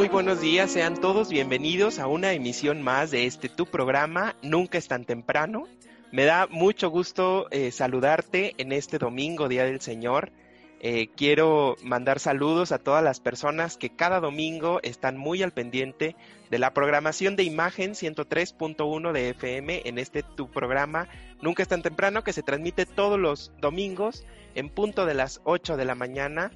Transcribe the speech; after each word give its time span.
Muy 0.00 0.08
buenos 0.08 0.40
días, 0.40 0.70
sean 0.72 0.98
todos 0.98 1.28
bienvenidos 1.28 1.98
a 1.98 2.06
una 2.06 2.32
emisión 2.32 2.80
más 2.80 3.10
de 3.10 3.26
este 3.26 3.50
tu 3.50 3.66
programa, 3.66 4.34
Nunca 4.40 4.78
es 4.78 4.88
tan 4.88 5.04
temprano. 5.04 5.68
Me 6.10 6.24
da 6.24 6.46
mucho 6.46 6.88
gusto 6.88 7.48
eh, 7.50 7.70
saludarte 7.70 8.54
en 8.56 8.72
este 8.72 8.96
domingo, 8.96 9.46
Día 9.46 9.66
del 9.66 9.82
Señor. 9.82 10.32
Eh, 10.80 11.10
quiero 11.18 11.76
mandar 11.82 12.18
saludos 12.18 12.72
a 12.72 12.78
todas 12.78 13.04
las 13.04 13.20
personas 13.20 13.76
que 13.76 13.90
cada 13.90 14.20
domingo 14.20 14.80
están 14.82 15.18
muy 15.18 15.42
al 15.42 15.52
pendiente 15.52 16.16
de 16.50 16.58
la 16.58 16.72
programación 16.72 17.36
de 17.36 17.42
Imagen 17.42 17.90
103.1 17.90 19.12
de 19.12 19.28
FM 19.28 19.82
en 19.84 19.98
este 19.98 20.22
tu 20.22 20.50
programa, 20.50 21.08
Nunca 21.42 21.62
es 21.62 21.68
tan 21.68 21.82
temprano, 21.82 22.24
que 22.24 22.32
se 22.32 22.42
transmite 22.42 22.86
todos 22.86 23.20
los 23.20 23.52
domingos 23.60 24.24
en 24.54 24.70
punto 24.70 25.04
de 25.04 25.12
las 25.12 25.42
8 25.44 25.76
de 25.76 25.84
la 25.84 25.94
mañana 25.94 26.52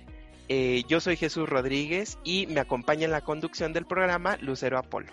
eh, 0.49 0.85
yo 0.89 1.01
soy 1.01 1.17
Jesús 1.17 1.49
Rodríguez 1.49 2.19
y 2.25 2.47
me 2.47 2.61
acompaña 2.61 3.05
en 3.05 3.11
la 3.11 3.23
conducción 3.23 3.73
del 3.73 3.87
programa 3.87 4.37
Lucero 4.41 4.79
Apolo. 4.79 5.13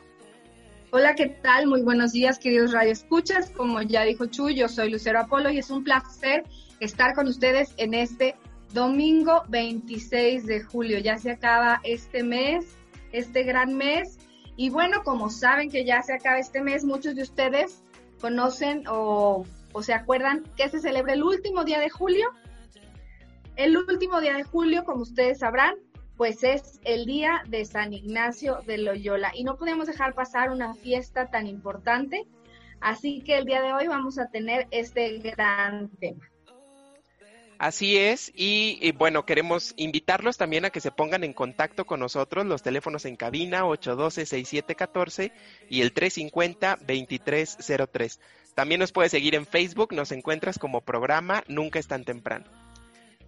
Hola, 0.93 1.15
¿qué 1.15 1.27
tal? 1.27 1.67
Muy 1.67 1.83
buenos 1.83 2.11
días, 2.11 2.37
queridos 2.37 2.73
radioescuchas. 2.73 3.49
Como 3.49 3.81
ya 3.81 4.03
dijo 4.03 4.25
Chuy, 4.25 4.55
yo 4.55 4.67
soy 4.67 4.91
Lucero 4.91 5.21
Apolo 5.21 5.49
y 5.49 5.57
es 5.57 5.69
un 5.69 5.85
placer 5.85 6.43
estar 6.81 7.15
con 7.15 7.27
ustedes 7.27 7.73
en 7.77 7.93
este 7.93 8.35
domingo 8.73 9.43
26 9.47 10.45
de 10.45 10.61
julio. 10.61 10.99
Ya 10.99 11.17
se 11.17 11.31
acaba 11.31 11.79
este 11.85 12.23
mes, 12.23 12.75
este 13.13 13.43
gran 13.43 13.77
mes. 13.77 14.17
Y 14.57 14.69
bueno, 14.69 15.01
como 15.05 15.29
saben 15.29 15.69
que 15.69 15.85
ya 15.85 16.01
se 16.01 16.13
acaba 16.13 16.39
este 16.39 16.61
mes, 16.61 16.83
muchos 16.83 17.15
de 17.15 17.23
ustedes 17.23 17.83
conocen 18.19 18.83
o, 18.89 19.45
o 19.71 19.83
se 19.83 19.93
acuerdan 19.93 20.43
que 20.57 20.67
se 20.67 20.81
celebra 20.81 21.13
el 21.13 21.23
último 21.23 21.63
día 21.63 21.79
de 21.79 21.89
julio. 21.89 22.27
El 23.55 23.77
último 23.77 24.21
día 24.21 24.35
de 24.35 24.43
julio, 24.43 24.85
como 24.85 25.01
ustedes 25.01 25.39
sabrán, 25.39 25.73
pues 26.17 26.43
es 26.43 26.79
el 26.83 27.05
día 27.05 27.43
de 27.47 27.65
San 27.65 27.93
Ignacio 27.93 28.59
de 28.65 28.77
Loyola 28.77 29.31
y 29.33 29.43
no 29.43 29.57
podemos 29.57 29.87
dejar 29.87 30.13
pasar 30.13 30.51
una 30.51 30.75
fiesta 30.75 31.31
tan 31.31 31.47
importante, 31.47 32.27
así 32.79 33.21
que 33.21 33.37
el 33.37 33.45
día 33.45 33.61
de 33.61 33.73
hoy 33.73 33.87
vamos 33.87 34.19
a 34.19 34.29
tener 34.29 34.67
este 34.71 35.17
gran 35.19 35.89
tema. 35.97 36.27
Así 37.57 37.97
es, 37.97 38.31
y, 38.35 38.77
y, 38.81 38.91
bueno, 38.91 39.25
queremos 39.25 39.73
invitarlos 39.77 40.37
también 40.37 40.65
a 40.65 40.71
que 40.71 40.79
se 40.79 40.89
pongan 40.89 41.23
en 41.23 41.33
contacto 41.33 41.85
con 41.85 41.99
nosotros, 41.99 42.43
los 42.45 42.63
teléfonos 42.63 43.05
en 43.05 43.15
cabina 43.15 43.65
812-6714 43.65 45.31
y 45.69 45.81
el 45.81 45.93
350-2303. 45.93 48.19
También 48.55 48.79
nos 48.79 48.91
puedes 48.91 49.11
seguir 49.11 49.35
en 49.35 49.45
Facebook, 49.45 49.93
nos 49.93 50.11
encuentras 50.11 50.57
como 50.57 50.81
programa 50.81 51.43
Nunca 51.47 51.77
es 51.77 51.87
tan 51.87 52.03
temprano. 52.03 52.45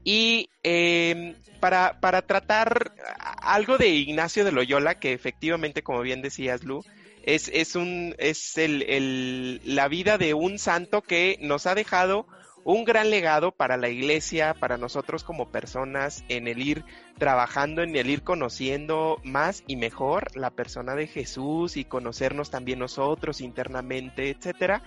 Y 0.03 0.49
eh, 0.63 1.35
para, 1.59 1.99
para, 1.99 2.23
tratar 2.23 2.93
algo 3.41 3.77
de 3.77 3.89
Ignacio 3.89 4.43
de 4.43 4.51
Loyola, 4.51 4.99
que 4.99 5.13
efectivamente, 5.13 5.83
como 5.83 6.01
bien 6.01 6.21
decías, 6.21 6.63
Lu, 6.63 6.83
es, 7.23 7.49
es, 7.53 7.75
un, 7.75 8.15
es 8.17 8.57
el, 8.57 8.83
el, 8.83 9.61
la 9.63 9.87
vida 9.87 10.17
de 10.17 10.33
un 10.33 10.59
santo 10.59 11.01
que 11.01 11.37
nos 11.41 11.65
ha 11.67 11.75
dejado 11.75 12.27
un 12.65 12.85
gran 12.85 13.09
legado 13.09 13.51
para 13.51 13.77
la 13.77 13.89
iglesia, 13.89 14.53
para 14.53 14.77
nosotros 14.77 15.23
como 15.23 15.51
personas, 15.51 16.23
en 16.29 16.47
el 16.47 16.61
ir 16.61 16.85
trabajando, 17.17 17.81
en 17.81 17.95
el 17.95 18.09
ir 18.09 18.23
conociendo 18.23 19.19
más 19.23 19.63
y 19.67 19.75
mejor 19.75 20.35
la 20.35 20.49
persona 20.49 20.95
de 20.95 21.07
Jesús 21.07 21.77
y 21.77 21.85
conocernos 21.85 22.49
también 22.49 22.79
nosotros 22.79 23.41
internamente, 23.41 24.29
etcétera. 24.29 24.81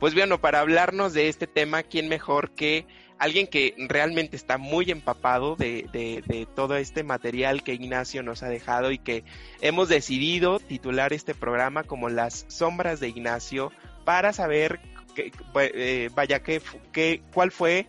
Pues 0.00 0.14
bueno, 0.14 0.40
para 0.40 0.60
hablarnos 0.60 1.12
de 1.12 1.28
este 1.28 1.46
tema, 1.46 1.82
¿quién 1.82 2.08
mejor 2.08 2.52
que 2.52 2.86
alguien 3.20 3.46
que 3.46 3.74
realmente 3.76 4.34
está 4.34 4.56
muy 4.56 4.90
empapado 4.90 5.54
de, 5.54 6.48
todo 6.56 6.76
este 6.76 7.04
material 7.04 7.62
que 7.62 7.74
Ignacio 7.74 8.22
nos 8.22 8.42
ha 8.42 8.48
dejado 8.48 8.90
y 8.92 8.98
que 8.98 9.24
hemos 9.60 9.90
decidido 9.90 10.58
titular 10.58 11.12
este 11.12 11.34
programa 11.34 11.84
como 11.84 12.08
Las 12.08 12.46
Sombras 12.48 12.98
de 12.98 13.08
Ignacio 13.08 13.72
para 14.06 14.32
saber 14.32 14.80
que, 15.14 15.32
eh, 15.54 16.08
vaya 16.14 16.42
que, 16.42 17.22
cuál 17.34 17.50
fue 17.50 17.86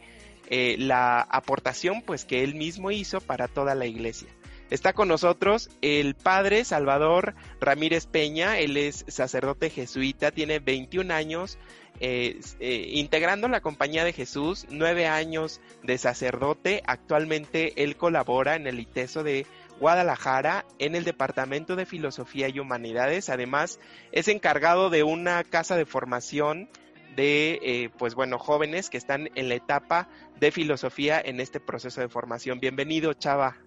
eh, 0.50 0.76
la 0.78 1.22
aportación 1.22 2.02
pues 2.02 2.26
que 2.26 2.44
él 2.44 2.54
mismo 2.54 2.92
hizo 2.92 3.22
para 3.22 3.48
toda 3.48 3.74
la 3.74 3.86
iglesia. 3.86 4.28
Está 4.70 4.92
con 4.92 5.08
nosotros 5.08 5.70
el 5.82 6.14
padre 6.14 6.66
Salvador 6.66 7.36
Ramírez 7.62 8.06
Peña, 8.06 8.60
él 8.60 8.76
es 8.76 9.06
sacerdote 9.08 9.70
jesuita, 9.70 10.32
tiene 10.32 10.60
21 10.60 11.14
años 11.14 11.58
eh, 12.04 12.40
eh, 12.60 12.90
integrando 12.94 13.48
la 13.48 13.62
Compañía 13.62 14.04
de 14.04 14.12
Jesús, 14.12 14.66
nueve 14.72 15.06
años 15.06 15.62
de 15.84 16.00
sacerdote. 16.00 16.82
Actualmente 16.88 17.84
él 17.84 17.96
colabora 17.96 18.56
en 18.56 18.66
el 18.66 18.80
ITESO 18.80 19.22
de 19.22 19.46
Guadalajara 19.80 20.66
en 20.80 20.96
el 20.96 21.04
Departamento 21.04 21.76
de 21.76 21.86
Filosofía 21.86 22.50
y 22.50 22.58
Humanidades. 22.58 23.30
Además, 23.30 23.80
es 24.12 24.30
encargado 24.30 24.90
de 24.90 25.04
una 25.04 25.44
casa 25.44 25.76
de 25.76 25.86
formación 25.86 26.70
de, 27.16 27.60
eh, 27.62 27.90
pues 28.00 28.16
bueno, 28.16 28.40
jóvenes 28.40 28.90
que 28.90 28.98
están 28.98 29.30
en 29.36 29.48
la 29.48 29.54
etapa 29.54 30.10
de 30.40 30.52
filosofía 30.52 31.22
en 31.24 31.40
este 31.40 31.60
proceso 31.60 32.02
de 32.02 32.10
formación. 32.10 32.60
Bienvenido, 32.60 33.14
Chava. 33.14 33.58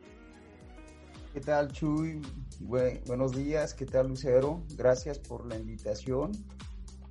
¿Qué 1.33 1.41
tal, 1.41 1.71
Chuy? 1.71 2.21
buenos 2.59 3.37
días, 3.37 3.75
¿qué 3.75 3.87
tal, 3.87 4.09
Lucero? 4.09 4.65
Gracias 4.77 5.21
por 5.21 5.47
la 5.47 5.57
invitación 5.57 6.33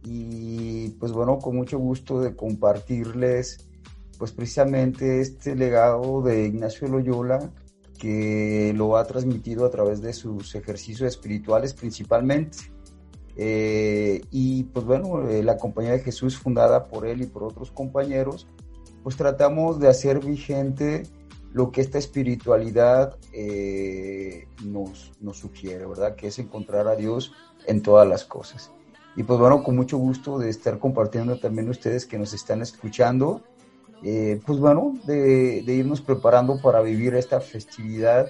y 0.03 0.89
pues 0.99 1.11
bueno, 1.11 1.39
con 1.39 1.55
mucho 1.55 1.77
gusto 1.77 2.21
de 2.21 2.35
compartirles 2.35 3.67
pues 4.17 4.31
precisamente 4.31 5.21
este 5.21 5.55
legado 5.55 6.21
de 6.21 6.45
Ignacio 6.45 6.87
Loyola 6.87 7.51
que 7.99 8.73
lo 8.75 8.97
ha 8.97 9.05
transmitido 9.05 9.65
a 9.65 9.69
través 9.69 10.01
de 10.01 10.13
sus 10.13 10.55
ejercicios 10.55 11.07
espirituales 11.07 11.73
principalmente. 11.73 12.57
Eh, 13.35 14.21
y 14.29 14.63
pues 14.65 14.85
bueno, 14.85 15.27
eh, 15.27 15.41
la 15.41 15.57
Compañía 15.57 15.93
de 15.93 15.99
Jesús 15.99 16.37
fundada 16.37 16.83
por 16.83 17.07
él 17.07 17.21
y 17.21 17.27
por 17.27 17.43
otros 17.43 17.71
compañeros, 17.71 18.47
pues 19.03 19.15
tratamos 19.15 19.79
de 19.79 19.87
hacer 19.87 20.19
vigente 20.19 21.03
lo 21.51 21.71
que 21.71 21.81
esta 21.81 21.97
espiritualidad 21.97 23.17
eh, 23.31 24.47
nos, 24.65 25.13
nos 25.21 25.37
sugiere, 25.37 25.85
¿verdad? 25.85 26.15
Que 26.15 26.27
es 26.27 26.39
encontrar 26.39 26.87
a 26.87 26.95
Dios 26.95 27.31
en 27.67 27.81
todas 27.81 28.07
las 28.07 28.25
cosas. 28.25 28.71
Y 29.15 29.23
pues 29.23 29.39
bueno, 29.39 29.63
con 29.63 29.75
mucho 29.75 29.97
gusto 29.97 30.39
de 30.39 30.49
estar 30.49 30.79
compartiendo 30.79 31.37
también 31.37 31.69
ustedes 31.69 32.05
que 32.05 32.17
nos 32.17 32.33
están 32.33 32.61
escuchando, 32.61 33.41
eh, 34.03 34.39
pues 34.45 34.59
bueno, 34.59 34.97
de, 35.05 35.61
de, 35.61 35.73
irnos 35.73 36.01
preparando 36.01 36.59
para 36.61 36.81
vivir 36.81 37.15
esta 37.15 37.39
festividad 37.39 38.29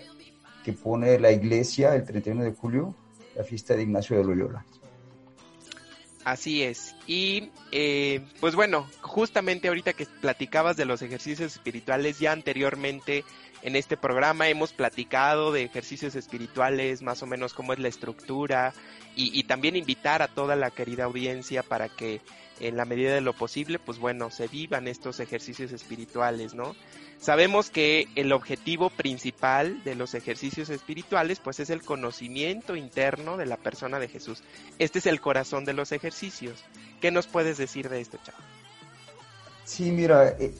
que 0.63 0.73
pone 0.73 1.19
la 1.19 1.31
iglesia 1.31 1.95
el 1.95 2.03
31 2.03 2.43
de 2.43 2.51
julio, 2.51 2.95
la 3.35 3.43
fiesta 3.43 3.75
de 3.75 3.83
Ignacio 3.83 4.17
de 4.17 4.23
Loyola. 4.23 4.65
Así 6.25 6.63
es. 6.63 6.95
Y 7.05 7.49
eh, 7.71 8.21
pues 8.39 8.55
bueno, 8.55 8.87
justamente 9.01 9.67
ahorita 9.67 9.93
que 9.93 10.07
platicabas 10.21 10.77
de 10.77 10.85
los 10.85 11.01
ejercicios 11.01 11.53
espirituales, 11.53 12.19
ya 12.19 12.31
anteriormente 12.31 13.25
en 13.63 13.77
este 13.77 13.95
programa 13.95 14.49
hemos 14.49 14.73
platicado 14.73 15.53
de 15.53 15.63
ejercicios 15.63 16.15
espirituales, 16.15 17.01
más 17.01 17.23
o 17.23 17.25
menos 17.25 17.53
cómo 17.53 17.71
es 17.73 17.79
la 17.79 17.87
estructura, 17.87 18.73
y, 19.15 19.43
también 19.43 19.75
invitar 19.75 20.21
a 20.21 20.27
toda 20.27 20.55
la 20.55 20.71
querida 20.71 21.03
audiencia 21.03 21.61
para 21.61 21.87
que 21.87 22.19
en 22.59 22.77
la 22.77 22.85
medida 22.85 23.13
de 23.13 23.21
lo 23.21 23.33
posible, 23.33 23.77
pues 23.77 23.99
bueno, 23.99 24.31
se 24.31 24.47
vivan 24.47 24.87
estos 24.87 25.19
ejercicios 25.19 25.71
espirituales, 25.71 26.55
¿no? 26.55 26.75
Sabemos 27.19 27.69
que 27.69 28.07
el 28.15 28.31
objetivo 28.31 28.89
principal 28.89 29.83
de 29.83 29.95
los 29.95 30.15
ejercicios 30.15 30.69
espirituales, 30.69 31.39
pues 31.39 31.59
es 31.59 31.69
el 31.69 31.83
conocimiento 31.83 32.75
interno 32.75 33.37
de 33.37 33.45
la 33.45 33.57
persona 33.57 33.99
de 33.99 34.07
Jesús. 34.07 34.41
Este 34.79 34.99
es 34.99 35.05
el 35.05 35.21
corazón 35.21 35.63
de 35.63 35.73
los 35.73 35.91
ejercicios. 35.91 36.63
¿Qué 36.99 37.11
nos 37.11 37.27
puedes 37.27 37.57
decir 37.57 37.87
de 37.87 38.01
esto, 38.01 38.17
Chavo? 38.23 38.39
Sí, 39.63 39.91
mira, 39.91 40.29
eh, 40.39 40.53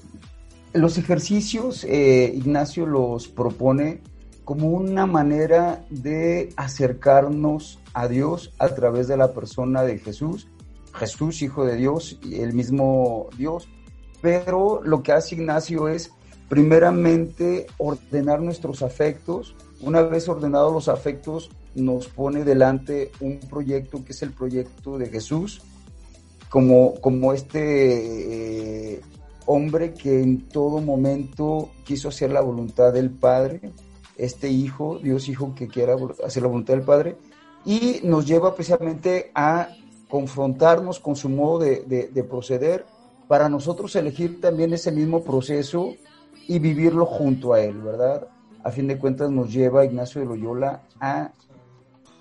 los 0.74 0.98
ejercicios, 0.98 1.84
eh, 1.84 2.32
Ignacio 2.36 2.86
los 2.86 3.28
propone 3.28 4.02
como 4.44 4.70
una 4.70 5.06
manera 5.06 5.86
de 5.90 6.50
acercarnos 6.58 7.80
a 7.94 8.08
Dios 8.08 8.54
a 8.60 8.70
través 8.70 9.08
de 9.08 9.16
la 9.16 9.34
persona 9.34 9.84
de 9.84 10.00
Jesús, 10.00 10.48
Jesús, 10.94 11.42
Hijo 11.42 11.66
de 11.66 11.78
Dios, 11.78 12.20
y 12.24 12.42
el 12.42 12.54
mismo 12.54 13.30
Dios. 13.38 13.70
Pero 14.22 14.82
lo 14.84 15.04
que 15.04 15.12
hace 15.12 15.36
Ignacio 15.36 15.88
es 15.88 16.12
primeramente 16.50 17.68
ordenar 17.78 18.42
nuestros 18.42 18.82
afectos. 18.82 19.56
Una 19.82 20.02
vez 20.02 20.28
ordenados 20.28 20.74
los 20.74 20.88
afectos, 20.90 21.50
nos 21.76 22.08
pone 22.08 22.44
delante 22.44 23.12
un 23.20 23.40
proyecto 23.40 24.04
que 24.04 24.12
es 24.12 24.22
el 24.22 24.32
proyecto 24.32 24.98
de 24.98 25.08
Jesús, 25.08 25.62
como, 26.50 26.96
como 27.02 27.34
este 27.34 28.96
eh, 28.96 29.02
hombre 29.46 29.94
que 29.94 30.22
en 30.22 30.48
todo 30.48 30.82
momento 30.82 31.70
quiso 31.84 32.10
hacer 32.10 32.32
la 32.32 32.42
voluntad 32.42 32.94
del 32.94 33.10
Padre, 33.10 33.62
este 34.18 34.50
Hijo, 34.50 35.00
Dios 35.00 35.28
Hijo 35.30 35.54
que 35.56 35.68
quiera 35.68 35.96
hacer 36.26 36.44
la 36.44 36.50
voluntad 36.50 36.74
del 36.74 36.84
Padre, 36.84 37.18
y 37.66 38.02
nos 38.04 38.26
lleva 38.26 38.56
precisamente 38.56 39.32
a 39.34 39.70
confrontarnos 40.08 41.00
con 41.00 41.16
su 41.16 41.30
modo 41.30 41.60
de, 41.60 41.84
de, 41.86 42.08
de 42.08 42.24
proceder 42.24 42.86
para 43.28 43.50
nosotros 43.50 43.96
elegir 43.96 44.42
también 44.42 44.74
ese 44.74 44.92
mismo 44.92 45.24
proceso 45.24 45.94
y 46.48 46.60
vivirlo 46.60 47.06
junto 47.06 47.54
a 47.54 47.62
él, 47.62 47.82
¿verdad? 47.82 48.28
A 48.64 48.72
fin 48.72 48.88
de 48.88 48.98
cuentas 48.98 49.32
nos 49.32 49.52
lleva 49.52 49.86
Ignacio 49.86 50.22
de 50.22 50.28
Loyola 50.28 50.84
a 51.00 51.32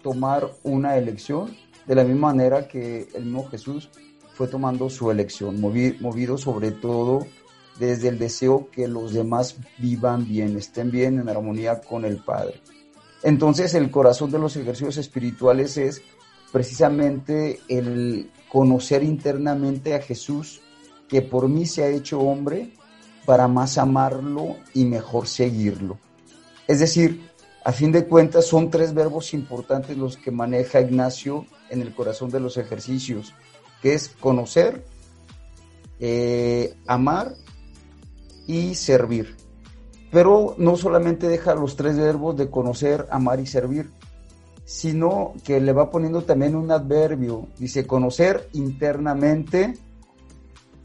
tomar 0.03 0.49
una 0.63 0.97
elección 0.97 1.57
de 1.87 1.95
la 1.95 2.05
misma 2.05 2.29
manera 2.29 2.69
que 2.69 3.09
el 3.15 3.25
mismo 3.25 3.45
Jesús 3.49 3.91
fue 4.35 4.49
tomando 4.49 4.89
su 4.89 5.11
elección, 5.11 5.61
movido, 5.61 6.39
sobre 6.39 6.71
todo 6.71 7.27
desde 7.79 8.09
el 8.09 8.19
deseo 8.19 8.69
que 8.71 8.87
los 8.89 9.13
demás 9.13 9.57
vivan 9.79 10.27
bien, 10.27 10.57
estén 10.57 10.91
bien 10.91 11.19
en 11.19 11.29
armonía 11.29 11.81
con 11.81 12.05
el 12.05 12.19
Padre. 12.19 12.61
Entonces 13.23 13.75
el 13.75 13.91
corazón 13.91 14.31
de 14.31 14.39
los 14.39 14.57
ejercicios 14.57 14.97
espirituales 14.97 15.77
es 15.77 16.03
precisamente 16.51 17.61
el 17.69 18.31
conocer 18.49 19.03
internamente 19.03 19.95
a 19.95 20.03
Jesús, 20.03 20.61
que 21.09 21.23
por 21.23 21.49
mí 21.49 21.67
se 21.67 21.85
ha 21.85 21.89
hecho 21.89 22.21
hombre, 22.21 22.73
para 23.25 23.49
más 23.49 23.79
amarlo 23.79 24.57
y 24.75 24.85
mejor 24.85 25.29
seguirlo. 25.29 25.99
Es 26.67 26.81
decir, 26.81 27.29
a 27.65 27.73
fin 27.73 27.93
de 27.93 28.07
cuentas 28.07 28.47
son 28.47 28.71
tres 28.71 28.93
verbos 28.93 29.35
importantes 29.35 29.97
los 29.97 30.17
que 30.17 30.31
maneja 30.31 30.81
Ignacio 30.81 31.47
en 31.71 31.81
el 31.81 31.95
corazón 31.95 32.31
de 32.31 32.41
los 32.41 32.57
ejercicios, 32.57 33.35
que 33.83 33.95
es 33.95 34.09
conocer, 34.09 34.85
eh, 35.99 36.75
amar 36.87 37.35
y 38.47 38.75
servir. 38.77 39.37
Pero 40.11 40.55
no 40.59 40.77
solamente 40.77 41.29
deja 41.29 41.55
los 41.55 41.75
tres 41.77 41.97
verbos 41.99 42.37
de 42.37 42.49
conocer, 42.49 43.09
amar 43.11 43.41
y 43.41 43.47
servir, 43.47 43.91
sino 44.65 45.35
que 45.45 45.61
le 45.61 45.73
va 45.73 45.91
poniendo 45.91 46.23
también 46.23 46.55
un 46.55 46.71
adverbio. 46.71 47.49
Dice 47.59 47.87
conocer 47.87 48.49
internamente 48.53 49.75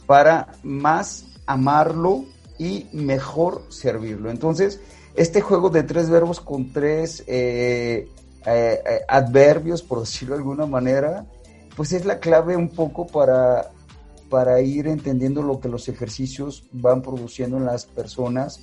para 0.05 0.53
más 0.63 1.25
amarlo 1.45 2.25
y 2.57 2.87
mejor 2.93 3.63
servirlo. 3.69 4.31
Entonces, 4.31 4.79
este 5.15 5.41
juego 5.41 5.69
de 5.69 5.83
tres 5.83 6.09
verbos 6.09 6.39
con 6.39 6.71
tres 6.71 7.23
eh, 7.27 8.09
eh, 8.45 9.01
adverbios, 9.07 9.83
por 9.83 9.99
decirlo 9.99 10.35
de 10.35 10.41
alguna 10.41 10.65
manera, 10.65 11.25
pues 11.77 11.93
es 11.93 12.05
la 12.05 12.19
clave 12.19 12.57
un 12.57 12.69
poco 12.69 13.05
para, 13.05 13.71
para 14.29 14.59
ir 14.61 14.87
entendiendo 14.87 15.43
lo 15.43 15.59
que 15.59 15.69
los 15.69 15.87
ejercicios 15.87 16.67
van 16.73 17.03
produciendo 17.03 17.57
en 17.57 17.65
las 17.65 17.85
personas 17.85 18.59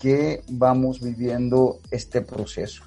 que 0.00 0.42
vamos 0.48 1.00
viviendo 1.00 1.80
este 1.90 2.20
proceso. 2.20 2.84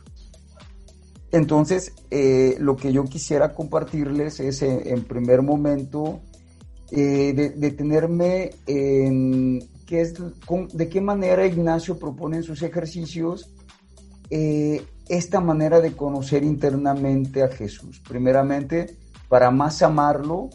Entonces, 1.32 1.92
eh, 2.10 2.56
lo 2.58 2.78
que 2.78 2.94
yo 2.94 3.04
quisiera 3.04 3.54
compartirles 3.54 4.40
es, 4.40 4.62
en, 4.62 4.82
en 4.88 5.04
primer 5.04 5.42
momento, 5.42 6.22
eh, 6.92 7.34
de, 7.36 7.50
detenerme 7.50 8.52
en 8.68 9.60
qué 9.86 10.00
es, 10.00 10.14
de 10.14 10.88
qué 10.88 11.02
manera 11.02 11.46
Ignacio 11.46 12.00
propone 12.00 12.38
en 12.38 12.44
sus 12.44 12.62
ejercicios 12.62 13.50
eh, 14.30 14.86
esta 15.10 15.42
manera 15.42 15.82
de 15.82 15.92
conocer 15.92 16.44
internamente 16.44 17.44
a 17.44 17.50
Jesús. 17.50 18.02
Primeramente, 18.08 18.96
para 19.30 19.52
más 19.52 19.82
amarlo 19.82 20.50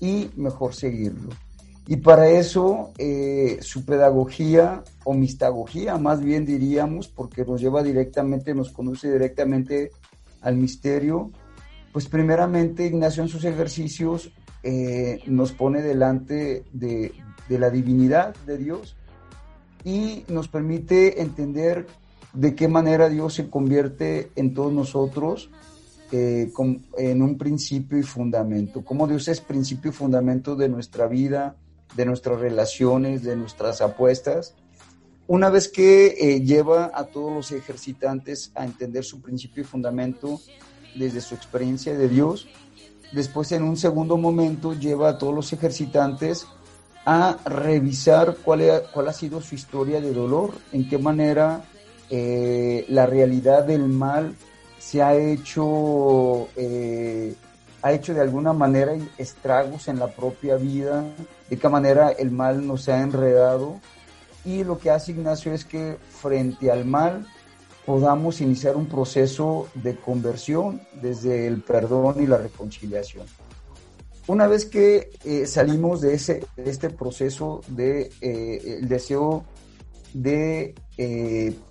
y 0.00 0.30
mejor 0.36 0.74
seguirlo. 0.74 1.30
Y 1.86 1.96
para 1.96 2.28
eso 2.28 2.92
eh, 2.96 3.58
su 3.60 3.84
pedagogía 3.84 4.82
o 5.04 5.12
mistagogía, 5.12 5.98
más 5.98 6.22
bien 6.22 6.46
diríamos, 6.46 7.08
porque 7.08 7.44
nos 7.44 7.60
lleva 7.60 7.82
directamente, 7.82 8.54
nos 8.54 8.70
conduce 8.70 9.12
directamente 9.12 9.90
al 10.40 10.56
misterio, 10.56 11.30
pues 11.92 12.08
primeramente 12.08 12.86
Ignacio 12.86 13.22
en 13.22 13.28
sus 13.28 13.44
ejercicios 13.44 14.32
eh, 14.62 15.20
nos 15.26 15.52
pone 15.52 15.82
delante 15.82 16.64
de, 16.72 17.12
de, 17.48 17.58
la 17.58 17.68
divinidad 17.68 18.34
de 18.46 18.56
Dios 18.56 18.96
y 19.84 20.24
nos 20.28 20.48
permite 20.48 21.20
entender 21.20 21.86
de 22.32 22.54
qué 22.54 22.66
manera 22.66 23.10
Dios 23.10 23.34
se 23.34 23.50
convierte 23.50 24.30
en 24.36 24.54
todos 24.54 24.72
nosotros 24.72 25.50
en 26.96 27.22
un 27.22 27.38
principio 27.38 27.98
y 27.98 28.02
fundamento, 28.02 28.84
cómo 28.84 29.06
Dios 29.06 29.28
es 29.28 29.40
principio 29.40 29.90
y 29.90 29.94
fundamento 29.94 30.54
de 30.54 30.68
nuestra 30.68 31.06
vida, 31.06 31.56
de 31.96 32.04
nuestras 32.04 32.40
relaciones, 32.40 33.22
de 33.22 33.36
nuestras 33.36 33.80
apuestas. 33.80 34.54
Una 35.26 35.48
vez 35.48 35.68
que 35.68 36.06
eh, 36.18 36.40
lleva 36.42 36.90
a 36.94 37.04
todos 37.04 37.32
los 37.32 37.52
ejercitantes 37.52 38.52
a 38.54 38.64
entender 38.64 39.04
su 39.04 39.22
principio 39.22 39.62
y 39.62 39.66
fundamento 39.66 40.40
desde 40.94 41.20
su 41.20 41.34
experiencia 41.34 41.96
de 41.96 42.08
Dios, 42.08 42.46
después 43.12 43.52
en 43.52 43.62
un 43.62 43.76
segundo 43.76 44.16
momento 44.16 44.74
lleva 44.74 45.08
a 45.08 45.18
todos 45.18 45.34
los 45.34 45.52
ejercitantes 45.52 46.46
a 47.06 47.38
revisar 47.44 48.36
cuál 48.44 49.08
ha 49.08 49.12
sido 49.12 49.40
su 49.40 49.54
historia 49.54 50.00
de 50.00 50.12
dolor, 50.12 50.52
en 50.72 50.88
qué 50.88 50.98
manera 50.98 51.64
eh, 52.10 52.84
la 52.88 53.06
realidad 53.06 53.64
del 53.64 53.88
mal 53.88 54.34
se 54.84 55.00
ha 55.02 55.16
hecho, 55.16 56.48
eh, 56.56 57.34
ha 57.80 57.92
hecho 57.92 58.12
de 58.12 58.20
alguna 58.20 58.52
manera 58.52 58.94
estragos 59.16 59.88
en 59.88 59.98
la 59.98 60.08
propia 60.08 60.56
vida, 60.56 61.06
de 61.48 61.56
qué 61.56 61.68
manera 61.70 62.10
el 62.10 62.30
mal 62.30 62.66
nos 62.66 62.86
ha 62.90 63.00
enredado. 63.00 63.80
Y 64.44 64.62
lo 64.62 64.78
que 64.78 64.90
hace 64.90 65.12
Ignacio 65.12 65.54
es 65.54 65.64
que 65.64 65.96
frente 66.10 66.70
al 66.70 66.84
mal 66.84 67.26
podamos 67.86 68.42
iniciar 68.42 68.76
un 68.76 68.84
proceso 68.84 69.68
de 69.74 69.96
conversión 69.96 70.82
desde 71.00 71.46
el 71.46 71.62
perdón 71.62 72.22
y 72.22 72.26
la 72.26 72.36
reconciliación. 72.36 73.26
Una 74.26 74.46
vez 74.46 74.66
que 74.66 75.12
eh, 75.24 75.46
salimos 75.46 76.02
de, 76.02 76.12
ese, 76.12 76.44
este 76.56 76.90
proceso 76.90 77.62
de 77.68 78.10
eh, 78.20 78.78
el 78.80 78.88
deseo 78.88 79.44
de 80.12 80.74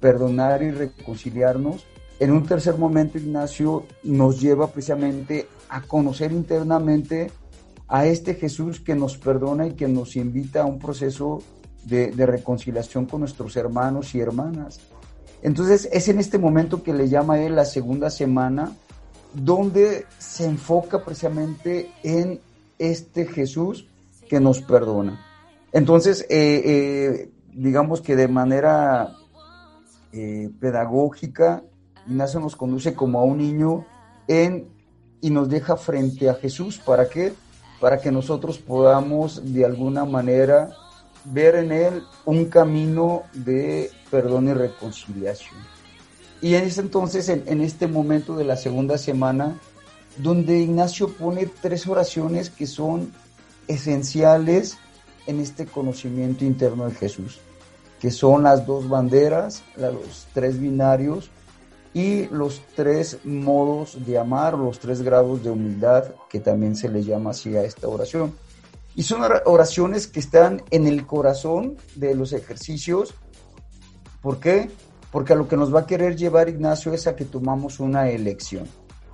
perdonar 0.01 0.63
y 0.63 0.71
reconciliarnos, 0.71 1.85
en 2.23 2.31
un 2.31 2.45
tercer 2.45 2.77
momento 2.77 3.17
Ignacio 3.17 3.85
nos 4.03 4.39
lleva 4.39 4.67
precisamente 4.67 5.47
a 5.67 5.81
conocer 5.81 6.31
internamente 6.31 7.29
a 7.89 8.05
este 8.05 8.35
Jesús 8.35 8.79
que 8.79 8.95
nos 8.95 9.17
perdona 9.17 9.67
y 9.67 9.73
que 9.73 9.89
nos 9.89 10.15
invita 10.15 10.61
a 10.61 10.65
un 10.65 10.79
proceso 10.79 11.41
de, 11.83 12.11
reconciliación 12.25 13.07
con 13.07 13.19
nuestros 13.19 13.57
hermanos 13.57 14.15
y 14.15 14.21
hermanas. 14.21 14.79
Entonces 15.41 15.89
es 15.91 16.07
en 16.07 16.17
este 16.19 16.37
momento 16.37 16.81
que 16.81 16.93
le 16.93 17.09
llama 17.09 17.41
él 17.41 17.57
la 17.57 17.65
segunda 17.65 18.09
semana, 18.09 18.71
donde 19.33 20.05
se 20.17 20.45
enfoca 20.45 21.03
precisamente 21.03 21.91
en 22.03 22.39
este 22.79 23.25
Jesús 23.25 23.85
que 24.29 24.39
nos 24.39 24.61
perdona. 24.61 25.19
Entonces, 25.73 26.21
eh, 26.29 26.61
eh, 26.63 27.31
digamos 27.51 27.99
que 27.99 28.15
de 28.15 28.29
manera 28.29 29.13
eh, 30.13 30.49
pedagógica, 30.61 31.63
Ignacio 32.07 32.39
nos 32.39 32.55
conduce 32.55 32.93
como 32.93 33.19
a 33.19 33.23
un 33.23 33.37
niño 33.37 33.85
en, 34.27 34.69
y 35.21 35.29
nos 35.29 35.49
deja 35.49 35.77
frente 35.77 36.29
a 36.29 36.35
Jesús. 36.35 36.79
¿Para 36.79 37.07
qué? 37.09 37.33
Para 37.79 37.99
que 37.99 38.11
nosotros 38.11 38.57
podamos 38.57 39.53
de 39.53 39.65
alguna 39.65 40.05
manera 40.05 40.69
ver 41.25 41.55
en 41.55 41.71
él 41.71 42.03
un 42.25 42.45
camino 42.45 43.23
de 43.33 43.89
perdón 44.11 44.49
y 44.49 44.53
reconciliación. 44.53 45.59
Y 46.41 46.55
en 46.55 46.69
entonces, 46.77 47.29
en, 47.29 47.43
en, 47.47 47.61
este 47.61 47.87
momento 47.87 48.35
de 48.35 48.43
la 48.43 48.57
segunda 48.57 48.97
semana, 48.97 49.57
donde 50.17 50.59
Ignacio 50.59 51.07
pone 51.07 51.49
tres 51.61 51.87
oraciones 51.87 52.49
que 52.49 52.67
son 52.67 53.13
esenciales 53.69 54.77
en 55.25 55.39
este 55.39 55.65
conocimiento 55.65 56.43
interno 56.43 56.85
de 56.89 56.95
Jesús, 56.95 57.39
que 58.01 58.11
son 58.11 58.43
las 58.43 58.65
dos 58.65 58.89
banderas, 58.89 59.63
los 59.77 60.27
tres 60.33 60.59
binarios 60.59 61.31
y 61.93 62.25
los 62.27 62.61
tres 62.75 63.19
modos 63.23 64.05
de 64.05 64.17
amar, 64.17 64.57
los 64.57 64.79
tres 64.79 65.01
grados 65.01 65.43
de 65.43 65.51
humildad, 65.51 66.05
que 66.29 66.39
también 66.39 66.75
se 66.75 66.89
le 66.89 67.03
llama 67.03 67.31
así 67.31 67.55
a 67.55 67.63
esta 67.63 67.87
oración. 67.87 68.33
Y 68.95 69.03
son 69.03 69.21
oraciones 69.45 70.07
que 70.07 70.19
están 70.19 70.61
en 70.71 70.87
el 70.87 71.05
corazón 71.05 71.77
de 71.95 72.15
los 72.15 72.33
ejercicios. 72.33 73.13
¿Por 74.21 74.39
qué? 74.39 74.69
Porque 75.11 75.33
a 75.33 75.35
lo 75.35 75.47
que 75.47 75.57
nos 75.57 75.73
va 75.73 75.81
a 75.81 75.85
querer 75.85 76.15
llevar 76.15 76.49
Ignacio 76.49 76.93
es 76.93 77.05
a 77.07 77.15
que 77.15 77.25
tomamos 77.25 77.79
una 77.79 78.09
elección, 78.09 78.65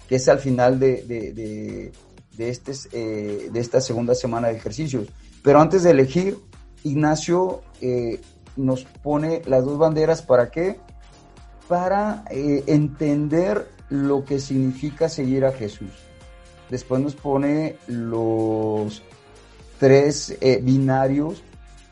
que 0.07 0.15
es 0.15 0.27
al 0.29 0.39
final 0.39 0.79
de, 0.79 1.03
de, 1.03 1.91
de, 2.37 2.49
este, 2.49 2.73
eh, 2.93 3.49
de 3.51 3.59
esta 3.59 3.81
segunda 3.81 4.15
semana 4.15 4.47
de 4.47 4.55
ejercicios. 4.55 5.07
Pero 5.43 5.59
antes 5.59 5.83
de 5.83 5.91
elegir, 5.91 6.37
Ignacio 6.83 7.61
eh, 7.81 8.21
nos 8.55 8.83
pone 8.85 9.41
las 9.45 9.65
dos 9.65 9.77
banderas 9.77 10.21
para 10.21 10.49
qué? 10.49 10.79
Para 11.69 12.25
eh, 12.29 12.63
entender 12.67 13.69
lo 13.89 14.25
que 14.25 14.39
significa 14.39 15.07
seguir 15.07 15.45
a 15.45 15.51
Jesús. 15.51 15.91
Después 16.69 17.01
nos 17.01 17.15
pone 17.15 17.77
los 17.87 19.01
tres 19.79 20.37
eh, 20.41 20.59
binarios, 20.61 21.43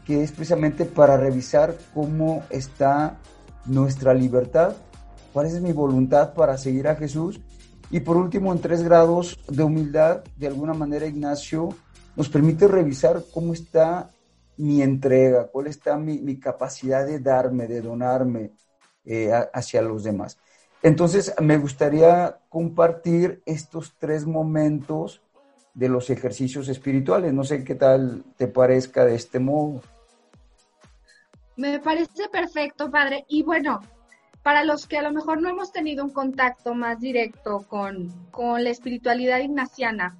que 0.05 0.23
es 0.23 0.31
precisamente 0.31 0.85
para 0.85 1.15
revisar 1.15 1.75
cómo 1.93 2.43
está 2.49 3.17
nuestra 3.65 4.13
libertad, 4.13 4.75
cuál 5.31 5.47
es 5.47 5.61
mi 5.61 5.71
voluntad 5.71 6.33
para 6.33 6.57
seguir 6.57 6.87
a 6.87 6.95
Jesús. 6.95 7.39
Y 7.89 8.01
por 8.01 8.17
último, 8.17 8.51
en 8.51 8.59
tres 8.59 8.83
grados 8.83 9.39
de 9.47 9.63
humildad, 9.63 10.23
de 10.35 10.47
alguna 10.47 10.73
manera 10.73 11.07
Ignacio 11.07 11.69
nos 12.15 12.29
permite 12.29 12.67
revisar 12.67 13.23
cómo 13.31 13.53
está 13.53 14.09
mi 14.57 14.81
entrega, 14.81 15.47
cuál 15.47 15.67
está 15.67 15.97
mi, 15.97 16.17
mi 16.17 16.39
capacidad 16.39 17.05
de 17.05 17.19
darme, 17.19 17.67
de 17.67 17.81
donarme 17.81 18.51
eh, 19.07 19.31
hacia 19.53 19.81
los 19.81 20.03
demás. 20.03 20.37
Entonces, 20.83 21.33
me 21.41 21.57
gustaría 21.57 22.39
compartir 22.49 23.41
estos 23.45 23.95
tres 23.97 24.25
momentos 24.25 25.21
de 25.73 25.89
los 25.89 26.09
ejercicios 26.09 26.67
espirituales. 26.67 27.33
No 27.33 27.43
sé 27.43 27.63
qué 27.63 27.75
tal 27.75 28.23
te 28.35 28.47
parezca 28.47 29.05
de 29.05 29.15
este 29.15 29.39
modo. 29.39 29.81
Me 31.55 31.79
parece 31.79 32.29
perfecto, 32.31 32.91
padre. 32.91 33.25
Y 33.27 33.43
bueno, 33.43 33.81
para 34.43 34.63
los 34.63 34.87
que 34.87 34.97
a 34.97 35.01
lo 35.01 35.11
mejor 35.11 35.41
no 35.41 35.49
hemos 35.49 35.71
tenido 35.71 36.03
un 36.03 36.11
contacto 36.11 36.73
más 36.73 36.99
directo 36.99 37.65
con, 37.67 38.09
con 38.31 38.63
la 38.63 38.69
espiritualidad 38.69 39.39
ignaciana, 39.39 40.17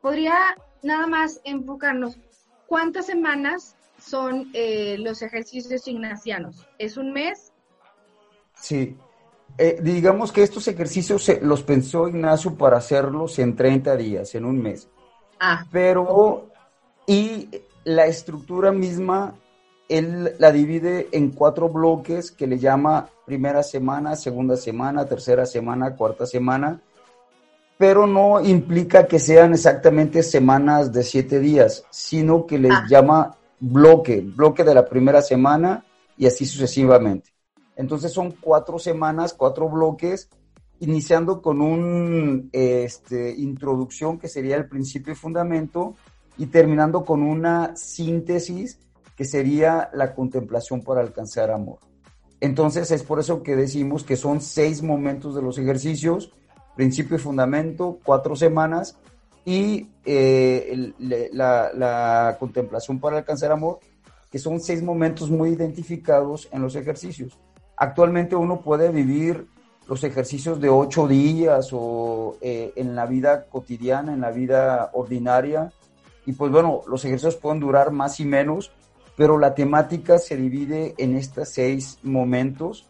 ¿podría 0.00 0.36
nada 0.82 1.06
más 1.06 1.40
enfocarnos 1.44 2.18
cuántas 2.66 3.06
semanas 3.06 3.76
son 3.98 4.50
eh, 4.54 4.96
los 4.98 5.22
ejercicios 5.22 5.86
ignacianos? 5.86 6.66
¿Es 6.78 6.96
un 6.96 7.12
mes? 7.12 7.49
Sí. 8.60 8.96
Eh, 9.58 9.78
digamos 9.82 10.32
que 10.32 10.42
estos 10.42 10.66
ejercicios 10.68 11.24
se, 11.24 11.40
los 11.40 11.62
pensó 11.62 12.08
Ignacio 12.08 12.54
para 12.54 12.78
hacerlos 12.78 13.38
en 13.38 13.56
30 13.56 13.96
días, 13.96 14.34
en 14.34 14.44
un 14.44 14.60
mes. 14.62 14.88
Ah, 15.38 15.66
Pero, 15.70 16.48
y 17.06 17.48
la 17.84 18.06
estructura 18.06 18.72
misma, 18.72 19.34
él 19.88 20.34
la 20.38 20.52
divide 20.52 21.08
en 21.12 21.30
cuatro 21.30 21.68
bloques 21.68 22.30
que 22.30 22.46
le 22.46 22.58
llama 22.58 23.08
primera 23.26 23.62
semana, 23.62 24.16
segunda 24.16 24.56
semana, 24.56 25.06
tercera 25.06 25.46
semana, 25.46 25.96
cuarta 25.96 26.26
semana, 26.26 26.80
pero 27.76 28.06
no 28.06 28.40
implica 28.40 29.06
que 29.06 29.18
sean 29.18 29.54
exactamente 29.54 30.22
semanas 30.22 30.92
de 30.92 31.02
siete 31.02 31.40
días, 31.40 31.84
sino 31.90 32.46
que 32.46 32.58
les 32.58 32.72
Ah. 32.72 32.84
llama 32.88 33.36
bloque, 33.58 34.20
bloque 34.20 34.64
de 34.64 34.74
la 34.74 34.84
primera 34.86 35.22
semana 35.22 35.84
y 36.16 36.26
así 36.26 36.44
sucesivamente. 36.44 37.30
Entonces 37.80 38.12
son 38.12 38.32
cuatro 38.32 38.78
semanas, 38.78 39.32
cuatro 39.32 39.66
bloques, 39.70 40.28
iniciando 40.80 41.40
con 41.40 41.62
un 41.62 42.50
este, 42.52 43.34
introducción 43.34 44.18
que 44.18 44.28
sería 44.28 44.56
el 44.56 44.68
principio 44.68 45.14
y 45.14 45.16
fundamento 45.16 45.94
y 46.36 46.46
terminando 46.46 47.06
con 47.06 47.22
una 47.22 47.74
síntesis 47.76 48.78
que 49.16 49.24
sería 49.24 49.88
la 49.94 50.14
contemplación 50.14 50.82
para 50.82 51.00
alcanzar 51.00 51.50
amor. 51.50 51.78
Entonces 52.38 52.90
es 52.90 53.02
por 53.02 53.18
eso 53.18 53.42
que 53.42 53.56
decimos 53.56 54.04
que 54.04 54.16
son 54.16 54.42
seis 54.42 54.82
momentos 54.82 55.34
de 55.34 55.40
los 55.40 55.56
ejercicios, 55.56 56.34
principio 56.76 57.16
y 57.16 57.18
fundamento, 57.18 57.98
cuatro 58.04 58.36
semanas 58.36 58.98
y 59.46 59.88
eh, 60.04 60.92
la 61.32 62.36
contemplación 62.38 63.00
para 63.00 63.16
alcanzar 63.16 63.52
amor, 63.52 63.80
que 64.30 64.38
son 64.38 64.60
seis 64.60 64.82
momentos 64.82 65.30
muy 65.30 65.48
identificados 65.48 66.46
en 66.52 66.60
los 66.60 66.76
ejercicios. 66.76 67.38
Actualmente 67.80 68.36
uno 68.36 68.60
puede 68.60 68.90
vivir 68.90 69.46
los 69.88 70.04
ejercicios 70.04 70.60
de 70.60 70.68
ocho 70.68 71.08
días 71.08 71.70
o 71.72 72.36
eh, 72.42 72.74
en 72.76 72.94
la 72.94 73.06
vida 73.06 73.46
cotidiana, 73.46 74.12
en 74.12 74.20
la 74.20 74.30
vida 74.30 74.90
ordinaria. 74.92 75.72
Y 76.26 76.32
pues 76.32 76.52
bueno, 76.52 76.82
los 76.86 77.06
ejercicios 77.06 77.36
pueden 77.36 77.58
durar 77.58 77.90
más 77.90 78.20
y 78.20 78.26
menos, 78.26 78.70
pero 79.16 79.38
la 79.38 79.54
temática 79.54 80.18
se 80.18 80.36
divide 80.36 80.94
en 80.98 81.16
estos 81.16 81.48
seis 81.48 81.98
momentos, 82.02 82.86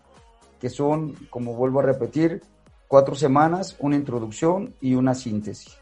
que 0.61 0.69
son, 0.69 1.15
como 1.31 1.55
vuelvo 1.55 1.79
a 1.79 1.85
repetir, 1.85 2.43
cuatro 2.89 3.15
semanas, 3.15 3.77
una 3.79 3.95
introducción 3.95 4.75
y 4.81 4.97
una 4.97 5.15
síntesis. 5.15 5.79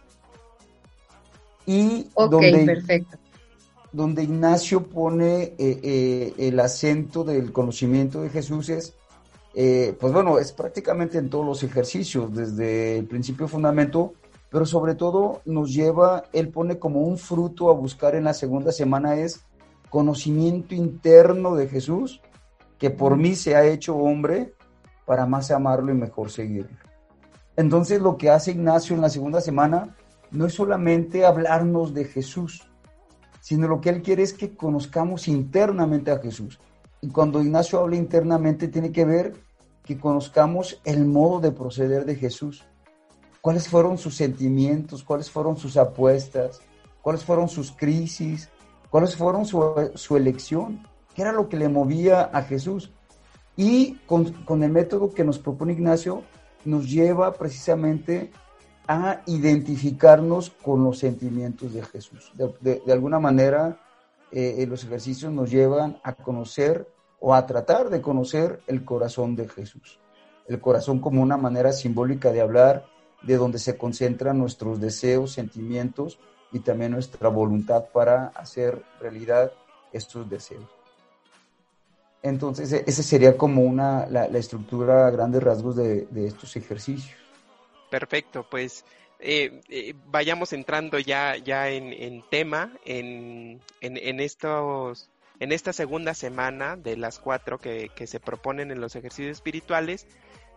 Y 1.64 2.10
ok, 2.12 2.30
donde, 2.30 2.66
perfecto. 2.66 3.16
Donde 3.92 4.22
Ignacio 4.22 4.86
pone 4.86 5.42
eh, 5.42 5.54
eh, 5.58 6.34
el 6.38 6.60
acento 6.60 7.24
del 7.24 7.52
conocimiento 7.52 8.22
de 8.22 8.30
Jesús 8.30 8.68
es, 8.68 8.94
eh, 9.54 9.96
pues 9.98 10.12
bueno, 10.12 10.38
es 10.38 10.52
prácticamente 10.52 11.18
en 11.18 11.30
todos 11.30 11.46
los 11.46 11.62
ejercicios, 11.62 12.32
desde 12.34 12.98
el 12.98 13.06
principio 13.06 13.48
fundamento, 13.48 14.12
pero 14.50 14.66
sobre 14.66 14.94
todo 14.94 15.40
nos 15.44 15.72
lleva, 15.72 16.24
él 16.32 16.48
pone 16.48 16.78
como 16.78 17.00
un 17.00 17.18
fruto 17.18 17.70
a 17.70 17.74
buscar 17.74 18.14
en 18.14 18.24
la 18.24 18.34
segunda 18.34 18.72
semana 18.72 19.16
es 19.16 19.44
conocimiento 19.90 20.74
interno 20.74 21.54
de 21.54 21.68
Jesús, 21.68 22.20
que 22.78 22.90
por 22.90 23.16
mí 23.16 23.34
se 23.34 23.56
ha 23.56 23.64
hecho 23.64 23.96
hombre 23.96 24.54
para 25.06 25.26
más 25.26 25.50
amarlo 25.50 25.92
y 25.92 25.96
mejor 25.96 26.30
seguirlo. 26.30 26.76
Entonces 27.56 28.00
lo 28.00 28.16
que 28.18 28.30
hace 28.30 28.52
Ignacio 28.52 28.94
en 28.94 29.02
la 29.02 29.08
segunda 29.08 29.40
semana 29.40 29.96
no 30.30 30.46
es 30.46 30.54
solamente 30.54 31.24
hablarnos 31.24 31.94
de 31.94 32.04
Jesús, 32.04 32.67
sino 33.40 33.68
lo 33.68 33.80
que 33.80 33.90
él 33.90 34.02
quiere 34.02 34.22
es 34.22 34.32
que 34.32 34.54
conozcamos 34.54 35.28
internamente 35.28 36.10
a 36.10 36.18
Jesús. 36.18 36.58
Y 37.00 37.08
cuando 37.08 37.40
Ignacio 37.40 37.78
habla 37.78 37.96
internamente 37.96 38.68
tiene 38.68 38.92
que 38.92 39.04
ver 39.04 39.34
que 39.84 39.98
conozcamos 39.98 40.80
el 40.84 41.06
modo 41.06 41.40
de 41.40 41.52
proceder 41.52 42.04
de 42.04 42.16
Jesús. 42.16 42.64
¿Cuáles 43.40 43.68
fueron 43.68 43.96
sus 43.96 44.16
sentimientos? 44.16 45.02
¿Cuáles 45.02 45.30
fueron 45.30 45.56
sus 45.56 45.76
apuestas? 45.76 46.60
¿Cuáles 47.00 47.24
fueron 47.24 47.48
sus 47.48 47.70
crisis? 47.72 48.50
¿Cuáles 48.90 49.16
fueron 49.16 49.46
su, 49.46 49.90
su 49.94 50.16
elección? 50.16 50.86
¿Qué 51.14 51.22
era 51.22 51.32
lo 51.32 51.48
que 51.48 51.56
le 51.56 51.68
movía 51.68 52.22
a 52.22 52.42
Jesús? 52.42 52.92
Y 53.56 53.94
con, 54.06 54.32
con 54.44 54.62
el 54.62 54.70
método 54.70 55.14
que 55.14 55.24
nos 55.24 55.38
propone 55.38 55.72
Ignacio, 55.72 56.22
nos 56.64 56.90
lleva 56.90 57.32
precisamente 57.32 58.30
a 58.88 59.20
identificarnos 59.26 60.48
con 60.48 60.82
los 60.82 60.98
sentimientos 60.98 61.74
de 61.74 61.82
Jesús. 61.82 62.32
De, 62.34 62.82
alguna 62.90 63.20
manera, 63.20 63.78
eh, 64.32 64.64
los 64.66 64.82
ejercicios 64.82 65.30
nos 65.30 65.50
llevan 65.50 65.98
a 66.02 66.14
conocer 66.14 66.88
o 67.20 67.34
a 67.34 67.46
tratar 67.46 67.90
de 67.90 68.00
conocer 68.00 68.62
el 68.66 68.86
corazón 68.86 69.36
de 69.36 69.46
Jesús. 69.46 70.00
El 70.46 70.58
corazón 70.60 71.00
como 71.00 71.22
una 71.22 71.36
manera 71.36 71.72
simbólica 71.72 72.32
de 72.32 72.40
hablar, 72.40 72.86
de 73.22 73.36
donde 73.36 73.58
se 73.58 73.76
concentran 73.76 74.38
nuestros 74.38 74.80
deseos, 74.80 75.32
sentimientos 75.32 76.18
y 76.50 76.60
también 76.60 76.92
nuestra 76.92 77.28
voluntad 77.28 77.84
para 77.92 78.28
hacer 78.28 78.82
realidad 79.00 79.52
estos 79.92 80.30
deseos. 80.30 80.64
Entonces, 82.22 82.72
esa 82.72 83.02
sería 83.02 83.36
como 83.36 83.62
una, 83.62 84.06
la, 84.06 84.24
estructura 84.38 85.06
a 85.06 85.10
grandes 85.10 85.42
rasgos 85.42 85.76
de 85.76 86.06
estos 86.26 86.56
ejercicios. 86.56 87.27
Perfecto, 87.90 88.46
pues 88.48 88.84
eh, 89.18 89.60
eh, 89.68 89.94
vayamos 90.06 90.52
entrando 90.52 90.98
ya, 90.98 91.36
ya 91.36 91.70
en, 91.70 91.92
en 91.92 92.22
tema, 92.30 92.72
en, 92.84 93.60
en, 93.80 93.96
en, 93.96 94.20
estos, 94.20 95.10
en 95.40 95.52
esta 95.52 95.72
segunda 95.72 96.14
semana 96.14 96.76
de 96.76 96.96
las 96.96 97.18
cuatro 97.18 97.58
que, 97.58 97.90
que 97.96 98.06
se 98.06 98.20
proponen 98.20 98.70
en 98.70 98.80
los 98.80 98.94
ejercicios 98.94 99.32
espirituales, 99.32 100.06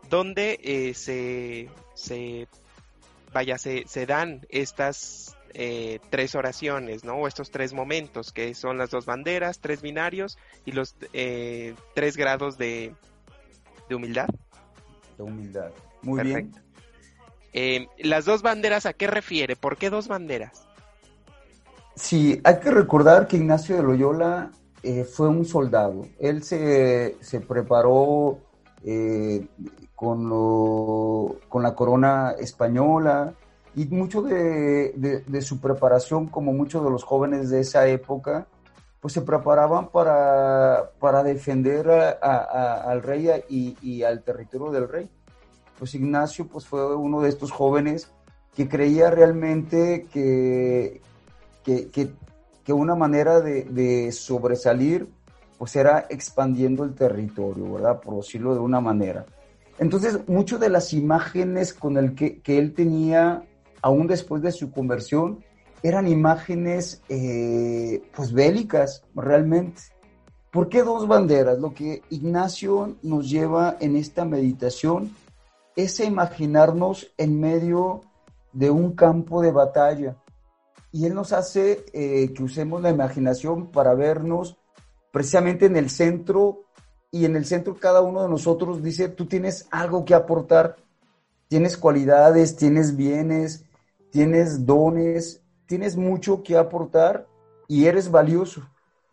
donde 0.10 0.60
eh, 0.62 0.94
se, 0.94 1.70
se, 1.94 2.48
vaya, 3.34 3.58
se, 3.58 3.86
se 3.88 4.06
dan 4.06 4.46
estas 4.50 5.38
eh, 5.54 6.00
tres 6.10 6.36
oraciones, 6.36 7.04
¿no? 7.04 7.16
O 7.16 7.28
estos 7.28 7.52
tres 7.52 7.74
momentos, 7.74 8.32
que 8.32 8.54
son 8.54 8.78
las 8.78 8.90
dos 8.90 9.06
banderas, 9.06 9.60
tres 9.60 9.82
binarios 9.82 10.38
y 10.66 10.72
los 10.72 10.96
eh, 11.14 11.76
tres 11.94 12.18
grados 12.18 12.58
de, 12.58 12.94
de 13.90 13.96
humildad. 13.96 14.28
De 15.18 15.24
humildad. 15.24 15.72
Muy 16.02 16.18
Perfecto. 16.18 16.60
bien. 16.60 16.71
Eh, 17.54 17.88
¿Las 18.00 18.26
dos 18.26 18.42
banderas 18.42 18.86
a 18.86 18.94
qué 18.94 19.08
refiere? 19.08 19.56
¿Por 19.56 19.78
qué 19.78 19.90
dos 19.90 20.08
banderas? 20.08 20.68
Sí, 21.96 22.40
hay 22.44 22.60
que 22.60 22.72
recordar 22.72 23.28
que 23.28 23.38
Ignacio 23.38 23.76
de 23.76 23.84
Loyola 23.84 24.52
eh, 24.84 25.04
fue 25.04 25.28
un 25.28 25.46
soldado. 25.46 26.06
Él 26.20 26.44
se, 26.44 27.18
se 27.22 27.42
preparó 27.42 28.40
eh, 28.84 29.46
con, 29.96 30.30
lo- 30.30 31.36
con 31.50 31.62
la 31.64 31.76
corona 31.76 32.32
española 32.40 33.34
y 33.76 33.86
mucho 33.86 34.22
de, 34.22 34.94
de- 34.96 35.42
su 35.42 35.60
preparación, 35.60 36.28
como 36.28 36.54
muchos 36.54 36.84
de 36.84 36.90
los 36.90 37.04
jóvenes 37.04 37.50
de 37.50 37.60
esa 37.60 37.88
época, 37.88 38.48
pues 39.00 39.14
se 39.14 39.22
preparaban 39.22 39.90
para, 39.90 40.92
para 41.00 41.24
defender 41.24 41.90
al 41.90 43.02
rey 43.04 43.30
y, 43.50 43.78
y 43.82 44.04
al 44.04 44.24
territorio 44.24 44.72
del 44.72 44.88
rey. 44.90 45.10
Pues 45.82 45.96
Ignacio 45.96 46.46
pues 46.46 46.68
fue 46.68 46.96
uno 46.96 47.22
de 47.22 47.30
estos 47.30 47.50
jóvenes 47.50 48.12
que 48.56 48.70
creía 48.70 49.10
realmente 49.10 50.06
que, 50.14 51.02
que, 51.64 51.88
que- 51.90 52.14
una 52.72 52.94
manera 52.96 53.42
de, 53.42 53.64
de 53.64 54.12
sobresalir 54.14 55.10
pues 55.58 55.76
era 55.76 56.06
expandiendo 56.10 56.84
el 56.84 56.94
territorio, 56.94 57.74
¿verdad? 57.74 58.00
Por 58.00 58.16
decirlo 58.18 58.54
de 58.54 58.60
una 58.62 58.80
manera. 58.80 59.26
Entonces, 59.80 60.20
muchas 60.28 60.60
de 60.60 60.70
las 60.70 60.94
imágenes 60.94 61.74
con 61.74 61.98
el 61.98 62.14
que, 62.16 62.40
que 62.42 62.60
él 62.60 62.74
tenía, 62.74 63.44
aún 63.82 64.06
después 64.08 64.42
de 64.44 64.52
su 64.52 64.72
conversión, 64.72 65.44
eran 65.84 66.08
imágenes 66.08 67.02
eh, 67.10 68.04
pues 68.16 68.32
bélicas, 68.32 69.04
realmente. 69.16 69.82
¿Por 70.52 70.70
qué 70.70 70.84
dos 70.84 71.08
banderas? 71.08 71.60
Lo 71.60 71.74
que 71.74 72.04
Ignacio 72.12 72.96
nos 73.02 73.30
lleva 73.30 73.76
en 73.82 73.96
esta 73.96 74.24
meditación 74.24 75.12
es 75.76 76.00
a 76.00 76.06
imaginarnos 76.06 77.12
en 77.18 77.40
medio 77.40 78.02
de 78.54 78.70
un 78.70 78.96
campo 78.96 79.42
de 79.42 79.52
batalla. 79.52 80.18
Y 80.92 81.06
él 81.06 81.14
nos 81.14 81.32
hace 81.32 81.86
eh, 81.94 82.34
que 82.34 82.44
usemos 82.44 82.82
la 82.82 82.90
imaginación 82.90 83.72
para 83.72 83.94
vernos 83.94 84.58
precisamente 85.12 85.66
en 85.66 85.76
el 85.76 85.90
centro 85.90 86.64
y 87.12 87.26
en 87.26 87.36
el 87.36 87.46
centro 87.46 87.76
cada 87.76 88.02
uno 88.02 88.24
de 88.24 88.30
nosotros 88.30 88.82
dice, 88.82 89.10
tú 89.10 89.26
tienes 89.26 89.68
algo 89.72 90.06
que 90.06 90.14
aportar, 90.14 90.78
tienes 91.48 91.78
cualidades, 91.78 92.56
tienes 92.56 92.96
bienes, 92.96 93.66
tienes 94.10 94.66
dones, 94.66 95.42
tienes 95.66 95.98
mucho 95.98 96.44
que 96.44 96.58
aportar 96.58 97.28
y 97.68 97.86
eres 97.86 98.10
valioso. 98.10 98.68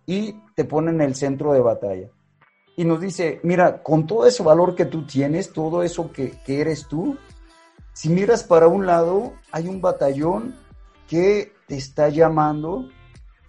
Y 0.07 0.41
te 0.55 0.65
pone 0.65 0.91
en 0.91 1.01
el 1.01 1.15
centro 1.15 1.53
de 1.53 1.61
batalla. 1.61 2.09
Y 2.79 2.85
nos 2.85 3.01
dice, 3.01 3.41
mira, 3.43 3.83
con 3.83 4.07
todo 4.07 4.25
ese 4.25 4.45
valor 4.45 4.77
que 4.77 4.85
tú 4.85 5.05
tienes, 5.05 5.53
todo 5.53 5.83
eso 5.83 6.13
que, 6.13 6.31
que 6.47 6.61
eres 6.61 6.87
tú, 6.87 7.19
si 7.93 8.09
miras 8.09 8.45
para 8.45 8.69
un 8.69 8.87
lado, 8.87 9.33
hay 9.51 9.67
un 9.67 9.81
batallón 9.81 10.55
que 11.09 11.53
te 11.67 11.77
está 11.77 12.09
llamando 12.09 12.89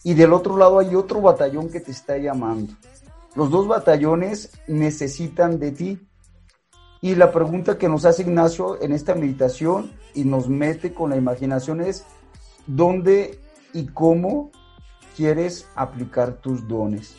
y 0.04 0.16
del 0.16 0.34
otro 0.34 0.58
lado 0.58 0.80
hay 0.80 0.96
otro 0.96 1.22
batallón 1.22 1.70
que 1.70 1.80
te 1.80 1.92
está 1.92 2.18
llamando. 2.18 2.74
Los 3.36 3.52
dos 3.52 3.68
batallones 3.68 4.50
necesitan 4.68 5.60
de 5.60 5.74
ti. 5.74 6.08
Y 7.00 7.14
la 7.14 7.32
pregunta 7.32 7.78
que 7.78 7.88
nos 7.88 8.06
hace 8.06 8.24
Ignacio 8.24 8.82
en 8.82 8.94
esta 8.94 9.14
meditación 9.14 9.92
y 10.16 10.24
nos 10.24 10.50
mete 10.50 10.92
con 10.92 11.12
la 11.12 11.18
imaginación 11.18 11.82
es, 11.82 12.04
¿dónde 12.66 13.40
y 13.74 13.86
cómo 13.90 14.50
quieres 15.16 15.68
aplicar 15.76 16.42
tus 16.42 16.68
dones? 16.68 17.18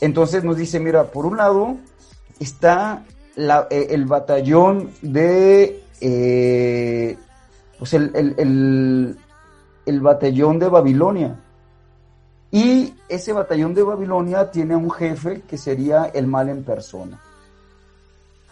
Entonces 0.00 0.44
nos 0.44 0.56
dice, 0.56 0.80
mira, 0.80 1.04
por 1.04 1.26
un 1.26 1.36
lado 1.36 1.76
está 2.38 3.04
eh, 3.36 3.86
el 3.90 4.04
batallón 4.06 4.90
de, 5.02 5.82
eh, 6.00 7.16
pues 7.78 7.94
el 7.94 9.16
batallón 10.00 10.58
de 10.58 10.68
Babilonia. 10.68 11.40
Y 12.50 12.94
ese 13.08 13.32
batallón 13.32 13.74
de 13.74 13.82
Babilonia 13.82 14.50
tiene 14.50 14.76
un 14.76 14.90
jefe 14.90 15.42
que 15.42 15.58
sería 15.58 16.06
el 16.06 16.26
mal 16.26 16.48
en 16.48 16.64
persona. 16.64 17.20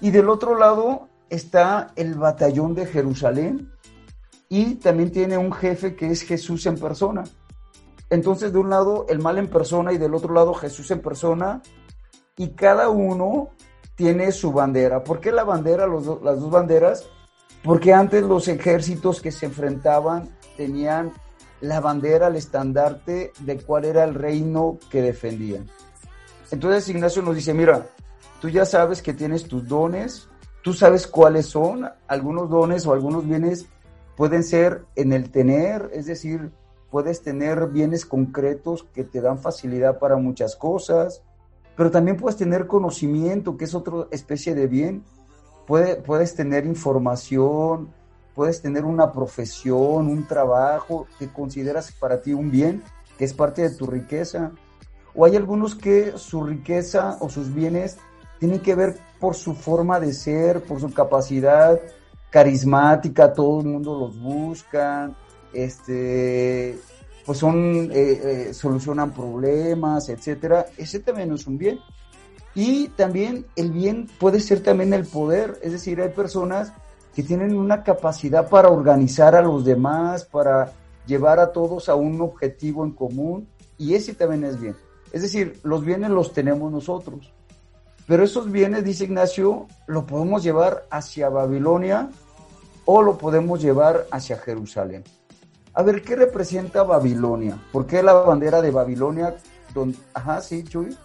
Y 0.00 0.10
del 0.10 0.28
otro 0.28 0.58
lado 0.58 1.08
está 1.30 1.92
el 1.96 2.14
batallón 2.14 2.74
de 2.74 2.86
Jerusalén 2.86 3.70
y 4.48 4.74
también 4.74 5.10
tiene 5.10 5.38
un 5.38 5.52
jefe 5.52 5.94
que 5.96 6.10
es 6.10 6.22
Jesús 6.22 6.66
en 6.66 6.78
persona. 6.78 7.24
Entonces 8.14 8.52
de 8.52 8.60
un 8.60 8.70
lado 8.70 9.06
el 9.08 9.18
mal 9.18 9.38
en 9.38 9.48
persona 9.48 9.92
y 9.92 9.98
del 9.98 10.14
otro 10.14 10.32
lado 10.32 10.54
Jesús 10.54 10.88
en 10.92 11.00
persona 11.00 11.60
y 12.36 12.50
cada 12.50 12.88
uno 12.88 13.50
tiene 13.96 14.30
su 14.30 14.52
bandera. 14.52 15.02
¿Por 15.02 15.18
qué 15.18 15.32
la 15.32 15.42
bandera, 15.42 15.88
los 15.88 16.22
las 16.22 16.38
dos 16.38 16.48
banderas? 16.48 17.08
Porque 17.64 17.92
antes 17.92 18.22
los 18.22 18.46
ejércitos 18.46 19.20
que 19.20 19.32
se 19.32 19.46
enfrentaban 19.46 20.28
tenían 20.56 21.12
la 21.60 21.80
bandera, 21.80 22.28
el 22.28 22.36
estandarte 22.36 23.32
de 23.40 23.60
cuál 23.60 23.84
era 23.84 24.04
el 24.04 24.14
reino 24.14 24.78
que 24.90 25.02
defendían. 25.02 25.66
Entonces 26.52 26.88
Ignacio 26.88 27.20
nos 27.20 27.34
dice, 27.34 27.52
mira, 27.52 27.84
tú 28.40 28.48
ya 28.48 28.64
sabes 28.64 29.02
que 29.02 29.12
tienes 29.12 29.48
tus 29.48 29.66
dones, 29.66 30.28
tú 30.62 30.72
sabes 30.72 31.08
cuáles 31.08 31.46
son, 31.46 31.90
algunos 32.06 32.48
dones 32.48 32.86
o 32.86 32.92
algunos 32.92 33.26
bienes 33.26 33.66
pueden 34.16 34.44
ser 34.44 34.84
en 34.94 35.12
el 35.12 35.32
tener, 35.32 35.90
es 35.92 36.06
decir, 36.06 36.52
puedes 36.94 37.22
tener 37.22 37.66
bienes 37.70 38.06
concretos 38.06 38.84
que 38.94 39.02
te 39.02 39.20
dan 39.20 39.40
facilidad 39.40 39.98
para 39.98 40.14
muchas 40.16 40.54
cosas, 40.54 41.22
pero 41.76 41.90
también 41.90 42.16
puedes 42.16 42.36
tener 42.36 42.68
conocimiento, 42.68 43.56
que 43.56 43.64
es 43.64 43.74
otra 43.74 44.06
especie 44.12 44.54
de 44.54 44.68
bien, 44.68 45.02
Puede- 45.66 45.96
puedes 45.96 46.36
tener 46.36 46.66
información, 46.66 47.88
puedes 48.32 48.62
tener 48.62 48.84
una 48.84 49.10
profesión, 49.10 50.06
un 50.06 50.24
trabajo 50.28 51.08
que 51.18 51.26
consideras 51.32 51.90
para 51.90 52.22
ti 52.22 52.32
un 52.32 52.48
bien, 52.52 52.80
que 53.18 53.24
es 53.24 53.32
parte 53.34 53.62
de 53.62 53.70
tu 53.70 53.86
riqueza. 53.86 54.52
O 55.16 55.24
hay 55.24 55.34
algunos 55.34 55.74
que 55.74 56.12
su 56.16 56.44
riqueza 56.44 57.16
o 57.18 57.28
sus 57.28 57.52
bienes 57.52 57.98
tienen 58.38 58.60
que 58.60 58.76
ver 58.76 58.96
por 59.18 59.34
su 59.34 59.54
forma 59.54 59.98
de 59.98 60.12
ser, 60.12 60.62
por 60.62 60.80
su 60.80 60.92
capacidad 60.94 61.80
carismática, 62.30 63.32
todo 63.32 63.60
el 63.62 63.66
mundo 63.66 63.98
los 63.98 64.20
busca, 64.20 65.10
este, 65.54 66.78
pues 67.24 67.38
son, 67.38 67.90
eh, 67.92 68.48
eh, 68.48 68.54
solucionan 68.54 69.12
problemas, 69.12 70.08
etcétera. 70.08 70.66
Ese 70.76 71.00
también 71.00 71.32
es 71.32 71.46
un 71.46 71.58
bien. 71.58 71.80
Y 72.54 72.88
también 72.88 73.46
el 73.56 73.72
bien 73.72 74.08
puede 74.18 74.40
ser 74.40 74.62
también 74.62 74.92
el 74.92 75.04
poder, 75.04 75.58
es 75.62 75.72
decir, 75.72 76.00
hay 76.00 76.10
personas 76.10 76.72
que 77.14 77.22
tienen 77.22 77.56
una 77.56 77.82
capacidad 77.82 78.48
para 78.48 78.68
organizar 78.68 79.34
a 79.34 79.42
los 79.42 79.64
demás, 79.64 80.24
para 80.24 80.72
llevar 81.06 81.40
a 81.40 81.52
todos 81.52 81.88
a 81.88 81.96
un 81.96 82.20
objetivo 82.20 82.84
en 82.84 82.92
común, 82.92 83.48
y 83.76 83.94
ese 83.94 84.14
también 84.14 84.44
es 84.44 84.60
bien. 84.60 84.76
Es 85.12 85.22
decir, 85.22 85.58
los 85.64 85.84
bienes 85.84 86.10
los 86.10 86.32
tenemos 86.32 86.70
nosotros, 86.70 87.32
pero 88.06 88.22
esos 88.22 88.50
bienes, 88.50 88.84
dice 88.84 89.04
Ignacio, 89.04 89.66
lo 89.86 90.06
podemos 90.06 90.42
llevar 90.42 90.86
hacia 90.90 91.28
Babilonia 91.28 92.10
o 92.84 93.02
lo 93.02 93.16
podemos 93.16 93.62
llevar 93.62 94.06
hacia 94.10 94.36
Jerusalén. 94.36 95.02
A 95.74 95.82
ver, 95.82 96.02
¿qué 96.02 96.14
representa 96.14 96.84
Babilonia? 96.84 97.58
¿Por 97.72 97.86
qué 97.86 98.02
la 98.02 98.12
bandera 98.12 98.62
de 98.62 98.70
Babilonia? 98.70 99.36
Ajá, 100.14 100.40
sí, 100.40 100.62
Chuy. 100.62 100.96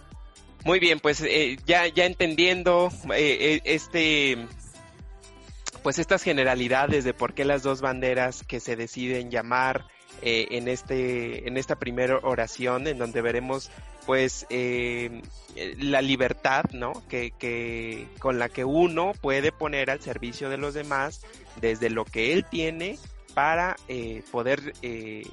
Muy 0.64 0.78
bien, 0.78 1.00
pues 1.00 1.20
eh, 1.22 1.58
ya, 1.66 1.88
ya 1.88 2.04
entendiendo 2.04 2.90
eh, 3.14 3.38
eh, 3.40 3.60
este, 3.64 4.46
pues 5.82 5.98
estas 5.98 6.22
generalidades 6.22 7.04
de 7.04 7.14
por 7.14 7.34
qué 7.34 7.44
las 7.44 7.62
dos 7.62 7.80
banderas 7.80 8.44
que 8.46 8.60
se 8.60 8.76
deciden 8.76 9.30
llamar 9.30 9.86
eh, 10.22 10.48
en 10.50 10.68
este, 10.68 11.48
en 11.48 11.56
esta 11.56 11.76
primera 11.76 12.18
oración, 12.22 12.86
en 12.86 12.98
donde 12.98 13.22
veremos 13.22 13.70
pues 14.06 14.46
eh, 14.50 15.22
la 15.78 16.02
libertad, 16.02 16.64
¿no? 16.72 16.92
Que, 17.08 17.32
que 17.32 18.06
con 18.18 18.38
la 18.38 18.48
que 18.48 18.64
uno 18.64 19.12
puede 19.20 19.50
poner 19.50 19.90
al 19.90 20.00
servicio 20.00 20.50
de 20.50 20.58
los 20.58 20.74
demás 20.74 21.22
desde 21.60 21.90
lo 21.90 22.04
que 22.04 22.32
él 22.32 22.44
tiene 22.44 22.98
para 23.40 23.76
eh, 23.88 24.22
poder 24.30 24.74
eh, 24.82 25.26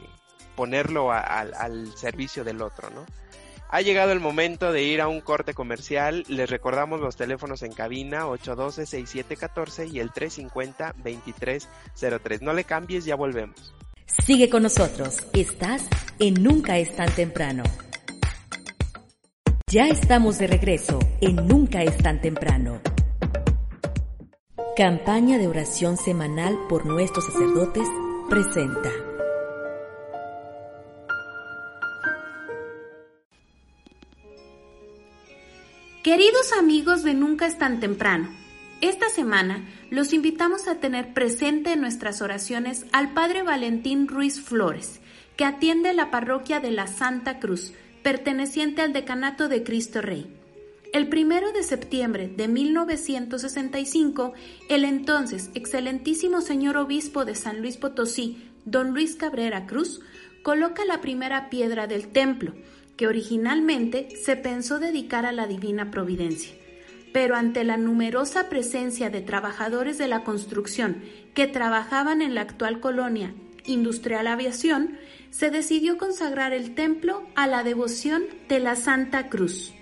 ponerlo 0.55 1.11
al 1.11 1.93
servicio 1.97 2.45
del 2.45 2.61
otro, 2.61 2.89
¿no? 2.89 3.05
Ha 3.69 3.81
llegado 3.81 4.13
el 4.13 4.21
momento 4.21 4.71
de 4.71 4.83
ir 4.83 5.01
a 5.01 5.09
un 5.09 5.19
corte 5.19 5.53
comercial. 5.53 6.23
Les 6.29 6.49
recordamos 6.49 7.01
los 7.01 7.17
teléfonos 7.17 7.63
en 7.63 7.73
cabina 7.73 8.25
812-6714 8.27 9.91
y 9.91 9.99
el 9.99 10.11
350-2303. 10.11 12.39
No 12.39 12.53
le 12.53 12.63
cambies, 12.63 13.03
ya 13.03 13.17
volvemos. 13.17 13.75
Sigue 14.25 14.49
con 14.49 14.63
nosotros. 14.63 15.17
Estás 15.33 15.85
en 16.17 16.41
Nunca 16.41 16.77
es 16.77 16.95
tan 16.95 17.13
temprano. 17.13 17.63
Ya 19.69 19.89
estamos 19.89 20.37
de 20.37 20.47
regreso 20.47 20.97
en 21.19 21.45
Nunca 21.45 21.83
es 21.83 21.97
tan 21.97 22.21
temprano. 22.21 22.79
Campaña 24.77 25.39
de 25.39 25.47
oración 25.47 25.97
semanal 25.97 26.55
por 26.69 26.85
nuestros 26.85 27.25
sacerdotes 27.25 27.87
presenta. 28.29 28.91
Queridos 36.03 36.53
amigos 36.59 37.01
de 37.01 37.15
Nunca 37.15 37.47
es 37.47 37.57
tan 37.57 37.79
temprano, 37.79 38.29
Esta 38.79 39.09
semana 39.09 39.67
los 39.89 40.13
invitamos 40.13 40.67
a 40.67 40.75
tener 40.75 41.11
presente 41.15 41.73
en 41.73 41.81
nuestras 41.81 42.21
oraciones 42.21 42.85
al 42.91 43.15
Padre 43.15 43.41
Valentín 43.41 44.07
Ruiz 44.07 44.39
Flores, 44.39 44.99
que 45.37 45.45
atiende 45.45 45.91
la 45.93 46.11
parroquia 46.11 46.59
de 46.59 46.69
la 46.69 46.85
Santa 46.85 47.39
Cruz, 47.39 47.73
perteneciente 48.03 48.83
al 48.83 48.93
Decanato 48.93 49.49
de 49.49 49.63
Cristo 49.63 50.03
Rey. 50.03 50.36
El 50.93 51.09
primero 51.09 51.51
de 51.51 51.63
septiembre 51.63 52.27
de 52.27 52.47
1965, 52.47 54.33
el 54.69 54.85
entonces 54.85 55.49
excelentísimo 55.53 56.41
señor 56.41 56.77
obispo 56.77 57.25
de 57.25 57.35
San 57.35 57.61
Luis 57.61 57.77
Potosí, 57.77 58.49
don 58.65 58.91
Luis 58.91 59.15
Cabrera 59.15 59.65
Cruz, 59.65 60.01
coloca 60.43 60.85
la 60.85 61.01
primera 61.01 61.49
piedra 61.49 61.87
del 61.87 62.07
templo, 62.07 62.53
que 62.95 63.07
originalmente 63.07 64.09
se 64.23 64.35
pensó 64.35 64.79
dedicar 64.79 65.25
a 65.25 65.31
la 65.31 65.45
Divina 65.45 65.91
Providencia 65.91 66.53
pero 67.13 67.35
ante 67.35 67.63
la 67.63 67.77
numerosa 67.77 68.47
presencia 68.47 69.09
de 69.09 69.21
trabajadores 69.21 69.97
de 69.97 70.07
la 70.07 70.23
construcción 70.23 71.01
que 71.33 71.47
trabajaban 71.47 72.21
en 72.21 72.35
la 72.35 72.41
actual 72.41 72.79
colonia 72.79 73.33
Industrial 73.65 74.27
Aviación, 74.27 74.99
se 75.31 75.49
decidió 75.49 75.97
consagrar 75.97 76.53
el 76.53 76.75
templo 76.75 77.27
a 77.35 77.47
la 77.47 77.63
devoción 77.63 78.23
de 78.47 78.59
la 78.59 78.75
Santa 78.75 79.29
Cruz. 79.29 79.73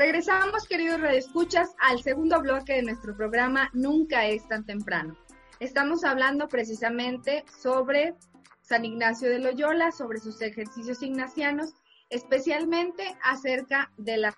Regresamos, 0.00 0.66
queridos 0.66 0.98
redescuchas, 0.98 1.74
al 1.78 2.02
segundo 2.02 2.40
bloque 2.40 2.72
de 2.72 2.82
nuestro 2.84 3.14
programa 3.14 3.68
Nunca 3.74 4.24
es 4.24 4.48
tan 4.48 4.64
temprano. 4.64 5.14
Estamos 5.58 6.04
hablando 6.04 6.48
precisamente 6.48 7.44
sobre 7.60 8.14
San 8.62 8.86
Ignacio 8.86 9.28
de 9.28 9.40
Loyola, 9.40 9.92
sobre 9.92 10.18
sus 10.18 10.40
ejercicios 10.40 11.02
ignacianos, 11.02 11.74
especialmente 12.08 13.14
acerca 13.22 13.92
de 13.98 14.16
la 14.16 14.34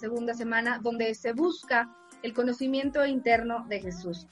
segunda 0.00 0.32
semana 0.32 0.78
donde 0.82 1.14
se 1.14 1.34
busca 1.34 1.94
el 2.22 2.32
conocimiento 2.32 3.04
interno 3.04 3.66
de 3.68 3.82
Jesús. 3.82 4.26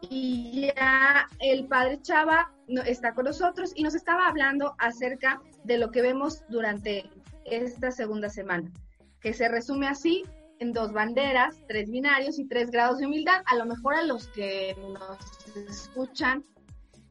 Y 0.00 0.70
ya 0.76 1.28
el 1.40 1.66
padre 1.66 2.00
Chava 2.02 2.52
está 2.86 3.14
con 3.14 3.24
nosotros 3.24 3.72
y 3.74 3.82
nos 3.82 3.96
estaba 3.96 4.28
hablando 4.28 4.76
acerca 4.78 5.42
de 5.64 5.76
lo 5.76 5.90
que 5.90 6.02
vemos 6.02 6.44
durante 6.48 7.10
esta 7.46 7.90
segunda 7.90 8.28
semana, 8.28 8.70
que 9.24 9.32
se 9.32 9.48
resume 9.48 9.88
así 9.88 10.22
en 10.58 10.74
dos 10.74 10.92
banderas, 10.92 11.56
tres 11.66 11.90
binarios 11.90 12.38
y 12.38 12.46
tres 12.46 12.70
grados 12.70 12.98
de 12.98 13.06
humildad. 13.06 13.42
A 13.46 13.56
lo 13.56 13.64
mejor 13.64 13.94
a 13.94 14.02
los 14.02 14.28
que 14.28 14.76
nos 14.92 15.56
escuchan 15.56 16.44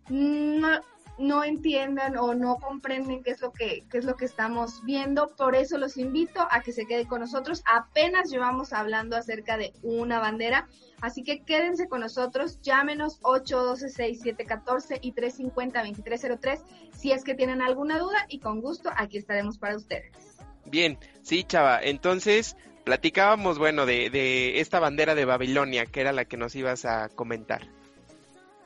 no, 0.09 0.79
no 1.17 1.43
entiendan 1.43 2.15
o 2.17 2.35
no 2.35 2.57
comprenden 2.57 3.23
qué 3.23 3.31
es 3.31 3.41
lo 3.41 3.51
que 3.51 3.83
qué 3.89 3.97
es 3.97 4.05
lo 4.05 4.15
que 4.15 4.25
estamos 4.25 4.83
viendo. 4.83 5.27
Por 5.35 5.55
eso 5.55 5.79
los 5.79 5.97
invito 5.97 6.47
a 6.51 6.61
que 6.61 6.71
se 6.71 6.85
queden 6.85 7.07
con 7.07 7.21
nosotros. 7.21 7.63
Apenas 7.65 8.29
llevamos 8.29 8.73
hablando 8.73 9.17
acerca 9.17 9.57
de 9.57 9.73
una 9.81 10.19
bandera, 10.19 10.67
así 11.01 11.23
que 11.23 11.41
quédense 11.41 11.87
con 11.87 12.01
nosotros. 12.01 12.61
Llámenos 12.61 13.19
812-6714 13.21 14.99
y 15.01 15.13
350-2303 15.13 16.61
si 16.93 17.11
es 17.11 17.23
que 17.23 17.33
tienen 17.33 17.63
alguna 17.63 17.97
duda 17.97 18.27
y 18.29 18.39
con 18.39 18.61
gusto 18.61 18.91
aquí 18.95 19.17
estaremos 19.17 19.57
para 19.57 19.75
ustedes. 19.75 20.32
Bien, 20.65 20.97
sí, 21.21 21.43
chava. 21.43 21.79
Entonces, 21.81 22.55
platicábamos, 22.83 23.59
bueno, 23.59 23.85
de, 23.85 24.09
de 24.09 24.59
esta 24.59 24.79
bandera 24.79 25.15
de 25.15 25.25
Babilonia, 25.25 25.85
que 25.85 26.01
era 26.01 26.11
la 26.11 26.25
que 26.25 26.37
nos 26.37 26.55
ibas 26.55 26.85
a 26.85 27.09
comentar. 27.09 27.61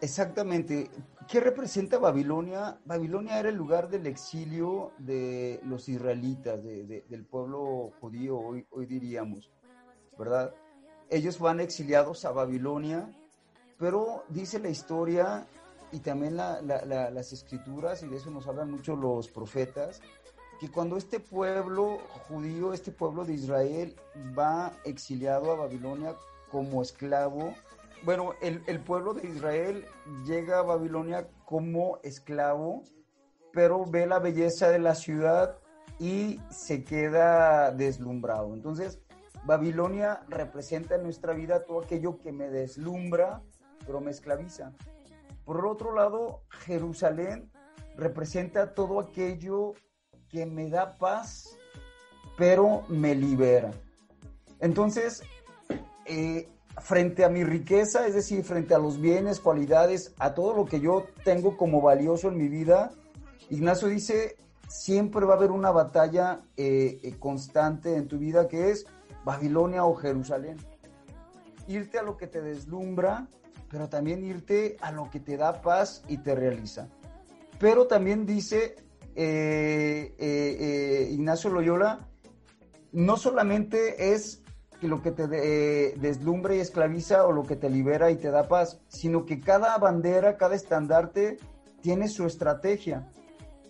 Exactamente. 0.02 0.90
¿Qué 1.28 1.40
representa 1.40 1.98
Babilonia? 1.98 2.78
Babilonia 2.86 3.40
era 3.40 3.50
el 3.50 3.56
lugar 3.56 3.90
del 3.90 4.08
exilio 4.08 4.94
de 4.98 5.60
los 5.64 5.90
israelitas, 5.90 6.64
de, 6.64 6.86
de, 6.86 7.06
del 7.10 7.26
pueblo 7.26 7.92
judío, 8.00 8.38
hoy, 8.38 8.66
hoy 8.70 8.86
diríamos, 8.86 9.52
¿verdad? 10.18 10.54
Ellos 11.10 11.40
van 11.40 11.60
exiliados 11.60 12.24
a 12.26 12.32
Babilonia, 12.32 13.10
pero 13.78 14.24
dice 14.30 14.60
la 14.60 14.70
historia 14.70 15.48
y 15.92 16.00
también 16.00 16.38
la, 16.38 16.62
la, 16.62 17.10
las 17.10 17.34
escrituras, 17.34 18.04
y 18.04 18.08
de 18.08 18.18
eso 18.18 18.30
nos 18.30 18.48
hablan 18.48 18.72
mucho 18.72 18.96
los 18.96 19.28
profetas, 19.30 20.02
que 20.60 20.70
cuando 20.72 20.98
este 20.98 21.20
pueblo 21.20 22.00
judío, 22.28 22.74
este 22.74 22.92
pueblo 22.92 23.26
de 23.26 23.34
Israel, 23.34 23.96
va 24.38 24.74
exiliado 24.86 25.52
a 25.52 25.56
Babilonia 25.56 26.16
como 26.52 26.82
esclavo, 26.82 27.54
bueno, 28.04 28.34
el, 28.42 28.64
el, 28.68 28.80
pueblo 28.80 29.14
de 29.14 29.28
Israel 29.28 29.86
llega 30.26 30.60
a 30.60 30.64
Babilonia 30.64 31.28
como 31.46 32.00
esclavo, 32.04 32.84
pero 33.52 33.86
ve 33.86 34.06
la 34.06 34.20
belleza 34.20 34.70
de 34.70 34.80
la 34.80 34.94
ciudad 34.94 35.58
y 36.00 36.40
se 36.50 36.84
queda 36.84 37.72
deslumbrado. 37.72 38.54
Entonces, 38.54 39.00
Babilonia 39.46 40.24
representa 40.28 40.96
en 40.96 41.04
nuestra 41.04 41.34
vida 41.34 41.64
todo 41.64 41.82
aquello 41.82 42.20
que 42.20 42.32
me 42.32 42.50
deslumbra, 42.50 43.42
pero 43.86 44.00
me 44.00 44.12
esclaviza. 44.12 44.74
Por 45.46 45.66
otro 45.66 45.96
lado, 45.96 46.44
Jerusalén 46.50 47.50
representa 47.96 48.74
todo 48.74 49.00
aquello 49.00 49.74
que 50.30 50.46
me 50.46 50.70
da 50.70 50.98
paz, 50.98 51.58
pero 52.38 52.84
me 52.90 53.16
libera. 53.16 53.72
Entonces, 54.60 55.24
eh, 56.06 56.50
frente 56.80 57.26
a 57.26 57.30
mi 57.30 57.44
riqueza, 57.44 58.08
es 58.08 58.14
decir, 58.14 58.44
frente 58.44 58.74
a 58.74 58.80
los 58.80 59.00
bienes, 59.00 59.40
cualidades, 59.40 60.14
a 60.20 60.34
todo 60.34 60.54
lo 60.54 60.66
que 60.66 60.80
yo 60.80 61.08
tengo 61.24 61.58
como 61.58 61.82
valioso 61.82 62.30
en 62.30 62.38
mi 62.38 62.48
vida, 62.48 62.92
Ignacio 63.50 63.88
dice, 63.88 64.36
siempre 64.68 65.26
va 65.26 65.36
a 65.36 65.38
haber 65.38 65.52
una 65.52 65.72
batalla 65.72 66.42
eh, 66.58 67.00
eh, 67.02 67.16
constante 67.18 67.96
en 67.96 68.08
tu 68.08 68.18
vida 68.18 68.48
que 68.48 68.72
es 68.72 68.86
Babilonia 69.24 69.86
o 69.86 69.96
Jerusalén. 69.96 70.58
Irte 71.68 71.98
a 72.00 72.04
lo 72.04 72.18
que 72.18 72.28
te 72.28 72.42
deslumbra, 72.42 73.28
pero 73.70 73.90
también 73.90 74.24
irte 74.24 74.78
a 74.82 74.92
lo 74.92 75.10
que 75.10 75.20
te 75.20 75.38
da 75.38 75.62
paz 75.62 76.04
y 76.08 76.18
te 76.18 76.36
realiza. 76.36 76.88
Pero 77.60 77.88
también 77.88 78.26
dice 78.26 78.76
eh, 79.18 81.10
Ignacio 81.12 81.50
Loyola, 81.50 82.08
no 82.92 83.18
solamente 83.18 84.14
es 84.14 84.44
lo 84.82 85.02
que 85.02 85.12
te 85.12 85.24
eh, 85.32 85.96
deslumbra 85.98 86.56
y 86.56 86.60
esclaviza 86.60 87.26
o 87.26 87.32
lo 87.32 87.44
que 87.44 87.56
te 87.56 87.70
libera 87.70 88.12
y 88.12 88.18
te 88.18 88.30
da 88.30 88.48
paz, 88.48 88.80
sino 88.88 89.26
que 89.26 89.40
cada 89.40 89.78
bandera, 89.78 90.38
cada 90.38 90.56
estandarte 90.56 91.38
tiene 91.82 92.08
su 92.08 92.26
estrategia. 92.26 93.12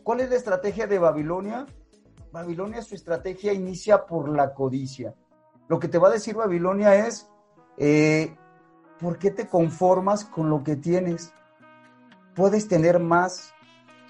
¿Cuál 0.03 0.21
es 0.21 0.29
la 0.29 0.35
estrategia 0.35 0.87
de 0.87 0.99
Babilonia? 0.99 1.65
Babilonia, 2.31 2.81
su 2.81 2.95
estrategia 2.95 3.53
inicia 3.53 4.05
por 4.05 4.29
la 4.29 4.53
codicia. 4.53 5.15
Lo 5.67 5.79
que 5.79 5.87
te 5.87 5.97
va 5.97 6.09
a 6.09 6.11
decir 6.11 6.35
Babilonia 6.35 7.07
es, 7.07 7.27
eh, 7.77 8.35
¿por 8.99 9.17
qué 9.17 9.31
te 9.31 9.47
conformas 9.47 10.25
con 10.25 10.49
lo 10.49 10.63
que 10.63 10.75
tienes? 10.75 11.33
Puedes 12.35 12.67
tener 12.67 12.99
más, 12.99 13.53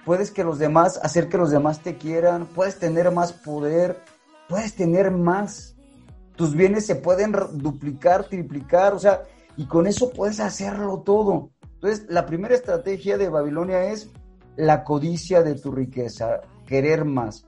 puedes 0.07 0.31
que 0.31 0.43
los 0.43 0.57
demás, 0.57 0.99
hacer 1.03 1.29
que 1.29 1.37
los 1.37 1.51
demás 1.51 1.83
te 1.83 1.97
quieran, 1.97 2.47
puedes 2.47 2.79
tener 2.79 3.11
más 3.11 3.33
poder, 3.33 4.01
puedes 4.47 4.73
tener 4.73 5.11
más 5.11 5.77
tus 6.37 6.55
bienes 6.55 6.85
se 6.85 6.95
pueden 6.95 7.35
duplicar, 7.53 8.25
triplicar, 8.25 8.93
o 8.93 8.99
sea, 8.99 9.23
y 9.57 9.65
con 9.65 9.87
eso 9.87 10.11
puedes 10.11 10.39
hacerlo 10.39 11.01
todo. 11.01 11.49
Entonces, 11.73 12.05
la 12.09 12.25
primera 12.25 12.55
estrategia 12.55 13.17
de 13.17 13.27
Babilonia 13.27 13.91
es 13.91 14.09
la 14.55 14.83
codicia 14.83 15.41
de 15.43 15.55
tu 15.55 15.71
riqueza, 15.71 16.41
querer 16.65 17.03
más. 17.05 17.45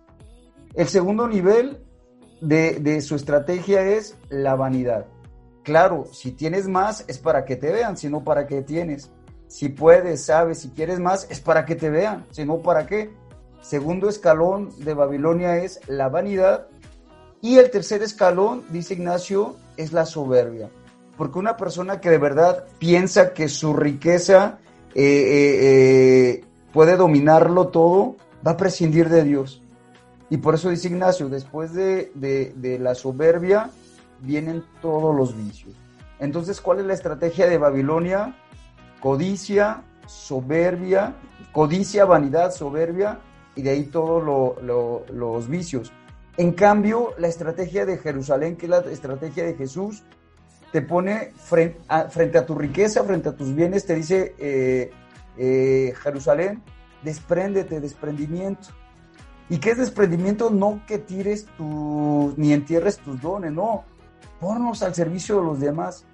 El 0.73 0.87
segundo 0.87 1.27
nivel 1.27 1.85
de, 2.41 2.79
de, 2.79 2.99
su 3.01 3.15
estrategia 3.15 3.83
es 3.83 4.17
la 4.29 4.55
vanidad. 4.55 5.05
Claro, 5.63 6.05
si 6.11 6.31
tienes 6.31 6.67
más 6.67 7.05
es 7.07 7.19
para 7.19 7.45
que 7.45 7.55
te 7.55 7.71
vean, 7.71 7.95
si 7.95 8.09
no 8.09 8.23
para 8.23 8.47
qué 8.47 8.63
tienes. 8.63 9.11
Si 9.49 9.67
puedes, 9.67 10.23
sabes, 10.25 10.59
si 10.59 10.69
quieres 10.69 10.99
más 10.99 11.27
es 11.31 11.41
para 11.41 11.65
que 11.65 11.75
te 11.75 11.89
vean, 11.89 12.25
si 12.29 12.45
no 12.45 12.59
para 12.59 12.85
qué. 12.85 13.09
Segundo 13.61 14.07
escalón 14.07 14.69
de 14.77 14.93
Babilonia 14.93 15.57
es 15.57 15.81
la 15.87 16.07
vanidad 16.07 16.67
y 17.41 17.57
el 17.57 17.71
tercer 17.71 18.03
escalón, 18.03 18.63
dice 18.69 18.93
Ignacio, 18.93 19.55
es 19.75 19.91
la 19.91 20.05
soberbia. 20.05 20.69
Porque 21.17 21.39
una 21.39 21.57
persona 21.57 21.99
que 21.99 22.11
de 22.11 22.19
verdad 22.19 22.65
piensa 22.77 23.33
que 23.33 23.49
su 23.49 23.73
riqueza 23.73 24.59
eh, 24.93 25.03
eh, 25.03 25.57
eh, 25.61 26.45
puede 26.71 26.95
dominarlo 26.95 27.69
todo, 27.69 28.17
va 28.45 28.51
a 28.51 28.57
prescindir 28.57 29.09
de 29.09 29.23
Dios. 29.23 29.63
Y 30.29 30.37
por 30.37 30.53
eso 30.53 30.69
dice 30.69 30.89
Ignacio, 30.89 31.27
después 31.27 31.73
de, 31.73 32.11
de, 32.13 32.53
de 32.55 32.77
la 32.77 32.93
soberbia 32.93 33.71
vienen 34.19 34.63
todos 34.79 35.15
los 35.15 35.35
vicios. 35.35 35.73
Entonces, 36.19 36.61
¿cuál 36.61 36.79
es 36.79 36.85
la 36.85 36.93
estrategia 36.93 37.47
de 37.47 37.57
Babilonia? 37.57 38.35
Codicia, 38.99 39.83
soberbia, 40.05 41.15
codicia, 41.51 42.05
vanidad, 42.05 42.51
soberbia, 42.51 43.19
y 43.55 43.61
de 43.61 43.71
ahí 43.71 43.83
todos 43.83 44.23
lo, 44.23 44.55
lo, 44.61 45.05
los 45.13 45.47
vicios. 45.47 45.91
En 46.37 46.53
cambio, 46.53 47.13
la 47.17 47.27
estrategia 47.27 47.85
de 47.85 47.97
Jerusalén, 47.97 48.55
que 48.55 48.65
es 48.65 48.69
la 48.69 48.79
estrategia 48.79 49.43
de 49.43 49.55
Jesús, 49.55 50.03
te 50.71 50.81
pone 50.81 51.33
frente 51.35 51.77
a, 51.87 52.45
tu 52.45 52.55
riqueza, 52.55 53.03
frente 53.03 53.29
a 53.29 53.35
tus 53.35 53.53
bienes, 53.53 53.85
te 53.85 53.95
dice 53.95 54.35
eh, 54.37 54.91
eh, 55.37 55.93
Jerusalén, 56.01 56.61
despréndete, 57.03 57.81
desprendimiento. 57.81 58.69
¿Y 59.49 59.57
qué 59.57 59.71
es 59.71 59.77
desprendimiento? 59.79 60.51
No 60.51 60.81
que 60.87 60.99
tires 60.99 61.47
tu, 61.57 62.33
ni 62.37 62.53
entierres 62.53 62.97
tus 62.97 63.19
dones, 63.19 63.51
no. 63.51 63.83
Ponlos 64.39 64.83
al 64.83 64.93
servicio 64.93 65.37
de 65.37 65.43
los 65.43 65.59
demás. 65.59 66.05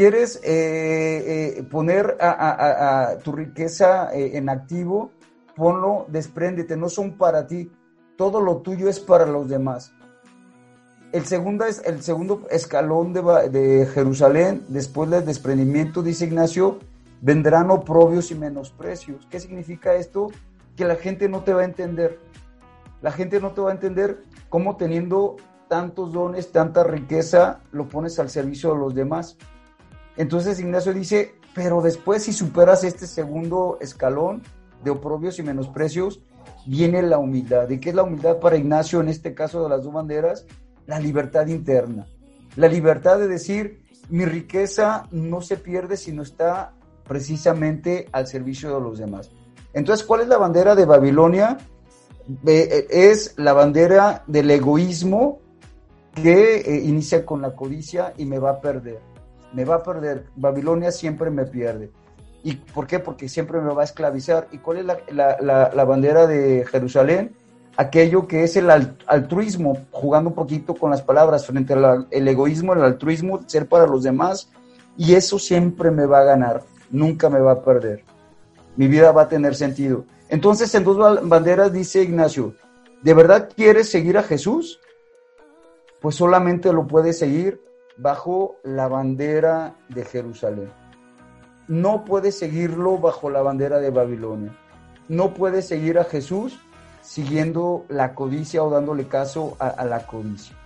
¿Quieres 0.00 0.40
eh, 0.44 1.58
eh, 1.58 1.62
poner 1.64 2.16
a, 2.22 3.18
tu 3.22 3.32
riqueza 3.32 4.10
eh, 4.14 4.38
en 4.38 4.48
activo? 4.48 5.10
Ponlo, 5.54 6.06
despréndete, 6.08 6.74
no 6.74 6.88
son 6.88 7.18
para 7.18 7.46
ti. 7.46 7.70
Todo 8.16 8.40
lo 8.40 8.62
tuyo 8.62 8.88
es 8.88 8.98
para 8.98 9.26
los 9.26 9.46
demás. 9.46 9.92
El 11.12 11.26
segundo, 11.26 11.66
es, 11.66 11.82
el 11.84 12.00
segundo 12.00 12.46
escalón 12.50 13.12
de, 13.12 13.50
de 13.50 13.84
Jerusalén, 13.92 14.64
después 14.68 15.10
del 15.10 15.26
desprendimiento, 15.26 16.02
dice 16.02 16.24
Ignacio, 16.24 16.78
vendrán 17.20 17.70
oprobios 17.70 18.30
y 18.30 18.36
menosprecios. 18.36 19.28
¿Qué 19.30 19.38
significa 19.38 19.96
esto? 19.96 20.28
Que 20.76 20.86
la 20.86 20.96
gente 20.96 21.28
no 21.28 21.44
te 21.44 21.52
va 21.52 21.60
a 21.60 21.66
entender. 21.66 22.18
La 23.02 23.12
gente 23.12 23.38
no 23.38 23.50
te 23.50 23.60
va 23.60 23.68
a 23.68 23.74
entender 23.74 24.22
cómo 24.48 24.78
teniendo 24.78 25.36
tantos 25.68 26.14
dones, 26.14 26.52
tanta 26.52 26.84
riqueza, 26.84 27.60
lo 27.70 27.86
pones 27.86 28.18
al 28.18 28.30
servicio 28.30 28.72
de 28.72 28.78
los 28.78 28.94
demás. 28.94 29.36
Entonces 30.20 30.60
Ignacio 30.60 30.92
dice, 30.92 31.34
pero 31.54 31.80
después 31.80 32.24
si 32.24 32.34
superas 32.34 32.84
este 32.84 33.06
segundo 33.06 33.78
escalón 33.80 34.42
de 34.84 34.90
oprobios 34.90 35.38
y 35.38 35.42
menosprecios, 35.42 36.20
viene 36.66 37.00
la 37.00 37.16
humildad. 37.16 37.70
¿Y 37.70 37.80
qué 37.80 37.88
es 37.88 37.94
la 37.94 38.02
humildad 38.02 38.36
para 38.36 38.58
Ignacio 38.58 39.00
en 39.00 39.08
este 39.08 39.32
caso 39.32 39.62
de 39.62 39.70
las 39.70 39.82
dos 39.82 39.94
banderas? 39.94 40.44
La 40.84 41.00
libertad 41.00 41.46
interna. 41.46 42.06
La 42.56 42.68
libertad 42.68 43.18
de 43.18 43.28
decir, 43.28 43.80
mi 44.10 44.26
riqueza 44.26 45.08
no 45.10 45.40
se 45.40 45.56
pierde 45.56 45.96
sino 45.96 46.20
está 46.20 46.74
precisamente 47.08 48.06
al 48.12 48.26
servicio 48.26 48.74
de 48.74 48.80
los 48.82 48.98
demás. 48.98 49.30
Entonces, 49.72 50.04
¿cuál 50.04 50.20
es 50.20 50.28
la 50.28 50.36
bandera 50.36 50.74
de 50.74 50.84
Babilonia? 50.84 51.56
Eh, 52.46 52.68
eh, 52.70 52.86
es 52.90 53.32
la 53.38 53.54
bandera 53.54 54.22
del 54.26 54.50
egoísmo 54.50 55.38
que 56.14 56.56
eh, 56.56 56.82
inicia 56.84 57.24
con 57.24 57.40
la 57.40 57.56
codicia 57.56 58.12
y 58.18 58.26
me 58.26 58.38
va 58.38 58.50
a 58.50 58.60
perder. 58.60 59.09
Me 59.52 59.64
va 59.64 59.76
a 59.76 59.82
perder. 59.82 60.26
Babilonia 60.36 60.92
siempre 60.92 61.30
me 61.30 61.44
pierde. 61.44 61.90
¿Y 62.42 62.54
por 62.54 62.86
qué? 62.86 62.98
Porque 63.00 63.28
siempre 63.28 63.60
me 63.60 63.72
va 63.74 63.82
a 63.82 63.84
esclavizar. 63.84 64.48
¿Y 64.52 64.58
cuál 64.58 64.78
es 64.78 64.84
la, 64.84 64.98
la- 65.10 65.70
la- 65.74 65.84
bandera 65.84 66.26
de 66.26 66.64
Jerusalén? 66.70 67.34
Aquello 67.76 68.26
que 68.26 68.44
es 68.44 68.56
el 68.56 68.70
al- 68.70 68.96
altruismo, 69.06 69.86
jugando 69.90 70.30
un 70.30 70.34
poquito 70.34 70.74
con 70.74 70.90
las 70.90 71.02
palabras, 71.02 71.46
frente 71.46 71.72
al 71.74 72.06
egoísmo, 72.10 72.72
el 72.74 72.82
altruismo, 72.82 73.40
ser 73.46 73.66
para 73.68 73.86
los 73.86 74.02
demás. 74.02 74.50
Y 74.96 75.14
eso 75.14 75.38
siempre 75.38 75.90
me 75.90 76.06
va 76.06 76.20
a 76.20 76.24
ganar, 76.24 76.62
nunca 76.90 77.28
me 77.30 77.40
va 77.40 77.52
a 77.52 77.62
perder. 77.62 78.04
Mi 78.76 78.86
vida 78.88 79.12
va 79.12 79.22
a 79.22 79.28
tener 79.28 79.54
sentido. 79.54 80.04
Entonces, 80.28 80.74
en 80.74 80.84
dos 80.84 80.96
ba- 80.96 81.20
banderas 81.22 81.72
dice 81.72 82.02
Ignacio, 82.02 82.54
¿de 83.02 83.14
verdad 83.14 83.48
quieres 83.54 83.90
seguir 83.90 84.16
a 84.18 84.22
Jesús? 84.22 84.80
Pues 86.00 86.14
solamente 86.16 86.72
lo 86.72 86.86
puedes 86.86 87.18
seguir 87.18 87.60
bajo 88.00 88.56
la 88.64 88.88
bandera 88.88 89.76
de 89.88 90.04
Jerusalén. 90.04 90.70
No 91.68 92.04
puedes 92.04 92.38
seguirlo 92.38 92.98
bajo 92.98 93.30
la 93.30 93.42
bandera 93.42 93.78
de 93.78 93.90
Babilonia. 93.90 94.56
No 95.08 95.34
puedes 95.34 95.68
seguir 95.68 95.98
a 95.98 96.04
Jesús 96.04 96.58
siguiendo 97.02 97.84
la 97.88 98.14
codicia 98.14 98.62
o 98.62 98.70
dándole 98.70 99.06
caso 99.06 99.56
a, 99.58 99.84
la 99.84 100.06
codicia. 100.06 100.56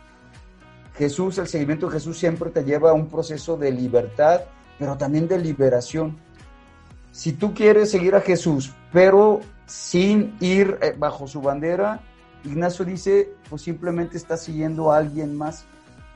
Jesús, 0.97 1.39
el 1.39 1.49
seguimiento 1.49 1.87
de 1.87 1.95
Jesús 1.95 2.19
siempre 2.19 2.51
te 2.51 2.65
lleva 2.65 2.91
a 2.91 2.95
un 2.95 3.09
proceso 3.09 3.57
de 3.57 3.73
libertad, 3.73 4.43
pero 4.79 4.97
también 4.97 5.27
de 5.27 5.39
liberación. 5.39 6.17
Si 7.11 7.33
tú 7.33 7.53
quieres 7.55 7.91
seguir 7.91 8.15
a 8.15 8.21
Jesús, 8.21 8.73
pero 8.93 9.41
sin 9.67 10.37
ir 10.41 10.79
eh, 10.83 10.95
bajo 10.97 11.27
su 11.27 11.41
bandera, 11.41 12.01
Ignacio 12.45 12.85
dice, 12.85 13.33
pues 13.49 13.63
simplemente 13.63 14.17
estás 14.17 14.43
siguiendo 14.43 14.93
a 14.93 14.99
alguien 14.99 15.37
más. 15.37 15.67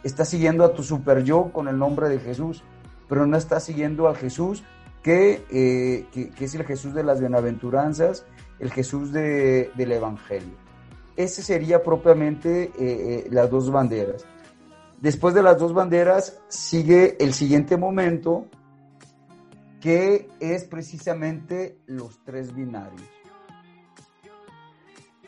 Estás 0.08 0.30
siguiendo 0.30 0.64
a 0.64 0.72
tu 0.72 0.82
super 0.82 1.22
yo 1.22 1.52
con 1.52 1.68
el 1.68 1.76
nombre 1.78 2.08
de 2.08 2.18
Jesús, 2.18 2.64
pero 3.10 3.26
no 3.26 3.36
estás 3.36 3.64
siguiendo 3.64 4.08
al 4.08 4.16
Jesús 4.16 4.64
que, 5.02 5.44
eh, 5.50 6.06
que, 6.34 6.44
es 6.46 6.54
el 6.54 6.64
Jesús 6.64 6.94
de 6.94 7.04
las 7.04 7.20
bienaventuranzas, 7.20 8.24
el 8.58 8.72
Jesús 8.72 9.12
de- 9.12 9.70
del 9.76 9.92
Evangelio. 9.92 10.56
Ese 11.14 11.42
sería 11.42 11.82
propiamente 11.82 12.62
eh, 12.62 12.72
eh, 12.78 13.28
las 13.30 13.50
dos 13.50 13.70
banderas. 13.70 14.24
Después 14.98 15.34
de 15.34 15.42
las 15.42 15.58
dos 15.58 15.74
banderas 15.74 16.40
sigue 16.48 17.18
el 17.20 17.34
siguiente 17.34 17.76
momento, 17.76 18.46
que 19.78 20.30
es 20.40 20.64
precisamente 20.64 21.76
los 21.84 22.24
tres 22.24 22.54
binarios. 22.54 23.02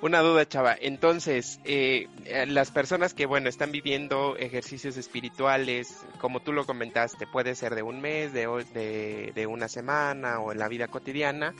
Una 0.03 0.21
duda, 0.21 0.49
chava. 0.49 0.75
Entonces, 0.81 1.61
eh, 1.65 2.09
eh, 2.25 2.47
las 2.47 2.71
personas 2.71 3.13
que, 3.13 3.27
bueno, 3.27 3.51
están 3.51 3.71
viviendo 3.71 4.35
ejercicios 4.37 4.97
espirituales, 4.97 5.95
como 6.19 6.41
tú 6.41 6.55
lo 6.55 6.65
comentaste, 6.65 7.27
puede 7.27 7.55
ser 7.55 7.75
de 7.75 7.83
un 7.83 8.01
mes, 8.01 8.33
de, 8.33 9.33
de 9.35 9.47
una 9.47 9.69
semana 9.69 10.41
o 10.41 10.53
en 10.53 10.59
la 10.59 10.69
vida 10.69 10.89
cotidiana, 10.89 11.55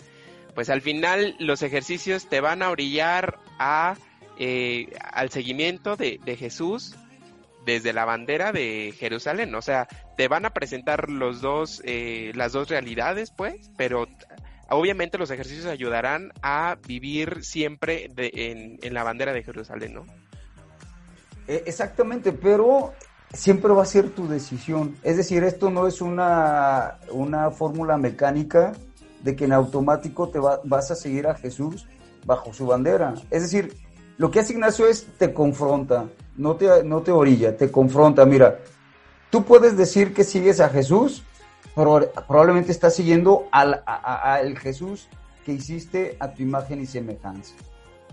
pues 0.55 0.71
al 0.71 0.81
final 0.81 1.37
los 1.39 1.63
ejercicios 1.63 2.29
te 2.29 2.41
van 2.41 2.63
a 2.63 2.71
orillar 2.71 3.39
a, 3.59 3.97
eh, 4.39 4.89
al 5.13 5.31
seguimiento 5.31 5.97
de, 5.97 6.19
de 6.25 6.37
Jesús 6.37 6.95
desde 7.65 7.93
la 7.93 8.05
bandera 8.05 8.53
de 8.53 8.95
Jerusalén. 8.99 9.55
O 9.55 9.63
sea, 9.63 9.87
te 10.17 10.29
van 10.29 10.45
a 10.45 10.51
presentar 10.51 11.09
los 11.11 11.41
dos, 11.41 11.83
eh, 11.85 12.33
las 12.35 12.53
dos 12.53 12.69
realidades, 12.69 13.31
pues, 13.31 13.71
pero 13.77 14.07
obviamente 14.71 15.19
los 15.19 15.31
ejercicios 15.31 15.67
ayudarán 15.67 16.33
a 16.43 16.79
vivir 16.87 17.45
siempre 17.45 18.11
en, 18.17 18.95
la 18.95 19.03
bandera 19.03 19.33
de 19.33 19.43
Jerusalén, 19.43 19.95
¿no? 19.95 20.07
Eh, 21.49 21.65
exactamente, 21.67 22.33
pero 22.33 22.93
siempre 23.33 23.73
va 23.73 23.83
a 23.83 23.87
ser 23.87 24.11
tu 24.11 24.29
decisión. 24.29 24.97
Es 25.03 25.17
decir, 25.17 25.43
esto 25.45 25.71
no 25.71 25.87
es 25.87 26.01
una, 26.01 26.99
una 27.11 27.51
fórmula 27.51 27.97
mecánica 27.97 28.73
de 29.23 29.37
que 29.37 29.45
en 29.45 29.53
automático 29.53 30.29
te 30.29 30.39
va- 30.39 30.61
vas 30.65 30.91
a 30.91 30.95
seguir 30.95 31.27
a 31.27 31.35
Jesús 31.35 31.87
bajo 32.25 32.53
su 32.53 32.67
bandera. 32.67 33.15
Es 33.31 33.43
decir, 33.43 33.75
lo 34.19 34.31
que 34.31 34.41
hace 34.41 34.53
Ignacio 34.53 34.87
es 34.87 35.07
te 35.19 35.33
confronta, 35.33 36.07
no 36.37 36.57
te, 36.57 36.85
no 36.85 37.01
te 37.01 37.11
orilla, 37.11 37.57
te 37.57 37.71
confronta. 37.71 38.25
Mira, 38.25 38.59
tú 39.31 39.45
puedes 39.45 39.77
decir 39.77 40.13
que 40.15 40.25
sigues 40.25 40.61
a 40.61 40.69
Jesús, 40.69 41.23
probablemente 41.75 42.73
estás 42.73 42.95
siguiendo 42.95 43.47
al 43.53 43.83
al 43.87 44.59
Jesús 44.59 45.09
que 45.45 45.53
hiciste 45.53 46.17
a 46.21 46.33
tu 46.33 46.43
imagen 46.43 46.81
y 46.81 46.87
semejanza, 46.87 47.55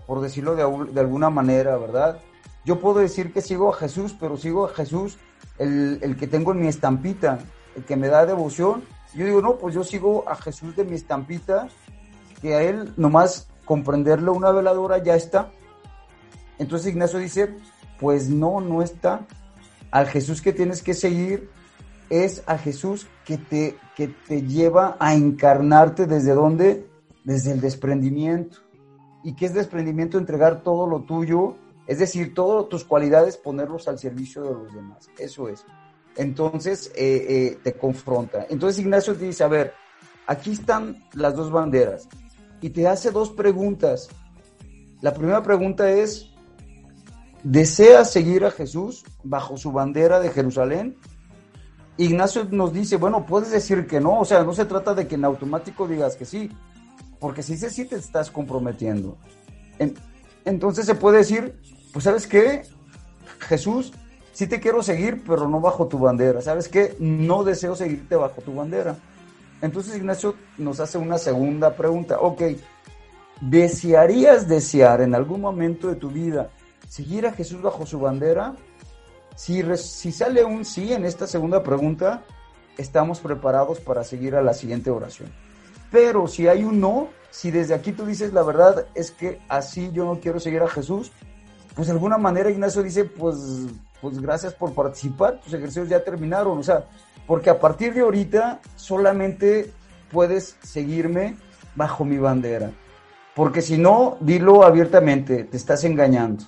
por 0.06 0.20
decirlo 0.20 0.54
de, 0.54 0.92
de 0.92 1.00
alguna 1.00 1.30
manera, 1.30 1.76
¿verdad? 1.76 2.20
Yo 2.64 2.80
puedo 2.80 2.98
decir 2.98 3.32
que 3.32 3.40
sigo 3.40 3.72
a 3.72 3.76
Jesús, 3.76 4.14
pero 4.18 4.36
sigo 4.36 4.66
a 4.66 4.68
Jesús, 4.70 5.18
el, 5.58 5.98
el 6.02 6.16
que 6.16 6.26
tengo 6.26 6.52
en 6.52 6.60
mi 6.60 6.68
estampita, 6.68 7.38
el 7.76 7.84
que 7.84 7.96
me 7.96 8.08
da 8.08 8.26
devoción. 8.26 8.82
Yo 9.14 9.24
digo, 9.24 9.40
no, 9.40 9.56
pues 9.56 9.74
yo 9.74 9.84
sigo 9.84 10.24
a 10.28 10.34
Jesús 10.36 10.76
de 10.76 10.84
mi 10.84 10.94
estampita, 10.94 11.68
que 12.42 12.54
a 12.54 12.62
él 12.62 12.92
nomás 12.96 13.48
comprenderlo 13.64 14.32
una 14.32 14.50
veladora 14.50 14.98
ya 14.98 15.14
está. 15.14 15.50
Entonces 16.58 16.88
Ignacio 16.88 17.18
dice, 17.18 17.54
pues 18.00 18.28
no, 18.28 18.60
no 18.60 18.82
está. 18.82 19.26
Al 19.90 20.06
Jesús 20.06 20.42
que 20.42 20.52
tienes 20.52 20.82
que 20.82 20.94
seguir 20.94 21.50
es 22.10 22.42
a 22.46 22.58
Jesús 22.58 23.06
que 23.24 23.38
te, 23.38 23.76
que 23.96 24.08
te 24.08 24.42
lleva 24.42 24.96
a 24.98 25.14
encarnarte 25.14 26.06
desde 26.06 26.32
dónde? 26.32 26.86
Desde 27.24 27.52
el 27.52 27.60
desprendimiento. 27.60 28.58
¿Y 29.24 29.34
qué 29.34 29.46
es 29.46 29.54
desprendimiento? 29.54 30.18
Entregar 30.18 30.62
todo 30.62 30.86
lo 30.86 31.02
tuyo, 31.02 31.56
es 31.86 31.98
decir, 31.98 32.34
todas 32.34 32.68
tus 32.68 32.84
cualidades, 32.84 33.36
ponerlos 33.36 33.88
al 33.88 33.98
servicio 33.98 34.42
de 34.42 34.54
los 34.54 34.74
demás. 34.74 35.10
Eso 35.18 35.48
es. 35.48 35.64
Entonces 36.16 36.92
eh, 36.96 37.26
eh, 37.28 37.58
te 37.62 37.74
confronta. 37.74 38.46
Entonces 38.50 38.80
Ignacio 38.80 39.14
te 39.14 39.26
dice, 39.26 39.44
a 39.44 39.48
ver, 39.48 39.72
aquí 40.26 40.52
están 40.52 41.04
las 41.14 41.34
dos 41.34 41.50
banderas. 41.50 42.08
Y 42.60 42.70
te 42.70 42.88
hace 42.88 43.10
dos 43.10 43.30
preguntas. 43.30 44.08
La 45.00 45.14
primera 45.14 45.42
pregunta 45.42 45.90
es, 45.90 46.30
¿deseas 47.44 48.10
seguir 48.10 48.44
a 48.44 48.50
Jesús 48.50 49.04
bajo 49.22 49.56
su 49.56 49.70
bandera 49.70 50.18
de 50.18 50.30
Jerusalén? 50.30 50.96
Ignacio 51.98 52.46
nos 52.50 52.72
dice, 52.72 52.96
bueno, 52.96 53.26
puedes 53.26 53.50
decir 53.50 53.86
que 53.86 54.00
no, 54.00 54.20
o 54.20 54.24
sea, 54.24 54.44
no 54.44 54.54
se 54.54 54.64
trata 54.64 54.94
de 54.94 55.06
que 55.08 55.16
en 55.16 55.24
automático 55.24 55.86
digas 55.88 56.14
que 56.16 56.24
sí, 56.24 56.50
porque 57.18 57.42
si 57.42 57.52
dices 57.52 57.74
sí 57.74 57.84
te 57.84 57.96
estás 57.96 58.30
comprometiendo. 58.30 59.16
En- 59.78 59.94
entonces 60.44 60.86
se 60.86 60.94
puede 60.94 61.18
decir, 61.18 61.58
pues 61.92 62.04
sabes 62.04 62.26
qué, 62.26 62.62
Jesús, 63.40 63.92
sí 64.32 64.46
te 64.46 64.60
quiero 64.60 64.82
seguir, 64.82 65.24
pero 65.26 65.48
no 65.48 65.60
bajo 65.60 65.88
tu 65.88 65.98
bandera, 65.98 66.40
¿sabes 66.40 66.68
qué? 66.68 66.96
No 67.00 67.42
deseo 67.42 67.74
seguirte 67.74 68.14
bajo 68.14 68.40
tu 68.42 68.54
bandera. 68.54 68.96
Entonces 69.60 69.96
Ignacio 69.96 70.36
nos 70.56 70.78
hace 70.78 70.98
una 70.98 71.18
segunda 71.18 71.74
pregunta, 71.74 72.20
ok, 72.20 72.42
¿desearías 73.40 74.48
desear 74.48 75.00
en 75.00 75.14
algún 75.14 75.40
momento 75.40 75.88
de 75.88 75.96
tu 75.96 76.10
vida 76.10 76.50
seguir 76.88 77.26
a 77.26 77.32
Jesús 77.32 77.60
bajo 77.60 77.86
su 77.86 77.98
bandera? 77.98 78.54
Si, 79.38 79.62
res- 79.62 79.88
si 79.88 80.10
sale 80.10 80.44
un 80.44 80.64
sí 80.64 80.92
en 80.92 81.04
esta 81.04 81.28
segunda 81.28 81.62
pregunta, 81.62 82.24
estamos 82.76 83.20
preparados 83.20 83.78
para 83.78 84.02
seguir 84.02 84.34
a 84.34 84.42
la 84.42 84.52
siguiente 84.52 84.90
oración. 84.90 85.32
Pero 85.92 86.26
si 86.26 86.48
hay 86.48 86.64
un 86.64 86.80
no, 86.80 87.06
si 87.30 87.52
desde 87.52 87.72
aquí 87.72 87.92
tú 87.92 88.04
dices 88.04 88.32
la 88.32 88.42
verdad 88.42 88.86
es 88.96 89.12
que 89.12 89.40
así 89.48 89.90
yo 89.92 90.04
no 90.06 90.18
quiero 90.18 90.40
seguir 90.40 90.60
a 90.62 90.68
Jesús, 90.68 91.12
pues 91.76 91.86
de 91.86 91.92
alguna 91.92 92.18
manera 92.18 92.50
Ignacio 92.50 92.82
dice, 92.82 93.04
pues, 93.04 93.36
pues 94.00 94.20
gracias 94.20 94.54
por 94.54 94.74
participar, 94.74 95.40
tus 95.40 95.54
ejercicios 95.54 95.88
ya 95.88 96.02
terminaron, 96.02 96.58
o 96.58 96.62
sea, 96.64 96.86
porque 97.24 97.48
a 97.48 97.60
partir 97.60 97.94
de 97.94 98.00
ahorita 98.00 98.58
solamente 98.74 99.72
puedes 100.10 100.56
seguirme 100.64 101.36
bajo 101.76 102.04
mi 102.04 102.18
bandera, 102.18 102.72
porque 103.36 103.62
si 103.62 103.78
no, 103.78 104.16
dilo 104.18 104.64
abiertamente, 104.64 105.44
te 105.44 105.56
estás 105.56 105.84
engañando. 105.84 106.42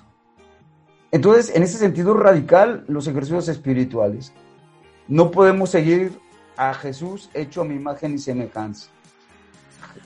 Entonces, 1.11 1.53
en 1.55 1.63
ese 1.63 1.77
sentido 1.77 2.13
radical, 2.13 2.85
los 2.87 3.07
ejercicios 3.07 3.47
espirituales. 3.49 4.33
No 5.07 5.29
podemos 5.31 5.69
seguir 5.69 6.17
a 6.55 6.73
Jesús 6.73 7.29
hecho 7.33 7.61
a 7.61 7.65
mi 7.65 7.75
imagen 7.75 8.15
y 8.15 8.17
semejanza. 8.19 8.89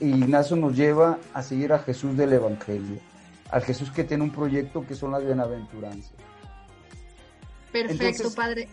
Ignacio 0.00 0.56
nos 0.56 0.74
lleva 0.76 1.18
a 1.32 1.42
seguir 1.42 1.72
a 1.72 1.78
Jesús 1.78 2.16
del 2.16 2.32
Evangelio, 2.32 2.98
al 3.50 3.62
Jesús 3.62 3.90
que 3.92 4.04
tiene 4.04 4.24
un 4.24 4.30
proyecto 4.32 4.84
que 4.86 4.94
son 4.96 5.12
las 5.12 5.24
bienaventuranzas. 5.24 6.12
Perfecto, 7.72 8.04
Entonces- 8.04 8.34
padre. 8.34 8.68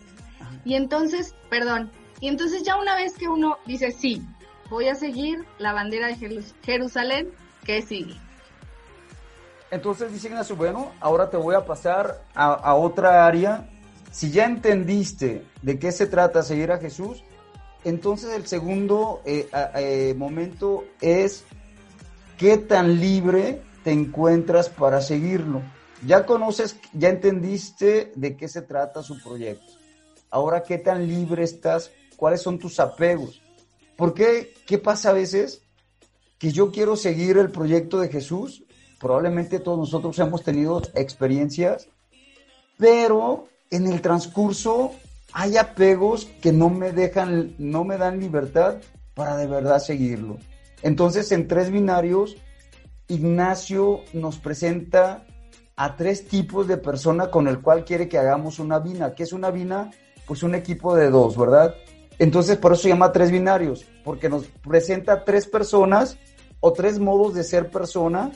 Y 0.64 0.74
entonces, 0.74 1.34
perdón, 1.50 1.90
y 2.20 2.28
entonces 2.28 2.62
ya 2.64 2.76
una 2.76 2.94
vez 2.96 3.14
que 3.14 3.28
uno 3.28 3.58
dice, 3.66 3.92
sí, 3.92 4.22
voy 4.70 4.88
a 4.88 4.94
seguir 4.94 5.44
la 5.58 5.72
bandera 5.72 6.08
de 6.08 6.16
Jerus- 6.16 6.54
Jerusalén, 6.62 7.28
¿qué 7.64 7.82
sigue? 7.82 8.16
Entonces 9.74 10.12
dice 10.12 10.28
Ignacio, 10.28 10.54
bueno, 10.54 10.92
ahora 11.00 11.28
te 11.30 11.36
voy 11.36 11.56
a 11.56 11.66
pasar 11.66 12.22
a, 12.32 12.74
otra 12.76 13.26
área. 13.26 13.68
Si 14.12 14.30
ya 14.30 14.44
entendiste 14.44 15.44
de 15.62 15.80
qué 15.80 15.90
se 15.90 16.06
trata 16.06 16.44
seguir 16.44 16.70
a 16.70 16.78
Jesús, 16.78 17.24
entonces 17.82 18.32
el 18.36 18.46
segundo 18.46 19.20
eh, 19.24 19.48
eh, 19.74 20.14
momento 20.16 20.84
es 21.00 21.42
qué 22.38 22.56
tan 22.56 23.00
libre 23.00 23.62
te 23.82 23.90
encuentras 23.90 24.68
para 24.68 25.00
seguirlo. 25.00 25.60
Ya 26.06 26.24
conoces, 26.24 26.76
ya 26.92 27.08
entendiste 27.08 28.12
de 28.14 28.36
qué 28.36 28.46
se 28.46 28.62
trata 28.62 29.02
su 29.02 29.20
proyecto. 29.20 29.72
Ahora, 30.30 30.62
¿qué 30.62 30.78
tan 30.78 31.08
libre 31.08 31.42
estás? 31.42 31.90
¿Cuáles 32.16 32.42
son 32.42 32.60
tus 32.60 32.78
apegos? 32.78 33.42
¿Por 33.96 34.14
qué? 34.14 34.54
¿Qué 34.68 34.78
pasa 34.78 35.10
a 35.10 35.14
veces? 35.14 35.62
Que 36.38 36.52
yo 36.52 36.70
quiero 36.70 36.94
seguir 36.94 37.38
el 37.38 37.50
proyecto 37.50 37.98
de 37.98 38.08
Jesús. 38.08 38.63
Probablemente 39.04 39.58
todos 39.58 39.78
nosotros 39.78 40.18
hemos 40.18 40.42
tenido 40.42 40.80
experiencias, 40.94 41.88
pero 42.78 43.48
en 43.70 43.86
el 43.86 44.00
transcurso 44.00 44.92
hay 45.34 45.58
apegos 45.58 46.24
que 46.40 46.52
no 46.52 46.70
me 46.70 46.90
dejan, 46.90 47.54
no 47.58 47.84
me 47.84 47.98
dan 47.98 48.18
libertad 48.18 48.76
para 49.12 49.36
de 49.36 49.46
verdad 49.46 49.78
seguirlo. 49.80 50.38
Entonces, 50.80 51.30
en 51.32 51.46
tres 51.48 51.70
binarios, 51.70 52.38
Ignacio 53.06 54.00
nos 54.14 54.38
presenta 54.38 55.26
a 55.76 55.96
tres 55.96 56.26
tipos 56.26 56.66
de 56.66 56.78
persona 56.78 57.30
con 57.30 57.46
el 57.46 57.60
cual 57.60 57.84
quiere 57.84 58.08
que 58.08 58.16
hagamos 58.16 58.58
una 58.58 58.78
vina. 58.78 59.14
¿Qué 59.14 59.24
es 59.24 59.34
una 59.34 59.50
vina? 59.50 59.90
Pues 60.26 60.42
un 60.42 60.54
equipo 60.54 60.96
de 60.96 61.10
dos, 61.10 61.36
¿verdad? 61.36 61.74
Entonces, 62.18 62.56
por 62.56 62.72
eso 62.72 62.84
se 62.84 62.88
llama 62.88 63.12
tres 63.12 63.30
binarios, 63.30 63.84
porque 64.02 64.30
nos 64.30 64.46
presenta 64.46 65.26
tres 65.26 65.46
personas 65.46 66.16
o 66.60 66.72
tres 66.72 66.98
modos 66.98 67.34
de 67.34 67.44
ser 67.44 67.68
persona 67.68 68.32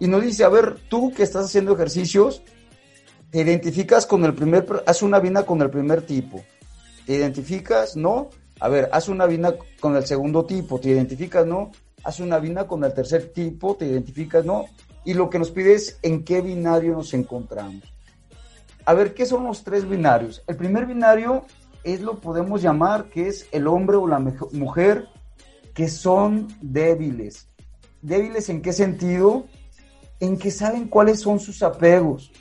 y 0.00 0.06
nos 0.06 0.22
dice, 0.22 0.44
a 0.44 0.48
ver, 0.48 0.76
tú 0.88 1.12
que 1.12 1.22
estás 1.22 1.46
haciendo 1.46 1.74
ejercicios, 1.74 2.42
te 3.30 3.40
identificas 3.40 4.06
con 4.06 4.24
el 4.24 4.34
primer, 4.34 4.66
haz 4.86 5.02
una 5.02 5.18
vina 5.18 5.44
con 5.44 5.60
el 5.60 5.70
primer 5.70 6.02
tipo. 6.02 6.42
¿Te 7.06 7.16
identificas? 7.16 7.96
No. 7.96 8.30
A 8.60 8.68
ver, 8.68 8.88
haz 8.92 9.08
una 9.08 9.26
vina 9.26 9.54
con 9.80 9.96
el 9.96 10.06
segundo 10.06 10.44
tipo. 10.44 10.78
¿Te 10.78 10.90
identificas? 10.90 11.46
No. 11.46 11.70
Haz 12.04 12.20
una 12.20 12.38
vina 12.38 12.66
con 12.66 12.84
el 12.84 12.92
tercer 12.92 13.32
tipo. 13.32 13.76
¿Te 13.76 13.86
identificas? 13.86 14.44
No. 14.44 14.66
Y 15.04 15.14
lo 15.14 15.30
que 15.30 15.38
nos 15.38 15.50
pide 15.50 15.74
es 15.74 15.98
en 16.02 16.24
qué 16.24 16.40
binario 16.40 16.92
nos 16.92 17.14
encontramos. 17.14 17.82
A 18.84 18.94
ver, 18.94 19.14
¿qué 19.14 19.26
son 19.26 19.44
los 19.44 19.64
tres 19.64 19.88
binarios? 19.88 20.42
El 20.46 20.56
primer 20.56 20.86
binario 20.86 21.44
es 21.84 22.00
lo 22.00 22.20
podemos 22.20 22.62
llamar 22.62 23.08
que 23.08 23.28
es 23.28 23.46
el 23.52 23.66
hombre 23.66 23.96
o 23.96 24.06
la 24.06 24.18
mujer 24.18 25.08
que 25.74 25.88
son 25.88 26.48
débiles. 26.60 27.46
¿Débiles 28.02 28.48
en 28.48 28.62
qué 28.62 28.72
sentido? 28.72 29.46
En 30.20 30.36
que 30.38 30.50
saben 30.50 30.88
cuáles 30.88 31.20
son 31.20 31.38
sus 31.38 31.62
apegos 31.62 32.32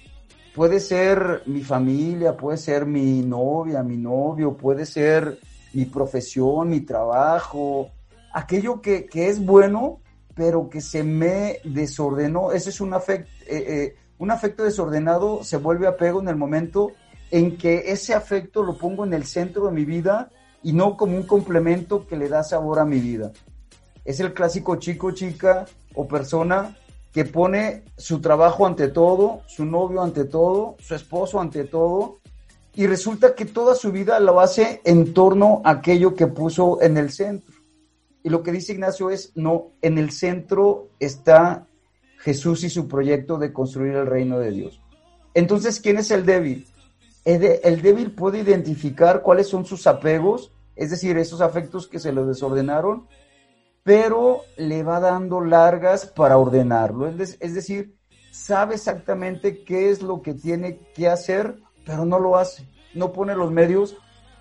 puede 0.56 0.80
ser 0.80 1.44
mi 1.46 1.62
familia, 1.62 2.36
puede 2.36 2.58
ser 2.58 2.88
mi 2.88 3.22
novia, 3.22 3.84
mi 3.84 3.96
novio, 3.96 4.58
puede 4.58 4.88
ser 4.88 5.38
mi 5.74 5.86
profesión, 5.86 6.70
mi 6.70 6.82
trabajo, 6.82 7.92
aquello 8.34 8.82
que, 8.82 9.06
que 9.06 9.30
es 9.30 9.46
bueno, 9.46 10.00
pero 10.34 10.68
que 10.68 10.82
se 10.82 11.04
me 11.04 11.60
desordenó. 11.64 12.52
Ese 12.52 12.72
es 12.72 12.82
un 12.82 12.96
afecto, 12.96 13.30
un 14.18 14.32
afecto 14.32 14.64
desordenado, 14.64 15.44
se 15.44 15.58
vuelve 15.58 15.86
apego 15.86 16.22
en 16.22 16.28
el 16.28 16.36
momento 16.36 16.92
en 17.30 17.58
que 17.58 17.92
ese 17.92 18.16
afecto 18.16 18.64
lo 18.64 18.78
pongo 18.78 19.06
en 19.06 19.14
el 19.14 19.26
centro 19.26 19.68
de 19.68 19.72
mi 19.74 19.86
vida 19.86 20.32
y 20.64 20.74
no 20.74 20.98
como 20.98 21.16
un 21.16 21.24
complemento 21.24 22.08
que 22.08 22.18
le 22.18 22.30
da 22.30 22.44
sabor 22.44 22.80
a 22.80 22.86
mi 22.86 23.00
vida. 23.00 23.32
Es 24.06 24.20
el 24.20 24.34
clásico 24.34 24.78
chico, 24.78 25.12
chica 25.12 25.66
o 25.94 26.08
persona 26.08 26.76
que 27.18 27.26
pone 27.26 27.84
su 27.98 28.22
trabajo 28.22 28.68
ante 28.68 28.90
todo, 28.90 29.42
su 29.48 29.66
novio 29.66 30.04
ante 30.04 30.26
todo, 30.26 30.76
su 30.78 30.94
esposo 30.94 31.40
ante 31.40 31.64
todo, 31.64 32.20
y 32.76 32.86
resulta 32.86 33.34
que 33.34 33.46
toda 33.46 33.74
su 33.74 33.92
vida 33.92 34.20
lo 34.20 34.40
hace 34.40 34.82
en 34.84 35.16
torno 35.16 35.64
a 35.66 35.72
aquello 35.72 36.14
que 36.14 36.28
puso 36.28 36.80
en 36.80 36.96
el 36.96 37.10
centro. 37.10 37.56
Y 38.22 38.30
lo 38.30 38.44
que 38.44 38.52
dice 38.52 38.74
Ignacio 38.74 39.10
es, 39.10 39.32
no, 39.34 39.72
en 39.82 39.98
el 39.98 40.12
centro 40.12 40.90
está 41.00 41.66
Jesús 42.20 42.64
y 42.64 42.70
su 42.70 42.88
proyecto 42.88 43.40
de 43.40 43.52
construir 43.52 43.96
el 43.96 44.06
reino 44.06 44.38
de 44.38 44.52
Dios. 44.52 44.80
Entonces, 45.34 45.80
¿quién 45.80 45.98
es 45.98 46.12
el 46.12 46.24
débil? 46.24 46.68
El, 47.26 47.82
débil 47.82 48.12
puede 48.12 48.42
identificar 48.42 49.24
cuáles 49.24 49.48
son 49.48 49.66
sus 49.66 49.88
apegos, 49.88 50.52
es 50.76 50.92
decir, 50.92 51.18
esos 51.18 51.42
afectos 51.42 51.88
que 51.88 51.98
se 51.98 52.14
le 52.14 52.24
desordenaron, 52.26 53.08
pero 53.88 54.42
le 54.58 54.84
va 54.84 55.00
dando 55.00 55.40
largas 55.40 56.08
para 56.08 56.38
ordenarlo. 56.38 57.08
Es, 57.08 57.18
de- 57.18 57.38
es 57.40 57.54
decir, 57.56 57.96
sabe 58.32 58.76
exactamente 58.76 59.64
qué 59.64 59.90
es 59.90 60.02
lo 60.02 60.22
que 60.22 60.34
tiene 60.34 60.78
que 60.94 61.08
hacer, 61.08 61.56
pero 61.86 62.04
no 62.04 62.20
lo 62.20 62.38
hace. 62.38 62.68
No 62.94 63.14
pone 63.14 63.34
los 63.34 63.50
medios 63.50 63.96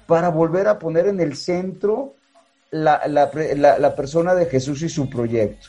para 0.09 0.31
volver 0.31 0.67
a 0.67 0.81
poner 0.81 1.07
en 1.07 1.21
el 1.21 1.37
centro 1.37 2.15
la, 2.73 3.07
la 3.07 3.31
la- 3.55 3.79
la 3.79 3.95
persona 3.95 4.35
de 4.35 4.47
Jesús 4.47 4.83
y 4.83 4.89
su 4.89 5.09
proyecto. 5.09 5.69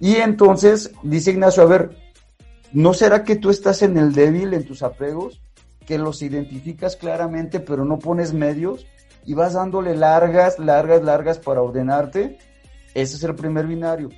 Y 0.00 0.16
entonces 0.16 0.90
dice 1.02 1.32
Ignacio, 1.32 1.62
a 1.62 1.66
ver, 1.66 1.90
¿no 2.72 2.94
será 2.94 3.22
que 3.22 3.36
tú 3.36 3.50
estás 3.50 3.82
en 3.82 3.98
el 3.98 4.14
débil, 4.14 4.54
en 4.54 4.64
tus 4.64 4.82
apegos, 4.82 5.42
que 5.86 5.98
los 5.98 6.22
identificas 6.22 6.96
claramente, 6.96 7.60
pero 7.60 7.84
no 7.84 7.98
pones 7.98 8.32
medios 8.32 8.86
y 9.26 9.34
vas 9.34 9.52
dándole 9.52 9.94
largas, 9.94 10.58
largas, 10.58 11.02
largas 11.02 11.38
para 11.38 11.60
ordenarte? 11.60 12.38
Ese 12.94 13.16
es 13.16 13.22
el 13.24 13.34
primer 13.34 13.66
binario. 13.66 14.10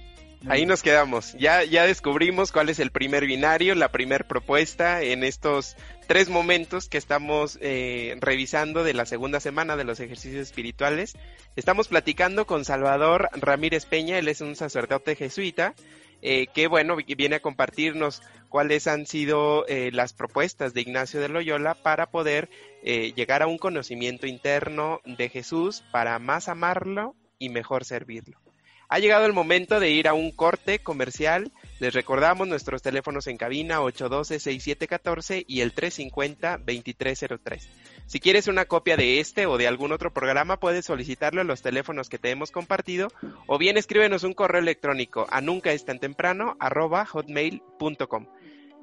Ahí 0.49 0.65
nos 0.65 0.83
quedamos. 0.83 1.33
Ya, 1.33 1.65
ya 1.65 1.87
descubrimos 1.87 2.53
cuál 2.53 2.69
es 2.69 2.79
el 2.79 2.93
primer 2.93 3.27
binario, 3.27 3.75
la 3.75 3.91
primer 3.91 4.27
propuesta 4.27 5.03
en 5.03 5.25
estos 5.25 5.77
tres 6.07 6.29
momentos 6.29 6.89
que 6.89 6.99
estamos 6.99 7.59
eh, 7.61 8.17
revisando 8.21 8.85
de 8.85 8.95
la 8.95 9.07
segunda 9.07 9.41
semana 9.41 9.77
de 9.77 9.83
los 9.85 9.99
ejercicios 9.99 10.43
espirituales. 10.43 11.15
Estamos 11.57 11.89
platicando 11.89 12.47
con 12.47 12.65
Salvador 12.65 13.29
Ramírez 13.33 13.87
Peña, 13.87 14.19
él 14.19 14.29
es 14.29 14.41
un 14.41 14.55
sacerdote 14.55 15.17
jesuita, 15.17 15.75
eh, 16.23 16.47
que 16.55 16.69
bueno, 16.69 16.95
vi- 16.95 17.15
viene 17.17 17.37
a 17.37 17.41
compartirnos 17.41 18.23
cuáles 18.49 18.87
han 18.87 19.07
sido 19.07 19.67
eh, 19.67 19.91
las 19.93 20.13
propuestas 20.13 20.75
de 20.75 20.83
Ignacio 20.83 21.19
de 21.21 21.29
Loyola 21.29 21.75
para 21.75 22.07
poder 22.11 22.49
llegar 22.85 23.43
a 23.43 23.49
un 23.49 23.59
conocimiento 23.59 24.29
interno 24.29 25.01
de 25.05 25.29
Jesús 25.29 25.83
para 25.91 26.21
más 26.21 26.49
amarlo 26.49 27.17
y 27.37 27.49
mejor 27.49 27.85
servirlo. 27.85 28.39
Ha 28.89 28.99
llegado 28.99 29.27
el 29.27 29.33
momento 29.33 29.81
de 29.81 29.91
ir 29.91 30.07
a 30.07 30.15
un 30.15 30.31
corte 30.31 30.79
comercial. 30.79 31.53
Les 31.81 31.93
recordamos 31.93 32.47
nuestros 32.47 32.83
teléfonos 32.83 33.27
en 33.27 33.37
cabina 33.37 33.81
812-6714 33.81 35.45
y 35.49 35.61
el 35.61 35.75
350-2303. 35.75 37.69
Si 38.07 38.21
quieres 38.21 38.47
una 38.47 38.67
copia 38.67 38.97
de 38.97 39.19
este 39.19 39.47
o 39.47 39.59
de 39.59 39.67
algún 39.67 39.93
otro 39.93 40.13
programa, 40.13 40.61
puedes 40.61 40.85
solicitarlo 40.85 41.41
en 41.41 41.49
los 41.49 41.63
teléfonos 41.63 42.09
que 42.09 42.19
te 42.19 42.31
hemos 42.31 42.53
compartido 42.53 43.09
o 43.47 43.59
bien 43.59 43.77
escríbenos 43.77 44.23
un 44.23 44.35
correo 44.35 44.61
electrónico 44.61 45.27
a 45.31 45.41
nunca 45.41 45.73
es 45.73 45.85
tan 45.85 45.99
temprano 45.99 46.57
hotmail.com. 46.61 48.27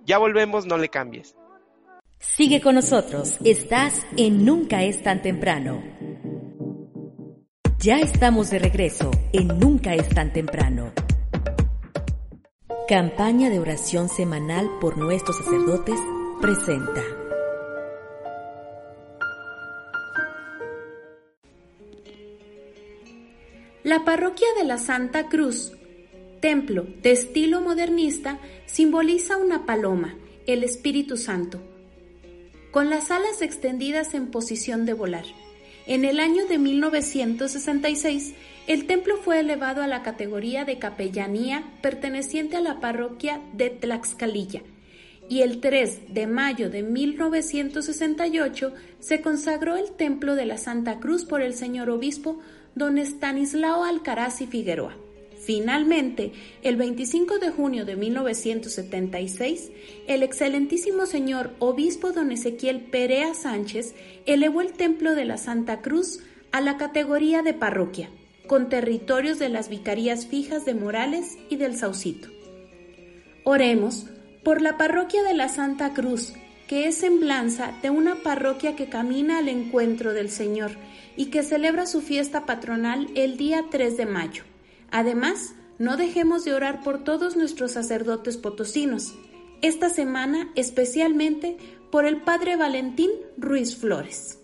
Ya 0.06 0.18
volvemos, 0.18 0.66
no 0.66 0.78
le 0.78 0.90
cambies. 0.90 1.36
Sigue 2.20 2.62
con 2.62 2.76
nosotros, 2.76 3.38
estás 3.44 4.06
en 4.18 4.46
Nunca 4.46 4.84
es 4.84 5.04
tan 5.04 5.22
temprano. 5.22 5.84
Ya 7.84 8.00
estamos 8.00 8.50
de 8.50 8.60
regreso 8.60 9.12
en 9.34 9.60
Nunca 9.60 9.94
es 9.94 10.08
tan 10.08 10.32
temprano. 10.32 10.94
Campaña 12.88 13.50
de 13.50 13.60
oración 13.60 14.08
semanal 14.08 14.70
por 14.80 14.98
nuestros 14.98 15.36
sacerdotes 15.36 16.00
presenta. 16.40 17.04
La 23.84 24.06
parroquia 24.06 24.48
de 24.58 24.64
la 24.64 24.78
Santa 24.78 25.28
Cruz 25.28 25.74
templo, 26.40 26.86
de 27.02 27.12
estilo 27.12 27.60
modernista, 27.60 28.40
simboliza 28.66 29.36
una 29.36 29.66
paloma, 29.66 30.16
el 30.48 30.64
Espíritu 30.64 31.18
Santo, 31.18 31.62
con 32.72 32.90
las 32.90 33.12
alas 33.12 33.42
extendidas 33.42 34.14
en 34.14 34.32
posición 34.32 34.86
de 34.86 34.94
volar. 34.94 35.26
En 35.86 36.06
el 36.06 36.20
año 36.20 36.46
de 36.48 36.58
1966, 36.60 38.34
el 38.68 38.88
templo 38.88 39.18
fue 39.18 39.40
elevado 39.40 39.82
a 39.82 39.88
la 39.88 40.02
categoría 40.02 40.64
de 40.64 40.80
capellanía 40.80 41.64
perteneciente 41.82 42.56
a 42.56 42.62
la 42.62 42.80
parroquia 42.80 43.42
de 43.52 43.70
Tlaxcalilla, 43.70 44.62
y 45.28 45.42
el 45.42 45.60
3 45.60 46.14
de 46.14 46.28
mayo 46.28 46.70
de 46.70 46.84
1968 46.84 48.74
se 49.00 49.22
consagró 49.22 49.76
el 49.76 49.92
templo 49.92 50.36
de 50.36 50.46
la 50.46 50.58
Santa 50.58 51.00
Cruz 51.00 51.26
por 51.26 51.42
el 51.42 51.54
señor 51.54 51.90
obispo 51.90 52.40
don 52.76 52.98
Estanislao 52.98 53.84
Alcaraz 53.84 54.40
y 54.40 54.48
Figueroa. 54.48 55.03
Finalmente, 55.46 56.32
el 56.62 56.78
25 56.78 57.38
de 57.40 57.50
junio 57.50 57.84
de 57.84 57.98
1976, 57.98 59.72
el 60.08 60.24
excelentísimo 60.24 61.06
señor 61.06 61.52
obispo 61.60 62.14
don 62.14 62.32
Ezequiel 62.32 62.80
Perea 62.80 63.34
Sánchez 63.34 63.94
elevó 64.26 64.62
el 64.62 64.72
templo 64.72 65.16
de 65.16 65.26
la 65.26 65.38
Santa 65.38 65.82
Cruz 65.82 66.22
a 66.54 66.62
la 66.62 66.78
categoría 66.78 67.42
de 67.42 67.54
parroquia, 67.54 68.10
con 68.48 68.70
territorios 68.70 69.38
de 69.38 69.50
las 69.50 69.68
vicarías 69.68 70.28
fijas 70.28 70.64
de 70.66 70.76
Morales 70.76 71.38
y 71.50 71.58
del 71.58 71.76
Saucito. 71.76 72.30
Oremos 73.44 74.06
por 74.44 74.62
la 74.62 74.78
parroquia 74.78 75.24
de 75.24 75.34
la 75.34 75.50
Santa 75.50 75.94
Cruz, 75.94 76.34
que 76.68 76.88
es 76.88 76.96
semblanza 76.96 77.74
de 77.82 77.90
una 77.90 78.16
parroquia 78.16 78.78
que 78.78 78.88
camina 78.88 79.40
al 79.40 79.50
encuentro 79.50 80.14
del 80.14 80.30
Señor 80.30 80.72
y 81.18 81.26
que 81.26 81.44
celebra 81.44 81.86
su 81.86 82.02
fiesta 82.02 82.46
patronal 82.46 83.10
el 83.16 83.36
día 83.36 83.66
3 83.70 83.98
de 83.98 84.06
mayo. 84.06 84.44
Además, 84.96 85.56
no 85.80 85.98
dejemos 85.98 86.46
de 86.46 86.54
orar 86.54 86.84
por 86.84 87.04
todos 87.04 87.36
nuestros 87.36 87.72
sacerdotes 87.72 88.38
potosinos, 88.38 89.16
esta 89.64 89.90
semana 89.90 90.52
especialmente 90.54 91.58
por 91.92 92.06
el 92.06 92.22
Padre 92.22 92.58
Valentín 92.58 93.10
Ruiz 93.36 93.76
Flores. 93.76 94.40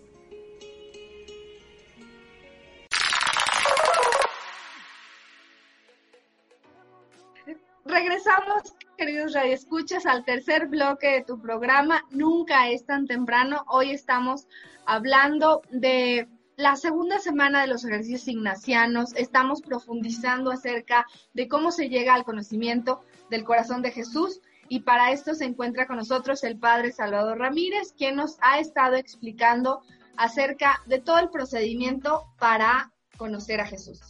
Regresamos, 7.84 8.74
queridos 8.98 9.32
radioescuchas, 9.32 10.04
al 10.04 10.24
tercer 10.24 10.66
bloque 10.66 11.12
de 11.12 11.22
tu 11.22 11.40
programa. 11.40 12.04
Nunca 12.10 12.70
es 12.70 12.84
tan 12.84 13.06
temprano. 13.06 13.64
Hoy 13.68 13.92
estamos 13.92 14.48
hablando 14.84 15.62
de 15.70 16.26
la 16.60 16.76
segunda 16.76 17.18
semana 17.18 17.62
de 17.62 17.68
los 17.68 17.86
ejercicios 17.86 18.28
ignacianos. 18.28 19.14
Estamos 19.16 19.62
profundizando 19.62 20.50
acerca 20.50 21.06
de 21.32 21.48
cómo 21.48 21.72
se 21.72 21.88
llega 21.88 22.14
al 22.14 22.24
conocimiento 22.24 23.00
del 23.30 23.44
corazón 23.44 23.80
de 23.80 23.90
Jesús. 23.90 24.42
Y 24.68 24.80
para 24.80 25.10
esto 25.10 25.34
se 25.34 25.46
encuentra 25.46 25.86
con 25.86 25.96
nosotros 25.96 26.44
el 26.44 26.58
Padre 26.58 26.92
Salvador 26.92 27.38
Ramírez, 27.38 27.94
quien 27.96 28.16
nos 28.16 28.36
ha 28.42 28.60
estado 28.60 28.96
explicando 28.96 29.80
acerca 30.18 30.82
de 30.86 30.98
todo 31.00 31.18
el 31.18 31.30
procedimiento 31.30 32.26
para 32.38 32.92
conocer 33.16 33.60
a 33.62 33.66
Jesús. 33.66 34.00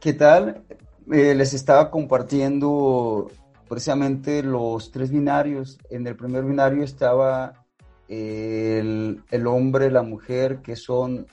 ¿Qué 0.00 0.14
tal? 0.14 0.64
Eh, 1.12 1.34
les 1.34 1.52
estaba 1.52 1.90
compartiendo 1.90 3.30
precisamente 3.68 4.42
los 4.42 4.90
tres 4.90 5.10
binarios. 5.10 5.78
En 5.90 6.06
el 6.06 6.16
primer 6.16 6.44
binario 6.44 6.82
estaba 6.82 7.66
el, 8.08 9.22
el 9.30 9.46
hombre, 9.46 9.90
la 9.90 10.02
mujer, 10.02 10.62
que 10.62 10.74
son 10.74 11.26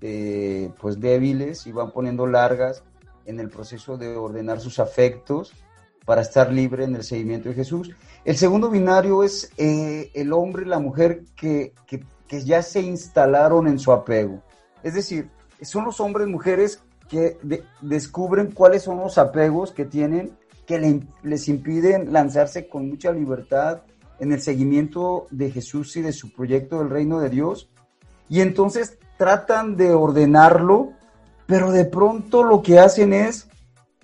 eh, 0.00 0.70
pues 0.80 1.00
débiles 1.00 1.66
y 1.66 1.72
van 1.72 1.90
poniendo 1.92 2.26
largas 2.26 2.82
en 3.26 3.40
el 3.40 3.48
proceso 3.50 3.96
de 3.96 4.16
ordenar 4.16 4.60
sus 4.60 4.78
afectos 4.78 5.52
para 6.04 6.22
estar 6.22 6.50
libre 6.52 6.84
en 6.84 6.94
el 6.96 7.02
seguimiento 7.04 7.48
de 7.50 7.54
Jesús. 7.54 7.90
El 8.24 8.36
segundo 8.36 8.70
binario 8.70 9.22
es 9.22 9.50
eh, 9.58 10.10
el 10.14 10.32
hombre 10.32 10.62
y 10.64 10.68
la 10.68 10.78
mujer 10.78 11.24
que, 11.36 11.74
que, 11.86 12.02
ya 12.44 12.62
se 12.62 12.80
instalaron 12.80 13.68
en 13.68 13.78
su 13.78 13.92
apego. 13.92 14.42
Es 14.82 14.94
decir, 14.94 15.28
son 15.62 15.84
los 15.84 16.00
hombres 16.00 16.26
y 16.26 16.30
mujeres 16.30 16.82
que 17.08 17.38
de- 17.42 17.64
descubren 17.80 18.52
cuáles 18.52 18.82
son 18.82 18.98
los 18.98 19.18
apegos 19.18 19.72
que 19.72 19.84
tienen 19.84 20.32
que 20.66 20.78
le- 20.78 21.06
les 21.22 21.48
impiden 21.48 22.12
lanzarse 22.12 22.68
con 22.68 22.88
mucha 22.88 23.12
libertad 23.12 23.82
en 24.18 24.32
el 24.32 24.40
seguimiento 24.40 25.26
de 25.30 25.50
Jesús 25.50 25.96
y 25.96 26.02
de 26.02 26.12
su 26.12 26.32
proyecto 26.32 26.78
del 26.78 26.90
reino 26.90 27.20
de 27.20 27.30
Dios. 27.30 27.70
Y 28.28 28.40
entonces 28.40 28.98
tratan 29.18 29.76
de 29.76 29.92
ordenarlo, 29.92 30.92
pero 31.46 31.70
de 31.72 31.84
pronto 31.84 32.42
lo 32.42 32.62
que 32.62 32.78
hacen 32.78 33.12
es 33.12 33.48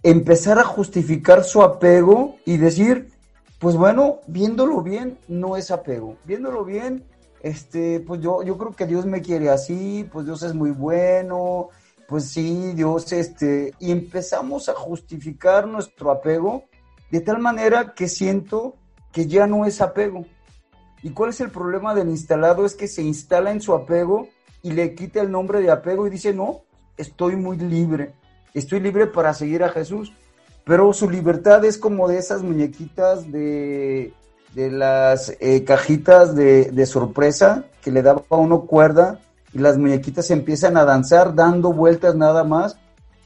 empezar 0.03 0.59
a 0.59 0.65
justificar 0.65 1.45
su 1.45 1.63
apego 1.63 2.37
y 2.45 2.59
decir, 2.59 3.11
pues 3.59 3.77
bueno, 3.77 4.19
viéndolo 4.27 4.83
bien, 4.83 5.19
no 5.29 5.57
es 5.57 5.71
apego. 5.71 6.17
Viéndolo 6.25 6.65
bien, 6.65 7.05
este, 7.41 8.01
pues 8.01 8.21
yo, 8.21 8.43
yo 8.43 8.59
creo 8.59 8.73
que 8.73 8.87
Dios 8.87 9.07
me 9.07 9.23
quiere 9.23 9.49
así, 9.49 10.07
pues 10.13 10.27
Dios 10.27 10.43
es 10.43 10.53
muy 10.53 10.73
bueno, 10.73 11.71
pues 12.09 12.31
sí, 12.31 12.73
Dios, 12.75 13.13
este, 13.13 13.73
y 13.79 13.93
empezamos 13.93 14.69
a 14.69 14.75
justificar 14.75 15.67
nuestro 15.67 16.11
apego 16.11 16.65
de 17.11 17.21
tal 17.21 17.39
manera 17.39 17.95
que 17.95 18.09
siento 18.09 18.75
que 19.13 19.27
ya 19.27 19.47
no 19.47 19.65
es 19.65 19.81
apego. 19.81 20.27
¿Y 21.03 21.11
cuál 21.11 21.31
es 21.31 21.41
el 21.41 21.51
problema 21.51 21.95
del 21.95 22.09
instalado? 22.09 22.67
Es 22.67 22.75
que 22.75 22.89
se 22.89 23.03
instala 23.03 23.53
en 23.53 23.61
su 23.61 23.75
apego 23.75 24.29
y 24.65 24.73
le 24.73 24.95
quita 24.95 25.21
el 25.21 25.31
nombre 25.31 25.61
de 25.61 25.71
apego 25.71 26.07
y 26.07 26.11
dice, 26.11 26.33
no, 26.33 26.63
estoy 26.97 27.37
muy 27.37 27.59
libre, 27.59 28.15
estoy 28.55 28.81
libre 28.81 29.07
para 29.07 29.35
seguir 29.35 29.63
a 29.63 29.69
Jesús. 29.69 30.13
Pero 30.65 30.91
su 30.95 31.11
libertad 31.11 31.63
es 31.67 31.77
como 31.77 32.09
de 32.09 32.17
esas 32.17 32.43
muñequitas 32.43 33.31
de, 33.31 34.15
de 34.55 34.71
las 34.71 35.37
eh, 35.39 35.65
cajitas 35.65 36.35
de, 36.35 36.71
de 36.71 36.87
sorpresa 36.87 37.67
que 37.83 37.91
le 37.91 38.01
daba 38.01 38.23
a 38.31 38.37
uno 38.37 38.63
cuerda 38.63 39.21
y 39.53 39.59
las 39.59 39.77
muñequitas 39.77 40.31
empiezan 40.31 40.79
a 40.79 40.87
danzar 40.87 41.35
dando 41.35 41.75
vueltas 41.75 42.15
nada 42.15 42.43
más. 42.43 42.79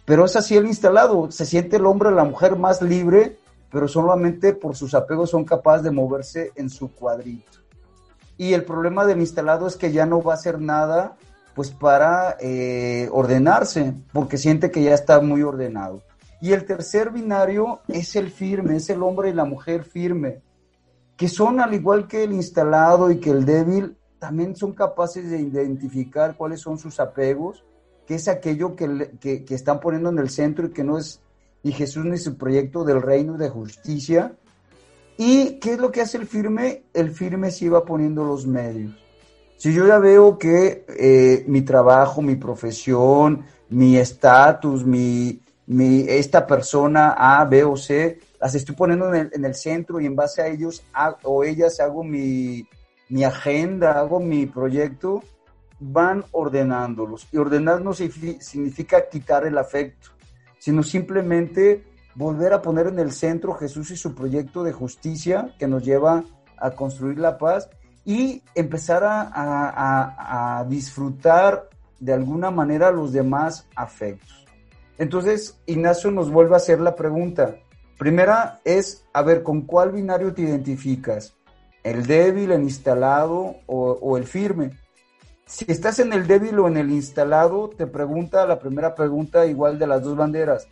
Pero 0.05 0.25
es 0.25 0.35
así 0.35 0.57
el 0.57 0.67
instalado, 0.67 1.31
se 1.31 1.47
siente 1.47 1.77
el 1.77 1.87
hombre 1.87 2.11
la 2.11 2.25
mujer 2.25 2.57
más 2.57 2.83
libre, 2.83 3.37
pero 3.71 3.87
solamente 3.87 4.55
por 4.55 4.75
sus 4.75 4.93
apegos 4.93 5.31
son 5.31 5.45
capaces 5.45 5.85
de 5.85 5.93
moverse 5.93 6.51
en 6.57 6.69
su 6.69 6.91
cuadrito. 6.91 7.59
Y 8.37 8.55
el 8.55 8.65
problema 8.65 9.07
del 9.07 9.21
instalado 9.21 9.69
es 9.69 9.77
que 9.77 9.93
ya 9.93 10.05
no 10.05 10.21
va 10.21 10.33
a 10.33 10.37
hacer 10.37 10.61
nada 10.61 11.17
pues 11.59 11.73
para 11.73 12.37
eh, 12.39 13.09
ordenarse, 13.11 13.93
porque 14.13 14.39
siente 14.39 14.71
que 14.71 14.81
ya 14.81 14.95
está 14.95 15.21
muy 15.21 15.43
ordenado. 15.43 16.05
Y 16.41 16.53
el 16.53 16.65
tercer 16.65 17.11
binario 17.11 17.81
es 17.89 18.15
el 18.15 18.31
firme, 18.31 18.77
es 18.77 18.89
el 18.91 19.03
hombre 19.03 19.31
y 19.31 19.33
la 19.33 19.45
mujer 19.45 19.83
firme, 19.83 20.41
que 21.17 21.27
son 21.27 21.59
al 21.59 21.75
igual 21.75 22.07
que 22.07 22.23
el 22.23 22.33
instalado 22.33 23.11
y 23.11 23.19
que 23.19 23.31
el 23.31 23.45
débil, 23.45 23.97
también 24.21 24.55
son 24.55 24.73
capaces 24.73 25.29
de 25.29 25.41
identificar 25.41 26.37
cuáles 26.37 26.61
son 26.61 26.79
sus 26.79 27.01
apegos, 27.01 27.65
que 28.07 28.15
es 28.15 28.29
aquello 28.29 28.77
que, 28.77 29.19
que, 29.19 29.45
están 29.53 29.81
poniendo 29.81 30.11
en 30.11 30.21
el 30.21 30.31
centro 30.31 30.67
y 30.67 30.71
que 30.71 30.85
no 30.85 30.97
es 30.97 31.21
ni 31.65 31.73
Jesús 31.73 32.05
ni 32.05 32.19
su 32.19 32.37
proyecto 32.37 32.85
del 32.85 33.03
reino 33.03 33.37
de 33.37 33.49
justicia. 33.49 34.33
¿Y 35.17 35.59
qué 35.59 35.73
es 35.73 35.81
lo 35.81 35.91
que 35.91 36.03
hace 36.03 36.19
el 36.19 36.29
firme? 36.29 36.85
El 36.95 37.11
firme 37.11 37.51
se 37.51 37.65
iba 37.65 37.85
poniendo 37.85 38.23
los 38.23 38.47
medios. 38.47 39.08
Si 39.59 39.75
yo 39.75 39.87
ya 39.89 39.99
veo 39.99 40.39
que 40.39 40.87
eh, 40.89 41.45
mi 41.49 41.63
trabajo, 41.63 42.23
mi 42.23 42.37
profesión, 42.37 43.45
mi 43.71 43.97
estatus, 43.99 44.87
mi, 44.87 45.43
esta 46.09 46.47
persona 46.47 47.15
A, 47.19 47.45
B 47.45 47.65
o 47.65 47.77
C, 47.77 48.21
las 48.41 48.55
estoy 48.55 48.77
poniendo 48.77 49.13
en 49.13 49.23
el, 49.23 49.31
en 49.35 49.45
el 49.45 49.55
centro 49.57 50.01
y 50.01 50.07
en 50.07 50.15
base 50.15 50.41
a 50.43 50.47
ellos 50.47 50.85
o 51.25 51.43
ellas 51.43 51.81
hago 51.81 52.05
mi, 52.05 52.69
mi 53.09 53.25
agenda, 53.25 53.99
hago 53.99 54.21
mi 54.21 54.47
proyecto, 54.47 55.25
van 55.81 56.25
ordenándolos. 56.31 57.27
Y 57.33 57.39
ordenar 57.39 57.81
no 57.81 57.91
signifi- 57.91 58.41
significa 58.41 59.09
quitar 59.09 59.45
el 59.45 59.59
afecto, 59.59 60.11
sino 60.61 60.85
simplemente 60.85 61.85
volver 62.15 62.53
a 62.53 62.63
poner 62.63 62.87
en 62.87 63.01
el 63.01 63.11
centro 63.11 63.55
Jesús 63.55 63.91
y 63.91 63.97
su 63.97 64.15
proyecto 64.15 64.63
de 64.63 64.73
justicia 64.73 65.53
que 65.59 65.67
nos 65.67 65.85
lleva 65.85 66.23
a 66.57 66.71
construir 66.71 67.19
la 67.19 67.39
paz 67.39 67.69
y 68.09 68.43
empezar 68.55 69.05
a, 69.05 69.21
a- 69.21 70.61
a- 70.61 70.65
disfrutar 70.65 71.69
de 72.01 72.15
alguna 72.15 72.51
manera 72.51 72.91
los 72.91 73.13
demás 73.13 73.67
afectos. 73.77 74.47
Entonces, 74.97 75.61
Ignacio 75.67 76.11
nos 76.11 76.31
vuelve 76.31 76.55
a 76.55 76.57
hacer 76.57 76.81
la 76.81 76.95
pregunta. 76.97 77.57
Primera 77.99 78.61
es, 78.65 79.05
a 79.13 79.21
ver, 79.21 79.43
¿con 79.43 79.61
cuál 79.61 79.93
binario 79.93 80.33
te 80.33 80.41
identificas? 80.41 81.35
¿El 81.83 82.07
débil, 82.07 82.51
el 82.53 82.63
instalado 82.63 83.57
o, 83.67 83.91
o 84.01 84.17
el 84.17 84.25
firme? 84.25 84.71
Si 85.45 85.67
estás 85.71 85.99
en 85.99 86.15
el 86.15 86.27
débil 86.27 86.59
o 86.61 86.67
en 86.67 86.79
el 86.79 86.91
instalado, 86.91 87.69
te 87.69 87.87
pregunta 87.87 88.47
la 88.47 88.59
primera 88.59 88.95
pregunta 88.95 89.45
igual 89.45 89.79
de 89.79 89.87
las 89.87 90.03
dos 90.03 90.17
banderas. 90.17 90.67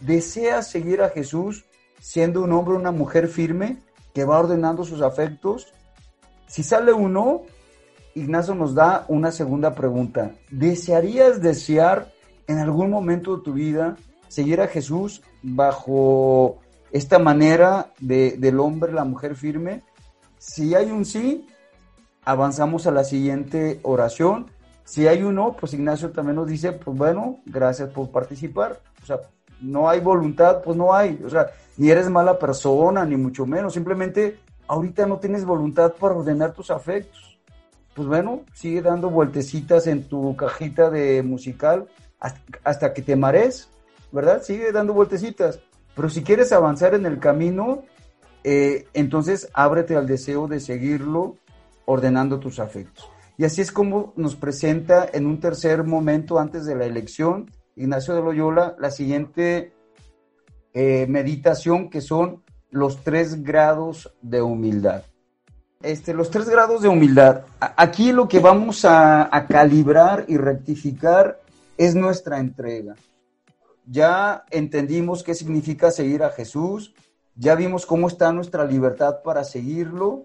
¿Deseas 0.00 0.68
seguir 0.70 1.00
a 1.00 1.08
Jesús 1.08 1.64
siendo 1.98 2.42
un 2.42 2.52
hombre 2.52 2.74
o 2.74 2.78
una 2.78 2.92
mujer 2.92 3.28
firme 3.28 3.78
que 4.12 4.24
va 4.26 4.38
ordenando 4.38 4.84
sus 4.84 5.00
afectos? 5.00 5.72
Si 6.46 6.62
sale 6.62 6.92
uno, 6.92 7.42
Ignacio 8.14 8.54
nos 8.54 8.74
da 8.74 9.04
una 9.08 9.32
segunda 9.32 9.74
pregunta. 9.74 10.32
¿Desearías 10.50 11.40
desear 11.40 12.12
en 12.46 12.58
algún 12.58 12.90
momento 12.90 13.36
de 13.36 13.42
tu 13.42 13.52
vida 13.52 13.96
seguir 14.28 14.60
a 14.60 14.68
Jesús 14.68 15.22
bajo 15.42 16.58
esta 16.94 17.18
manera 17.18 17.92
de, 17.98 18.36
del 18.38 18.60
hombre, 18.60 18.92
la 18.92 19.04
mujer 19.04 19.34
firme. 19.34 19.82
Si 20.38 20.74
hay 20.74 20.90
un 20.90 21.04
sí, 21.04 21.46
avanzamos 22.24 22.86
a 22.86 22.92
la 22.92 23.04
siguiente 23.04 23.80
oración. 23.82 24.46
Si 24.84 25.08
hay 25.08 25.22
un 25.22 25.34
no, 25.34 25.56
pues 25.56 25.74
Ignacio 25.74 26.10
también 26.10 26.36
nos 26.36 26.46
dice, 26.46 26.72
pues 26.72 26.96
bueno, 26.96 27.40
gracias 27.46 27.90
por 27.90 28.10
participar. 28.10 28.80
O 29.02 29.06
sea, 29.06 29.18
no 29.60 29.88
hay 29.88 30.00
voluntad, 30.00 30.62
pues 30.62 30.76
no 30.76 30.94
hay. 30.94 31.20
O 31.24 31.30
sea, 31.30 31.46
ni 31.76 31.90
eres 31.90 32.08
mala 32.08 32.38
persona, 32.38 33.04
ni 33.04 33.16
mucho 33.16 33.46
menos. 33.46 33.74
Simplemente 33.74 34.38
ahorita 34.68 35.06
no 35.06 35.18
tienes 35.18 35.44
voluntad 35.44 35.94
para 35.94 36.14
ordenar 36.14 36.52
tus 36.52 36.70
afectos. 36.70 37.38
Pues 37.94 38.08
bueno, 38.08 38.44
sigue 38.52 38.82
dando 38.82 39.10
vueltecitas 39.10 39.86
en 39.86 40.08
tu 40.08 40.34
cajita 40.36 40.90
de 40.90 41.22
musical 41.22 41.86
hasta, 42.64 42.92
que 42.92 43.02
te 43.02 43.16
mares, 43.16 43.68
¿verdad? 44.10 44.42
Sigue 44.42 44.72
dando 44.72 44.92
vueltecitas. 44.94 45.60
Pero 45.94 46.08
si 46.08 46.22
quieres 46.22 46.52
avanzar 46.52 46.94
en 46.94 47.06
el 47.06 47.20
camino, 47.20 47.84
eh, 48.42 48.86
entonces 48.94 49.48
ábrete 49.52 49.96
al 49.96 50.06
deseo 50.06 50.48
de 50.48 50.58
seguirlo 50.58 51.36
ordenando 51.84 52.40
tus 52.40 52.58
afectos. 52.58 53.08
Y 53.36 53.44
así 53.44 53.60
es 53.60 53.70
como 53.70 54.12
nos 54.16 54.36
presenta 54.36 55.08
en 55.12 55.26
un 55.26 55.38
tercer 55.38 55.84
momento 55.84 56.38
antes 56.38 56.64
de 56.64 56.74
la 56.74 56.86
elección 56.86 57.50
Ignacio 57.76 58.14
de 58.14 58.22
Loyola 58.22 58.76
la 58.78 58.90
siguiente 58.90 59.72
eh, 60.72 61.06
meditación 61.08 61.90
que 61.90 62.00
son 62.00 62.43
los 62.74 63.04
tres 63.04 63.44
grados 63.44 64.12
de 64.20 64.42
humildad. 64.42 65.04
Este, 65.80 66.12
los 66.12 66.28
tres 66.28 66.48
grados 66.48 66.82
de 66.82 66.88
humildad. 66.88 67.42
Aquí 67.60 68.10
lo 68.10 68.26
que 68.26 68.40
vamos 68.40 68.84
a, 68.84 69.34
a 69.34 69.46
calibrar 69.46 70.24
y 70.26 70.38
rectificar 70.38 71.40
es 71.78 71.94
nuestra 71.94 72.40
entrega. 72.40 72.96
Ya 73.86 74.44
entendimos 74.50 75.22
qué 75.22 75.36
significa 75.36 75.92
seguir 75.92 76.24
a 76.24 76.30
Jesús, 76.30 76.94
ya 77.36 77.54
vimos 77.54 77.86
cómo 77.86 78.08
está 78.08 78.32
nuestra 78.32 78.64
libertad 78.64 79.22
para 79.22 79.44
seguirlo. 79.44 80.24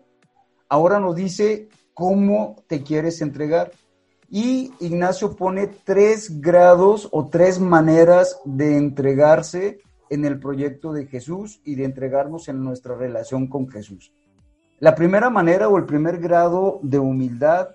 Ahora 0.69 0.99
nos 0.99 1.15
dice 1.15 1.69
cómo 1.93 2.63
te 2.67 2.81
quieres 2.81 3.21
entregar. 3.21 3.71
Y 4.27 4.71
Ignacio 4.79 5.35
pone 5.35 5.67
tres 5.67 6.41
grados 6.41 7.09
o 7.11 7.27
tres 7.27 7.59
maneras 7.59 8.39
de 8.43 8.75
entregarse 8.75 9.81
en 10.09 10.25
el 10.25 10.39
proyecto 10.39 10.93
de 10.93 11.05
Jesús 11.05 11.61
y 11.63 11.75
de 11.75 11.85
entregarnos 11.85 12.47
en 12.47 12.63
nuestra 12.63 12.95
relación 12.95 13.47
con 13.47 13.69
Jesús. 13.69 14.13
La 14.79 14.95
primera 14.95 15.29
manera 15.29 15.67
o 15.67 15.77
el 15.77 15.85
primer 15.85 16.19
grado 16.19 16.79
de 16.81 16.99
humildad 16.99 17.69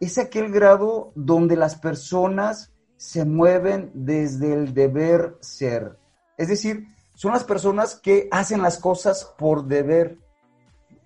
es 0.00 0.18
aquel 0.18 0.52
grado 0.52 1.12
donde 1.14 1.56
las 1.56 1.76
personas 1.76 2.72
se 2.96 3.24
mueven 3.24 3.90
desde 3.94 4.52
el 4.52 4.72
deber 4.72 5.36
ser. 5.40 5.98
Es 6.36 6.48
decir, 6.48 6.86
son 7.14 7.32
las 7.32 7.44
personas 7.44 7.96
que 7.96 8.28
hacen 8.30 8.62
las 8.62 8.78
cosas 8.78 9.34
por 9.38 9.64
deber. 9.64 10.18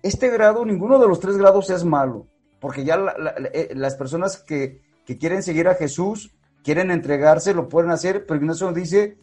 Este 0.03 0.29
grado, 0.29 0.65
ninguno 0.65 0.99
de 0.99 1.07
los 1.07 1.19
tres 1.19 1.37
grados 1.37 1.69
es 1.69 1.83
malo, 1.83 2.27
porque 2.59 2.83
ya 2.83 2.99
eh, 3.53 3.71
las 3.75 3.95
personas 3.95 4.37
que, 4.37 4.81
que 5.05 5.17
quieren 5.17 5.41
seguir 5.41 5.67
a 5.67 5.75
Jesús, 5.75 6.35
quieren 6.63 6.91
entregarse, 6.91 7.53
lo 7.53 7.69
pueden 7.69 7.91
hacer, 7.91 8.25
pero 8.25 8.39
Ignacio 8.39 8.67
nos 8.67 8.75
dice, 8.75 9.17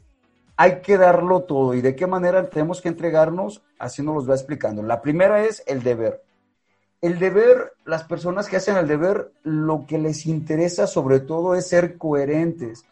hay 0.58 0.80
que 0.80 0.98
darlo 0.98 1.44
todo. 1.44 1.72
¿Y 1.72 1.80
de 1.80 1.94
qué 1.94 2.08
manera 2.08 2.50
tenemos 2.50 2.82
que 2.82 2.88
entregarnos? 2.88 3.62
Así 3.78 4.02
nos 4.02 4.16
los 4.16 4.28
va 4.28 4.34
explicando. 4.34 4.82
La 4.82 5.00
primera 5.00 5.44
es 5.44 5.62
el 5.68 5.84
deber. 5.84 6.24
El 7.00 7.20
deber, 7.20 7.74
las 7.84 8.02
personas 8.02 8.48
que 8.48 8.56
hacen 8.56 8.76
el 8.76 8.88
deber, 8.88 9.30
lo 9.44 9.86
que 9.86 9.98
les 9.98 10.26
interesa 10.26 10.88
sobre 10.88 11.20
todo 11.20 11.54
es 11.54 11.68
ser 11.68 11.96
coherentes. 11.96 12.84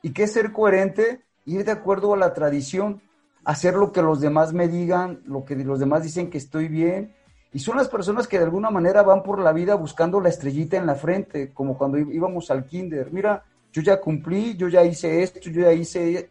¿Y 0.00 0.14
qué 0.14 0.22
es 0.22 0.32
ser 0.32 0.50
coherente? 0.50 1.20
Ir 1.44 1.66
de 1.66 1.72
acuerdo 1.72 2.14
a 2.14 2.16
la 2.16 2.32
tradición, 2.32 3.02
hacer 3.44 3.74
lo 3.74 3.92
que 3.92 4.00
los 4.00 4.22
demás 4.22 4.54
me 4.54 4.66
digan, 4.66 5.20
lo 5.26 5.44
que 5.44 5.56
los 5.56 5.78
demás 5.78 6.02
dicen 6.02 6.30
que 6.30 6.38
estoy 6.38 6.68
bien. 6.68 7.14
Y 7.52 7.58
son 7.58 7.76
las 7.76 7.88
personas 7.88 8.28
que 8.28 8.38
de 8.38 8.44
alguna 8.44 8.70
manera 8.70 9.02
van 9.02 9.22
por 9.22 9.40
la 9.40 9.52
vida 9.52 9.74
buscando 9.74 10.22
la 10.22 10.30
estrellita 10.30 10.78
en 10.78 10.86
la 10.86 10.94
frente, 10.94 11.52
como 11.52 11.76
cuando 11.76 11.98
íbamos 11.98 12.50
al 12.50 12.64
kinder. 12.64 13.12
Mira, 13.12 13.44
yo 13.74 13.82
ya 13.82 14.00
cumplí, 14.00 14.56
yo 14.56 14.68
ya 14.68 14.82
hice 14.84 15.22
esto, 15.22 15.38
yo 15.50 15.60
ya 15.60 15.72
hice... 15.74 16.30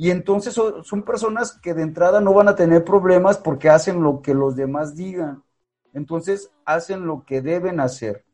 Y 0.00 0.10
entonces 0.10 0.54
son, 0.54 0.82
son 0.82 1.02
personas 1.02 1.52
que 1.52 1.74
de 1.74 1.82
entrada 1.82 2.22
no 2.22 2.32
van 2.32 2.48
a 2.48 2.54
tener 2.54 2.86
problemas 2.86 3.36
porque 3.36 3.68
hacen 3.68 4.02
lo 4.02 4.22
que 4.22 4.32
los 4.32 4.56
demás 4.56 4.96
digan. 4.96 5.42
Entonces 5.92 6.50
hacen 6.64 7.06
lo 7.06 7.26
que 7.26 7.42
deben 7.42 7.80
hacer. 7.80 8.24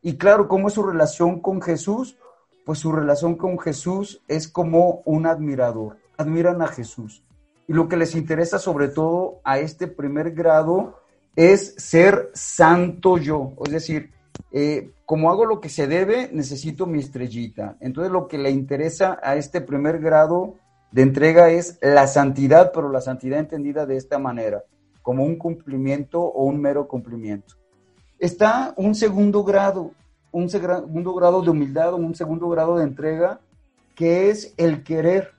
Y 0.00 0.16
claro, 0.16 0.48
¿cómo 0.48 0.68
es 0.68 0.72
su 0.72 0.82
relación 0.82 1.40
con 1.40 1.60
Jesús? 1.60 2.16
Pues 2.64 2.78
su 2.78 2.92
relación 2.92 3.34
con 3.34 3.58
Jesús 3.58 4.22
es 4.26 4.48
como 4.48 5.02
un 5.04 5.26
admirador. 5.26 5.98
Admiran 6.16 6.62
a 6.62 6.68
Jesús. 6.68 7.22
Y 7.68 7.74
lo 7.74 7.90
que 7.90 7.98
les 7.98 8.14
interesa 8.14 8.58
sobre 8.58 8.88
todo 8.88 9.42
a 9.44 9.58
este 9.58 9.88
primer 9.88 10.30
grado 10.30 10.98
es 11.36 11.74
ser 11.76 12.30
santo 12.32 13.18
yo. 13.18 13.52
Es 13.66 13.72
decir, 13.72 14.12
eh, 14.50 14.92
como 15.04 15.30
hago 15.30 15.44
lo 15.44 15.60
que 15.60 15.68
se 15.68 15.86
debe, 15.86 16.30
necesito 16.32 16.86
mi 16.86 17.00
estrellita. 17.00 17.76
Entonces 17.80 18.10
lo 18.10 18.28
que 18.28 18.38
le 18.38 18.48
interesa 18.48 19.18
a 19.22 19.36
este 19.36 19.60
primer 19.60 19.98
grado 19.98 20.54
de 20.92 21.02
entrega 21.02 21.50
es 21.50 21.78
la 21.80 22.06
santidad, 22.06 22.70
pero 22.72 22.90
la 22.90 23.00
santidad 23.00 23.38
entendida 23.38 23.86
de 23.86 23.96
esta 23.96 24.18
manera, 24.18 24.62
como 25.00 25.24
un 25.24 25.36
cumplimiento 25.36 26.20
o 26.20 26.44
un 26.44 26.60
mero 26.60 26.86
cumplimiento. 26.86 27.56
Está 28.18 28.74
un 28.76 28.94
segundo 28.94 29.42
grado, 29.42 29.92
un 30.30 30.48
segundo 30.48 31.14
grado 31.14 31.42
de 31.42 31.50
humildad 31.50 31.94
o 31.94 31.96
un 31.96 32.14
segundo 32.14 32.48
grado 32.50 32.76
de 32.76 32.84
entrega, 32.84 33.40
que 33.94 34.30
es 34.30 34.54
el 34.58 34.84
querer. 34.84 35.32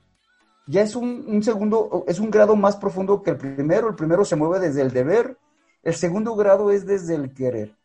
Ya 0.66 0.82
es 0.82 0.96
un, 0.96 1.26
un 1.28 1.44
segundo, 1.44 2.04
es 2.08 2.20
un 2.20 2.32
grado 2.32 2.56
más 2.56 2.76
profundo 2.76 3.22
que 3.22 3.32
el 3.32 3.38
primero. 3.38 3.90
El 3.90 3.96
primero 3.96 4.26
se 4.26 4.36
mueve 4.36 4.60
desde 4.60 4.82
el 4.82 4.92
deber, 4.92 5.38
el 5.84 5.94
segundo 5.94 6.36
grado 6.36 6.72
es 6.72 6.86
desde 6.86 7.16
el 7.16 7.34
querer. 7.34 7.76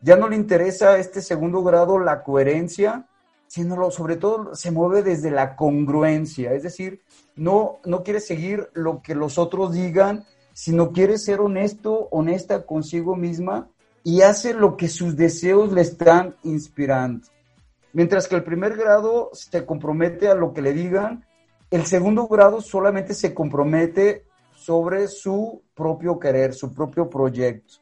Ya 0.00 0.16
no 0.16 0.28
le 0.28 0.36
interesa 0.36 0.90
a 0.90 0.98
este 0.98 1.22
segundo 1.22 1.62
grado 1.62 1.98
la 1.98 2.22
coherencia, 2.22 3.06
sino 3.54 3.88
sobre 3.92 4.16
todo 4.16 4.56
se 4.56 4.72
mueve 4.72 5.04
desde 5.04 5.30
la 5.30 5.54
congruencia, 5.54 6.52
es 6.54 6.64
decir, 6.64 7.02
no, 7.36 7.76
no 7.84 8.02
quiere 8.02 8.18
seguir 8.18 8.68
lo 8.72 9.00
que 9.00 9.14
los 9.14 9.38
otros 9.38 9.72
digan, 9.72 10.24
sino 10.52 10.90
quiere 10.90 11.18
ser 11.18 11.40
honesto, 11.40 12.08
honesta 12.10 12.66
consigo 12.66 13.14
misma 13.14 13.68
y 14.02 14.22
hace 14.22 14.54
lo 14.54 14.76
que 14.76 14.88
sus 14.88 15.14
deseos 15.14 15.70
le 15.70 15.82
están 15.82 16.34
inspirando. 16.42 17.28
Mientras 17.92 18.26
que 18.26 18.34
el 18.34 18.42
primer 18.42 18.76
grado 18.76 19.30
se 19.32 19.64
compromete 19.64 20.26
a 20.26 20.34
lo 20.34 20.52
que 20.52 20.60
le 20.60 20.72
digan, 20.72 21.24
el 21.70 21.86
segundo 21.86 22.26
grado 22.26 22.60
solamente 22.60 23.14
se 23.14 23.34
compromete 23.34 24.24
sobre 24.56 25.06
su 25.06 25.62
propio 25.76 26.18
querer, 26.18 26.54
su 26.54 26.74
propio 26.74 27.08
proyecto. 27.08 27.74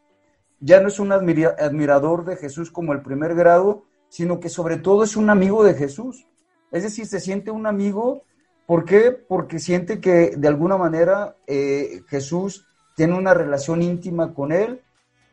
Ya 0.61 0.83
no 0.83 0.89
es 0.89 1.01
un 1.01 1.12
admira- 1.12 1.57
admirador 1.59 2.27
de 2.27 2.37
Jesús 2.37 2.70
como 2.70 2.93
el 2.93 3.01
primer 3.01 3.35
grado, 3.35 3.85
sino 4.13 4.41
que 4.41 4.51
sobre 4.51 4.77
todo 4.77 5.05
es 5.05 5.17
un 5.17 5.31
amigo 5.31 5.65
de 5.65 5.73
Jesús. 5.73 6.27
Es 6.71 6.83
decir, 6.83 7.07
se 7.07 7.19
siente 7.19 7.51
un 7.51 7.67
amigo, 7.67 8.25
¿por 8.67 8.85
qué? 8.85 9.11
Porque 9.11 9.59
siente 9.59 10.03
que 10.03 10.35
de 10.37 10.49
alguna 10.49 10.77
manera 10.77 11.35
eh, 11.47 12.03
Jesús 12.09 12.67
tiene 12.95 13.15
una 13.15 13.33
relación 13.33 13.81
íntima 13.81 14.35
con 14.35 14.53
él, 14.53 14.83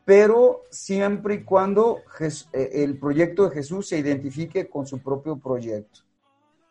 pero 0.06 0.62
siempre 0.70 1.36
y 1.36 1.44
cuando 1.44 1.98
eh, 2.22 2.70
el 2.76 2.98
proyecto 2.98 3.50
de 3.50 3.56
Jesús 3.56 3.90
se 3.90 3.98
identifique 3.98 4.70
con 4.70 4.88
su 4.88 5.00
propio 5.00 5.38
proyecto. 5.38 6.00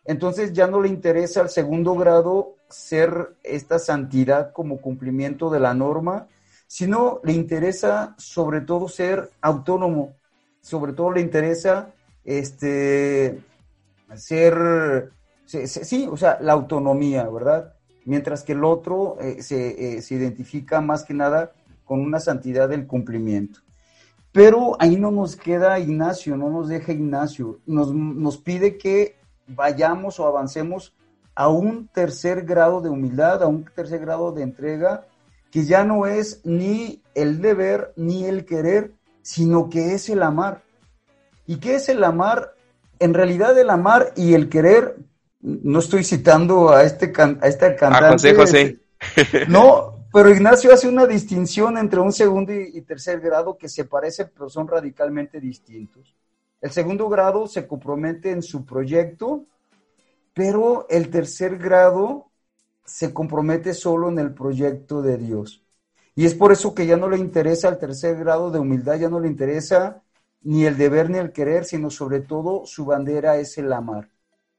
Entonces 0.07 0.55
ya 0.55 0.67
no 0.67 0.81
le 0.81 0.89
interesa 0.89 1.43
al 1.43 1.51
segundo 1.51 1.95
grado 1.95 2.55
ser 2.71 3.37
esta 3.43 3.79
santidad 3.79 4.55
como 4.55 4.81
cumplimiento 4.81 5.51
de 5.51 5.61
la 5.61 5.75
norma, 5.75 6.27
sino 6.67 7.21
le 7.23 7.35
interesa 7.35 8.15
sobre 8.17 8.63
todo 8.63 8.89
ser 8.89 9.29
autónomo, 9.43 10.15
sobre 10.63 10.95
todo 10.95 11.13
le 11.13 11.21
interesa 11.21 11.93
este 12.29 13.41
ser, 14.17 15.11
se- 15.47 15.67
se- 15.67 15.85
sí, 15.85 16.07
o 16.11 16.17
sea, 16.17 16.39
la 16.41 16.53
autonomía, 16.53 17.29
¿verdad? 17.29 17.75
Mientras 18.05 18.43
que 18.43 18.53
el 18.53 18.65
otro 18.65 19.17
eh, 19.21 19.43
se, 19.43 19.97
eh, 19.97 20.03
se 20.03 20.15
identifica 20.15 20.81
más 20.81 21.05
que 21.05 21.15
nada 21.15 21.53
con 21.85 22.01
una 22.01 22.21
santidad 22.21 22.69
del 22.69 22.87
cumplimiento. 22.87 23.61
Pero 24.31 24.77
ahí 24.79 24.97
no 24.97 25.11
nos 25.11 25.37
queda 25.37 25.79
Ignacio, 25.79 26.37
no 26.37 26.51
nos 26.51 26.69
deja 26.69 26.93
Ignacio, 26.93 27.61
nos, 27.67 27.95
nos 27.95 28.37
pide 28.37 28.77
que 28.77 29.17
vayamos 29.47 30.21
o 30.21 30.27
avancemos 30.27 30.95
a 31.35 31.49
un 31.49 31.89
tercer 31.89 32.45
grado 32.45 32.83
de 32.83 32.91
humildad, 32.91 33.43
a 33.43 33.47
un 33.47 33.65
tercer 33.65 34.01
grado 34.01 34.33
de 34.33 34.43
entrega, 34.43 35.07
que 35.51 35.65
ya 35.65 35.83
no 35.83 36.07
es 36.07 36.43
ni 36.45 37.03
el 37.15 37.41
deber 37.41 37.93
ni 37.97 38.27
el 38.27 38.45
querer, 38.45 38.93
sino 39.23 39.71
que 39.71 39.95
es 39.95 40.11
el 40.11 40.23
amar. 40.23 40.63
¿Y 41.49 41.57
qué 41.57 41.77
es 41.77 41.89
el 41.89 42.05
amar? 42.05 42.55
En 42.99 43.15
realidad 43.15 43.59
el 43.59 43.71
amar 43.71 44.13
y 44.15 44.35
el 44.35 44.51
querer, 44.51 44.97
no 45.41 45.79
estoy 45.79 46.05
citando 46.05 46.69
a 46.69 46.83
este 46.85 47.11
can- 47.11 47.39
a 47.41 47.49
esta 47.49 47.75
cantante. 47.75 48.07
A 48.07 48.13
José 48.13 48.35
José. 48.35 48.79
No, 49.49 49.95
pero 50.13 50.31
Ignacio 50.31 50.75
hace 50.75 50.89
una 50.89 51.07
distinción 51.07 51.79
entre 51.79 52.01
un 52.01 52.13
segundo 52.13 52.53
y, 52.53 52.83
tercer 52.83 53.21
grado 53.21 53.57
que 53.57 53.71
se 53.71 53.87
parecen, 53.87 54.31
pero 54.35 54.51
son 54.51 54.69
radicalmente 54.69 55.41
distintos. 55.41 56.15
El 56.61 56.71
segundo 56.71 57.09
grado 57.09 57.47
se 57.47 57.67
compromete 57.67 58.31
en 58.31 58.43
su 58.43 58.67
proyecto, 58.67 59.45
pero 60.35 60.87
el 60.91 61.09
tercer 61.09 61.57
grado 61.57 62.27
se 62.85 63.15
compromete 63.15 63.73
solo 63.73 64.11
en 64.11 64.19
el 64.19 64.35
proyecto 64.35 65.01
de 65.01 65.17
Dios. 65.17 65.63
Y 66.15 66.27
es 66.27 66.35
por 66.35 66.53
eso 66.53 66.75
que 66.75 66.85
ya 66.85 66.99
no 66.99 67.09
le 67.09 67.17
interesa 67.17 67.71
el 67.71 67.79
tercer 67.79 68.19
grado 68.19 68.51
de 68.51 68.59
humildad, 68.59 68.99
ya 68.99 69.09
no 69.09 69.19
le 69.19 69.29
interesa 69.29 70.03
ni 70.43 70.65
el 70.65 70.77
deber 70.77 71.11
ni 71.11 71.19
el 71.19 71.33
querer, 71.33 71.65
sino 71.65 71.91
sobre 71.91 72.21
todo 72.21 72.65
su 72.67 72.85
bandera 72.85 73.37
es 73.37 73.59
el 73.59 73.73
amar. 73.73 74.11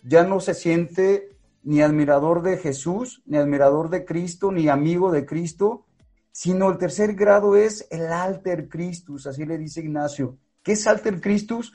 Ya 0.03 0.23
no 0.23 0.39
se 0.39 0.53
siente 0.53 1.35
ni 1.63 1.81
admirador 1.81 2.41
de 2.41 2.57
Jesús, 2.57 3.21
ni 3.25 3.37
admirador 3.37 3.89
de 3.89 4.05
Cristo, 4.05 4.51
ni 4.51 4.69
amigo 4.69 5.11
de 5.11 5.25
Cristo, 5.25 5.85
sino 6.31 6.69
el 6.69 6.77
tercer 6.77 7.15
grado 7.15 7.55
es 7.55 7.87
el 7.91 8.07
alter 8.07 8.69
Christus, 8.69 9.27
así 9.27 9.45
le 9.45 9.57
dice 9.57 9.81
Ignacio. 9.81 10.37
¿Qué 10.63 10.73
es 10.73 10.87
alter 10.87 11.19
Christus? 11.19 11.73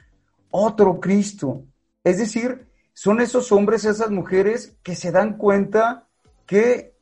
Otro 0.51 1.01
Cristo. 1.01 1.65
Es 2.03 2.19
decir, 2.19 2.67
son 2.93 3.21
esos 3.21 3.51
hombres, 3.53 3.85
esas 3.85 4.11
mujeres 4.11 4.77
que 4.83 4.95
se 4.95 5.11
dan 5.11 5.37
cuenta 5.37 6.07
que 6.47 6.95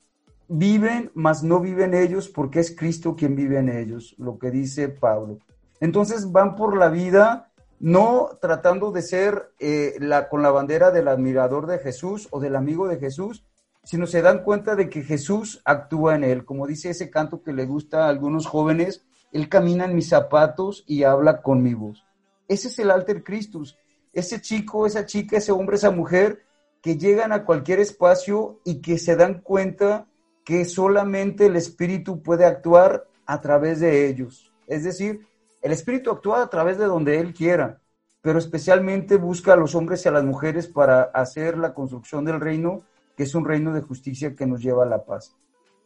viven, 0.48 1.10
mas 1.14 1.42
no 1.42 1.60
viven 1.60 1.94
ellos 1.94 2.28
porque 2.28 2.60
es 2.60 2.74
Cristo 2.76 3.14
quien 3.14 3.36
vive 3.36 3.58
en 3.58 3.68
ellos, 3.68 4.14
lo 4.18 4.38
que 4.38 4.50
dice 4.50 4.88
Pablo. 4.88 5.38
Entonces 5.82 6.30
van 6.30 6.54
por 6.54 6.76
la 6.76 6.90
vida 6.90 7.50
no 7.80 8.38
tratando 8.40 8.92
de 8.92 9.02
ser 9.02 9.52
eh, 9.58 9.96
la, 9.98 10.28
con 10.28 10.40
la 10.40 10.52
bandera 10.52 10.92
del 10.92 11.08
admirador 11.08 11.66
de 11.66 11.80
Jesús 11.80 12.28
o 12.30 12.38
del 12.38 12.54
amigo 12.54 12.86
de 12.86 13.00
Jesús, 13.00 13.44
sino 13.82 14.06
se 14.06 14.22
dan 14.22 14.44
cuenta 14.44 14.76
de 14.76 14.88
que 14.88 15.02
Jesús 15.02 15.60
actúa 15.64 16.14
en 16.14 16.22
él. 16.22 16.44
Como 16.44 16.68
dice 16.68 16.90
ese 16.90 17.10
canto 17.10 17.42
que 17.42 17.52
le 17.52 17.66
gusta 17.66 18.04
a 18.04 18.10
algunos 18.10 18.46
jóvenes, 18.46 19.04
Él 19.32 19.48
camina 19.48 19.84
en 19.84 19.96
mis 19.96 20.08
zapatos 20.08 20.84
y 20.86 21.02
habla 21.02 21.42
con 21.42 21.64
mi 21.64 21.74
voz. 21.74 22.04
Ese 22.46 22.68
es 22.68 22.78
el 22.78 22.92
alter 22.92 23.24
Christus. 23.24 23.76
Ese 24.12 24.40
chico, 24.40 24.86
esa 24.86 25.04
chica, 25.04 25.38
ese 25.38 25.50
hombre, 25.50 25.74
esa 25.74 25.90
mujer 25.90 26.44
que 26.80 26.96
llegan 26.96 27.32
a 27.32 27.44
cualquier 27.44 27.80
espacio 27.80 28.60
y 28.64 28.82
que 28.82 28.98
se 28.98 29.16
dan 29.16 29.40
cuenta 29.40 30.06
que 30.44 30.64
solamente 30.64 31.46
el 31.46 31.56
Espíritu 31.56 32.22
puede 32.22 32.44
actuar 32.44 33.08
a 33.26 33.40
través 33.40 33.80
de 33.80 34.06
ellos. 34.06 34.52
Es 34.68 34.84
decir, 34.84 35.26
el 35.62 35.72
Espíritu 35.72 36.10
actúa 36.10 36.42
a 36.42 36.50
través 36.50 36.76
de 36.76 36.86
donde 36.86 37.18
Él 37.18 37.32
quiera, 37.32 37.80
pero 38.20 38.38
especialmente 38.38 39.16
busca 39.16 39.52
a 39.52 39.56
los 39.56 39.74
hombres 39.74 40.04
y 40.04 40.08
a 40.08 40.12
las 40.12 40.24
mujeres 40.24 40.68
para 40.68 41.02
hacer 41.02 41.56
la 41.56 41.72
construcción 41.72 42.24
del 42.24 42.40
reino, 42.40 42.82
que 43.16 43.22
es 43.22 43.34
un 43.34 43.44
reino 43.44 43.72
de 43.72 43.80
justicia 43.80 44.34
que 44.34 44.46
nos 44.46 44.60
lleva 44.60 44.84
a 44.84 44.88
la 44.88 45.04
paz. 45.04 45.36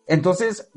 Entonces, 0.07 0.70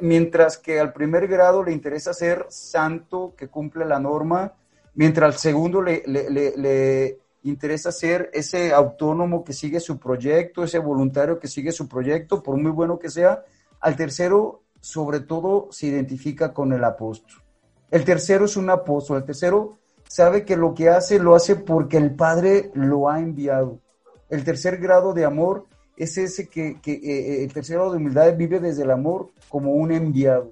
mientras 0.00 0.58
que 0.58 0.78
al 0.78 0.92
primer 0.92 1.26
grado 1.26 1.62
le 1.62 1.72
interesa 1.72 2.12
ser 2.12 2.46
santo, 2.48 3.34
que 3.36 3.48
cumple 3.48 3.84
la 3.84 3.98
norma, 3.98 4.52
mientras 4.94 5.34
al 5.34 5.40
segundo 5.40 5.80
le, 5.80 6.02
le 6.06 7.18
interesa 7.44 7.92
ser 7.92 8.30
ese 8.32 8.72
autónomo 8.72 9.44
que 9.44 9.52
sigue 9.52 9.80
su 9.80 9.98
proyecto, 9.98 10.64
ese 10.64 10.78
voluntario 10.78 11.38
que 11.38 11.48
sigue 11.48 11.72
su 11.72 11.88
proyecto, 11.88 12.42
por 12.42 12.56
muy 12.56 12.72
bueno 12.72 12.98
que 12.98 13.10
sea, 13.10 13.44
al 13.80 13.96
tercero, 13.96 14.62
sobre 14.80 15.20
todo, 15.20 15.68
se 15.70 15.86
identifica 15.86 16.52
con 16.52 16.72
el 16.72 16.84
apóstol. 16.84 17.43
El 17.90 18.04
tercero 18.04 18.44
es 18.44 18.56
un 18.56 18.70
apóstol. 18.70 19.18
El 19.18 19.24
tercero 19.24 19.78
sabe 20.08 20.44
que 20.44 20.56
lo 20.56 20.74
que 20.74 20.88
hace 20.88 21.18
lo 21.18 21.34
hace 21.34 21.56
porque 21.56 21.96
el 21.96 22.14
Padre 22.14 22.70
lo 22.74 23.08
ha 23.08 23.20
enviado. 23.20 23.80
El 24.28 24.44
tercer 24.44 24.78
grado 24.78 25.12
de 25.12 25.24
amor 25.24 25.66
es 25.96 26.18
ese 26.18 26.48
que, 26.48 26.68
eh, 26.68 26.80
eh, 26.86 27.44
el 27.44 27.52
tercer 27.52 27.76
grado 27.76 27.92
de 27.92 27.98
humildad 27.98 28.36
vive 28.36 28.58
desde 28.58 28.82
el 28.82 28.90
amor 28.90 29.30
como 29.48 29.72
un 29.72 29.92
enviado. 29.92 30.50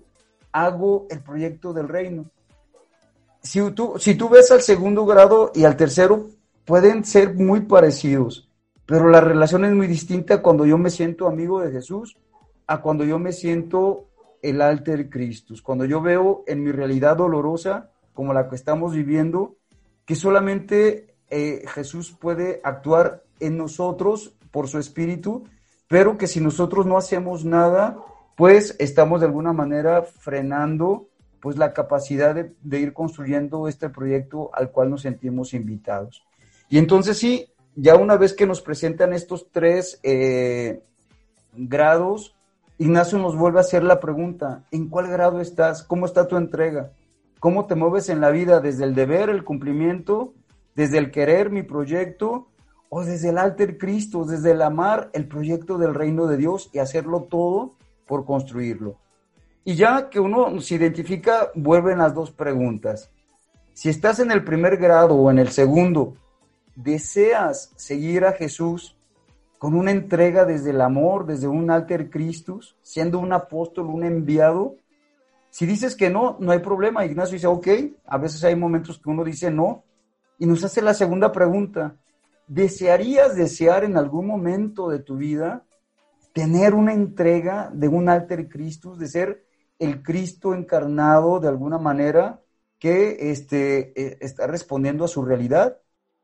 Hago 0.52 1.06
el 1.10 1.20
proyecto 1.20 1.72
del 1.72 1.88
reino. 1.88 2.26
Si 3.42 3.60
tú, 3.72 3.94
si 3.98 4.14
tú 4.14 4.28
ves 4.28 4.50
al 4.52 4.62
segundo 4.62 5.04
grado 5.04 5.50
y 5.54 5.64
al 5.64 5.76
tercero, 5.76 6.28
pueden 6.64 7.04
ser 7.04 7.34
muy 7.34 7.62
parecidos, 7.62 8.48
pero 8.86 9.08
la 9.08 9.20
relación 9.20 9.64
es 9.64 9.72
muy 9.72 9.88
distinta 9.88 10.42
cuando 10.42 10.64
yo 10.64 10.78
me 10.78 10.90
siento 10.90 11.26
amigo 11.26 11.60
de 11.60 11.72
Jesús 11.72 12.16
a 12.66 12.80
cuando 12.80 13.04
yo 13.04 13.18
me 13.18 13.32
siento 13.32 14.06
el 14.42 14.60
alter 14.60 15.08
Christus, 15.08 15.62
cuando 15.62 15.84
yo 15.84 16.02
veo 16.02 16.44
en 16.46 16.62
mi 16.62 16.72
realidad 16.72 17.16
dolorosa, 17.16 17.90
como 18.12 18.34
la 18.34 18.48
que 18.48 18.56
estamos 18.56 18.92
viviendo, 18.92 19.56
que 20.04 20.16
solamente 20.16 21.14
eh, 21.30 21.62
Jesús 21.68 22.12
puede 22.12 22.60
actuar 22.64 23.22
en 23.40 23.56
nosotros 23.56 24.34
por 24.50 24.68
su 24.68 24.78
espíritu, 24.78 25.44
pero 25.88 26.18
que 26.18 26.26
si 26.26 26.40
nosotros 26.40 26.86
no 26.86 26.98
hacemos 26.98 27.44
nada, 27.44 27.96
pues 28.36 28.76
estamos 28.78 29.20
de 29.20 29.26
alguna 29.26 29.52
manera 29.52 30.02
frenando 30.02 31.08
pues 31.40 31.56
la 31.56 31.72
capacidad 31.72 32.34
de, 32.34 32.78
ir 32.78 32.92
construyendo 32.92 33.66
este 33.66 33.88
proyecto 33.88 34.50
al 34.52 34.70
cual 34.70 34.90
nos 34.90 35.02
sentimos 35.02 35.54
invitados. 35.54 36.22
Y 36.68 36.78
entonces 36.78 37.18
sí, 37.18 37.46
ya 37.74 37.96
una 37.96 38.16
vez 38.16 38.32
que 38.32 38.46
nos 38.46 38.60
presentan 38.60 39.12
estos 39.12 39.50
tres 39.50 39.98
eh, 40.04 40.82
grados, 41.52 42.36
Ignacio 42.82 43.16
nos 43.16 43.36
vuelve 43.36 43.58
a 43.58 43.60
hacer 43.60 43.84
la 43.84 44.00
pregunta, 44.00 44.64
¿en 44.72 44.88
cuál 44.88 45.06
grado 45.06 45.40
estás? 45.40 45.84
¿Cómo 45.84 46.04
está 46.04 46.26
tu 46.26 46.36
entrega? 46.36 46.90
¿Cómo 47.38 47.66
te 47.66 47.76
mueves 47.76 48.08
en 48.08 48.20
la 48.20 48.30
vida 48.30 48.58
desde 48.58 48.82
el 48.82 48.96
deber, 48.96 49.30
el 49.30 49.44
cumplimiento, 49.44 50.34
desde 50.74 50.98
el 50.98 51.12
querer 51.12 51.50
mi 51.50 51.62
proyecto 51.62 52.48
o 52.88 53.04
desde 53.04 53.28
el 53.28 53.38
alter 53.38 53.78
Cristo, 53.78 54.24
desde 54.24 54.50
el 54.50 54.62
amar 54.62 55.10
el 55.12 55.28
proyecto 55.28 55.78
del 55.78 55.94
reino 55.94 56.26
de 56.26 56.36
Dios 56.36 56.70
y 56.72 56.80
hacerlo 56.80 57.28
todo 57.30 57.76
por 58.04 58.24
construirlo? 58.24 58.96
Y 59.62 59.76
ya 59.76 60.10
que 60.10 60.18
uno 60.18 60.60
se 60.60 60.74
identifica, 60.74 61.52
vuelven 61.54 61.98
las 61.98 62.14
dos 62.14 62.32
preguntas. 62.32 63.12
Si 63.74 63.90
estás 63.90 64.18
en 64.18 64.32
el 64.32 64.42
primer 64.42 64.76
grado 64.76 65.14
o 65.14 65.30
en 65.30 65.38
el 65.38 65.50
segundo, 65.50 66.14
¿deseas 66.74 67.72
seguir 67.76 68.24
a 68.24 68.32
Jesús 68.32 68.96
con 69.62 69.74
una 69.74 69.92
entrega 69.92 70.44
desde 70.44 70.70
el 70.70 70.80
amor, 70.80 71.24
desde 71.24 71.46
un 71.46 71.70
alter 71.70 72.10
Christus, 72.10 72.74
siendo 72.82 73.20
un 73.20 73.32
apóstol, 73.32 73.86
un 73.86 74.02
enviado. 74.02 74.74
Si 75.50 75.66
dices 75.66 75.94
que 75.94 76.10
no, 76.10 76.36
no 76.40 76.50
hay 76.50 76.58
problema. 76.58 77.04
Ignacio 77.04 77.34
dice, 77.34 77.46
ok, 77.46 77.68
a 78.06 78.18
veces 78.18 78.42
hay 78.42 78.56
momentos 78.56 78.98
que 78.98 79.08
uno 79.08 79.22
dice 79.22 79.52
no. 79.52 79.84
Y 80.40 80.46
nos 80.46 80.64
hace 80.64 80.82
la 80.82 80.94
segunda 80.94 81.30
pregunta. 81.30 81.94
¿Desearías 82.48 83.36
desear 83.36 83.84
en 83.84 83.96
algún 83.96 84.26
momento 84.26 84.88
de 84.88 84.98
tu 84.98 85.16
vida 85.16 85.62
tener 86.32 86.74
una 86.74 86.92
entrega 86.92 87.70
de 87.72 87.86
un 87.86 88.08
alter 88.08 88.48
Christus, 88.48 88.98
de 88.98 89.06
ser 89.06 89.44
el 89.78 90.02
Cristo 90.02 90.54
encarnado 90.54 91.38
de 91.38 91.46
alguna 91.46 91.78
manera 91.78 92.40
que 92.80 93.30
este, 93.30 93.92
eh, 93.94 94.18
está 94.20 94.48
respondiendo 94.48 95.04
a 95.04 95.08
su 95.08 95.24
realidad? 95.24 95.78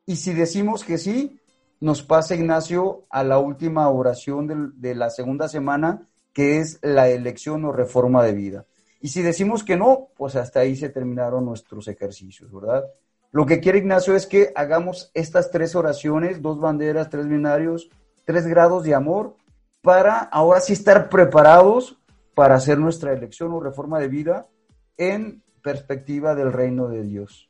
Y 0.06 0.16
si 0.16 0.34
decimos 0.34 0.82
que 0.82 0.98
sí, 0.98 1.37
nos 1.80 2.02
pasa, 2.02 2.34
Ignacio, 2.34 3.06
a 3.10 3.22
la 3.22 3.38
última 3.38 3.88
oración 3.88 4.74
de, 4.76 4.94
la 4.94 5.10
segunda 5.10 5.48
semana, 5.48 6.08
que 6.32 6.58
es 6.58 6.78
la 6.82 7.08
elección 7.08 7.64
o 7.64 7.72
reforma 7.72 8.24
de 8.24 8.32
vida. 8.32 8.66
Y 9.00 9.08
si 9.08 9.22
decimos 9.22 9.62
que 9.62 9.76
no, 9.76 10.08
pues 10.16 10.34
hasta 10.34 10.60
ahí 10.60 10.74
se 10.74 10.88
terminaron 10.88 11.44
nuestros 11.44 11.86
ejercicios, 11.86 12.52
¿verdad? 12.52 12.84
Lo 13.30 13.46
que 13.46 13.60
quiere 13.60 13.78
Ignacio 13.78 14.16
es 14.16 14.26
que 14.26 14.52
hagamos 14.56 15.10
estas 15.14 15.50
tres 15.50 15.76
oraciones, 15.76 16.42
dos 16.42 16.58
banderas, 16.58 17.10
tres 17.10 17.28
binarios, 17.28 17.90
tres 18.24 18.46
grados 18.46 18.82
de 18.84 18.94
amor, 18.94 19.36
para 19.82 20.18
ahora 20.18 20.60
sí 20.60 20.72
estar 20.72 21.08
preparados 21.08 21.98
para 22.34 22.56
hacer 22.56 22.78
nuestra 22.78 23.12
elección 23.12 23.52
o 23.52 23.60
reforma 23.60 23.98
de 23.98 24.08
vida 24.08 24.48
en 24.96 25.42
perspectiva 25.62 26.34
del 26.34 26.52
reino 26.52 26.88
de 26.88 27.02
Dios. 27.04 27.47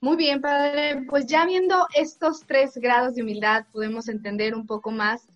Muy 0.00 0.16
bien, 0.16 0.42
padre. 0.42 1.04
Pues 1.08 1.26
ya 1.26 1.46
viendo 1.46 1.86
estos 1.94 2.46
tres 2.46 2.76
grados 2.76 3.14
de 3.14 3.22
humildad, 3.22 3.64
podemos 3.72 4.08
entender 4.08 4.54
un 4.54 4.66
poco 4.66 4.90
más 4.90 5.26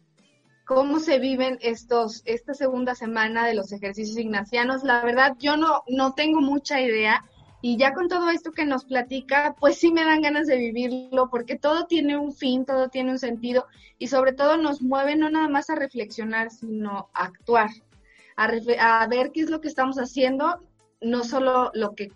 cómo 0.66 1.00
se 1.00 1.18
viven 1.18 1.58
estos, 1.62 2.22
esta 2.26 2.52
segunda 2.54 2.94
semana 2.94 3.46
de 3.46 3.54
los 3.54 3.72
ejercicios 3.72 4.18
ignacianos. 4.18 4.84
La 4.84 5.02
verdad, 5.02 5.34
yo 5.38 5.56
no, 5.56 5.82
no 5.88 6.12
tengo 6.12 6.40
mucha 6.40 6.80
idea. 6.80 7.24
Y 7.62 7.76
ya 7.78 7.92
con 7.94 8.08
todo 8.08 8.30
esto 8.30 8.52
que 8.52 8.64
nos 8.66 8.84
platica, 8.84 9.56
pues 9.58 9.78
sí 9.78 9.92
me 9.92 10.04
dan 10.04 10.22
ganas 10.22 10.46
de 10.46 10.56
vivirlo, 10.56 11.28
porque 11.30 11.56
todo 11.56 11.86
tiene 11.86 12.16
un 12.16 12.32
fin, 12.32 12.64
todo 12.64 12.88
tiene 12.88 13.10
un 13.10 13.18
sentido, 13.18 13.66
y 13.98 14.06
sobre 14.06 14.32
todo 14.32 14.56
nos 14.56 14.80
mueve 14.80 15.14
no 15.14 15.28
nada 15.28 15.48
más 15.48 15.68
a 15.68 15.74
reflexionar, 15.74 16.50
sino 16.50 17.10
a 17.12 17.24
actuar, 17.24 17.68
a, 18.36 19.02
a 19.02 19.06
ver 19.08 19.30
qué 19.32 19.42
es 19.42 19.50
lo 19.50 19.60
que 19.60 19.68
estamos 19.68 19.96
haciendo, 19.96 20.66
no 21.02 21.22
solo 21.22 21.70
lo 21.74 21.94
que 21.94 22.08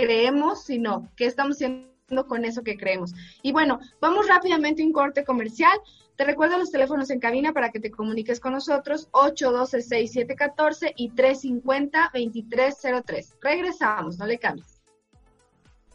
creemos, 0.00 0.64
sino 0.64 1.10
qué 1.16 1.26
estamos 1.26 1.56
haciendo 1.56 1.86
con 2.28 2.44
eso 2.44 2.62
que 2.62 2.76
creemos. 2.76 3.12
Y 3.42 3.50
bueno, 3.52 3.80
vamos 4.00 4.28
rápidamente 4.28 4.82
a 4.82 4.86
un 4.86 4.92
corte 4.92 5.24
comercial. 5.24 5.76
Te 6.16 6.24
recuerdo 6.24 6.58
los 6.58 6.70
teléfonos 6.70 7.10
en 7.10 7.18
cabina 7.20 7.52
para 7.52 7.70
que 7.70 7.80
te 7.80 7.90
comuniques 7.90 8.38
con 8.40 8.52
nosotros, 8.52 9.08
812-6714 9.12 10.92
y 10.96 11.10
350-2303. 11.10 13.34
Regresamos, 13.40 14.18
no 14.18 14.26
le 14.26 14.38
cambies. 14.38 14.82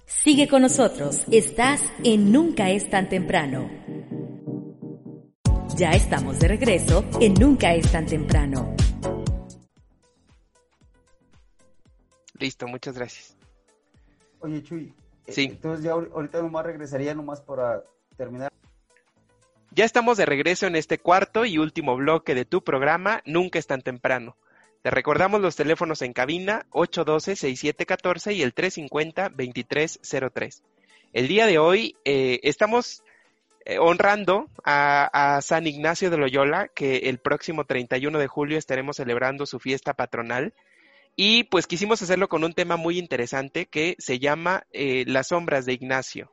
Sigue 0.05 0.47
con 0.47 0.61
nosotros, 0.61 1.25
estás 1.31 1.83
en 2.03 2.31
Nunca 2.31 2.69
es 2.69 2.87
tan 2.89 3.09
temprano. 3.09 3.67
Ya 5.77 5.91
estamos 5.91 6.39
de 6.39 6.47
regreso 6.49 7.05
en 7.19 7.33
Nunca 7.33 7.73
es 7.73 7.91
tan 7.91 8.05
temprano. 8.05 8.75
Listo, 12.37 12.67
muchas 12.67 12.95
gracias. 12.95 13.40
Oye, 14.41 14.63
Chuy. 14.63 14.93
Sí. 15.27 15.45
Entonces 15.45 15.85
ya 15.85 15.91
ahorita 15.91 16.41
nomás 16.41 16.65
regresaría 16.65 17.13
nomás 17.13 17.41
para 17.41 17.83
terminar. 18.17 18.51
Ya 19.73 19.85
estamos 19.85 20.17
de 20.17 20.25
regreso 20.25 20.67
en 20.67 20.75
este 20.75 20.97
cuarto 20.97 21.45
y 21.45 21.57
último 21.57 21.95
bloque 21.95 22.35
de 22.35 22.43
tu 22.43 22.61
programa, 22.61 23.21
Nunca 23.25 23.57
es 23.57 23.67
tan 23.67 23.81
temprano. 23.81 24.35
Te 24.81 24.91
recordamos 24.91 25.41
los 25.41 25.55
teléfonos 25.55 26.01
en 26.01 26.11
cabina 26.11 26.65
812-6714 26.71 28.35
y 28.35 28.41
el 28.41 28.53
350-2303. 28.53 30.61
El 31.13 31.27
día 31.27 31.45
de 31.45 31.59
hoy 31.59 31.95
eh, 32.03 32.39
estamos 32.43 33.03
eh, 33.63 33.77
honrando 33.79 34.49
a, 34.63 35.35
a 35.35 35.41
San 35.41 35.67
Ignacio 35.67 36.09
de 36.09 36.17
Loyola, 36.17 36.67
que 36.67 37.09
el 37.09 37.19
próximo 37.19 37.65
31 37.65 38.17
de 38.17 38.27
julio 38.27 38.57
estaremos 38.57 38.97
celebrando 38.97 39.45
su 39.45 39.59
fiesta 39.59 39.93
patronal. 39.93 40.53
Y 41.15 41.43
pues 41.45 41.67
quisimos 41.67 42.01
hacerlo 42.01 42.29
con 42.29 42.43
un 42.43 42.53
tema 42.53 42.77
muy 42.77 42.97
interesante 42.97 43.65
que 43.65 43.95
se 43.99 44.19
llama 44.19 44.65
eh, 44.71 45.03
Las 45.07 45.27
sombras 45.27 45.65
de 45.65 45.73
Ignacio. 45.73 46.31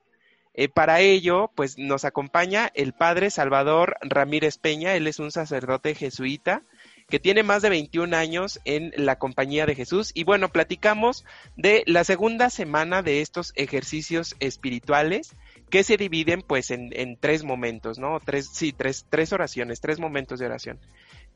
Eh, 0.55 0.69
para 0.69 1.01
ello, 1.01 1.53
pues 1.55 1.79
nos 1.79 2.05
acompaña 2.05 2.71
el 2.75 2.93
padre 2.93 3.31
Salvador 3.31 3.97
Ramírez 4.01 4.59
Peña, 4.59 4.97
él 4.97 5.07
es 5.07 5.21
un 5.21 5.31
sacerdote 5.31 5.95
jesuita 5.95 6.63
que 7.09 7.21
tiene 7.21 7.43
más 7.43 7.63
de 7.63 7.71
21 7.71 8.15
años 8.17 8.61
en 8.65 8.93
la 8.97 9.19
compañía 9.19 9.67
de 9.67 9.75
Jesús. 9.75 10.11
Y 10.15 10.25
bueno, 10.25 10.51
platicamos 10.51 11.25
de 11.57 11.85
la 11.87 12.05
segunda 12.05 12.51
semana 12.51 13.03
de 13.03 13.21
estos 13.21 13.53
ejercicios 13.55 14.35
espirituales 14.41 15.37
que 15.71 15.85
se 15.85 15.97
dividen 15.97 16.43
pues 16.43 16.71
en, 16.71 16.91
en 16.93 17.17
tres 17.17 17.45
momentos, 17.45 17.99
¿no? 17.99 18.19
Tres, 18.21 18.51
sí, 18.53 18.73
tres, 18.73 19.07
tres 19.09 19.33
oraciones, 19.33 19.81
tres 19.81 20.01
momentos 20.01 20.39
de 20.41 20.47
oración 20.47 20.81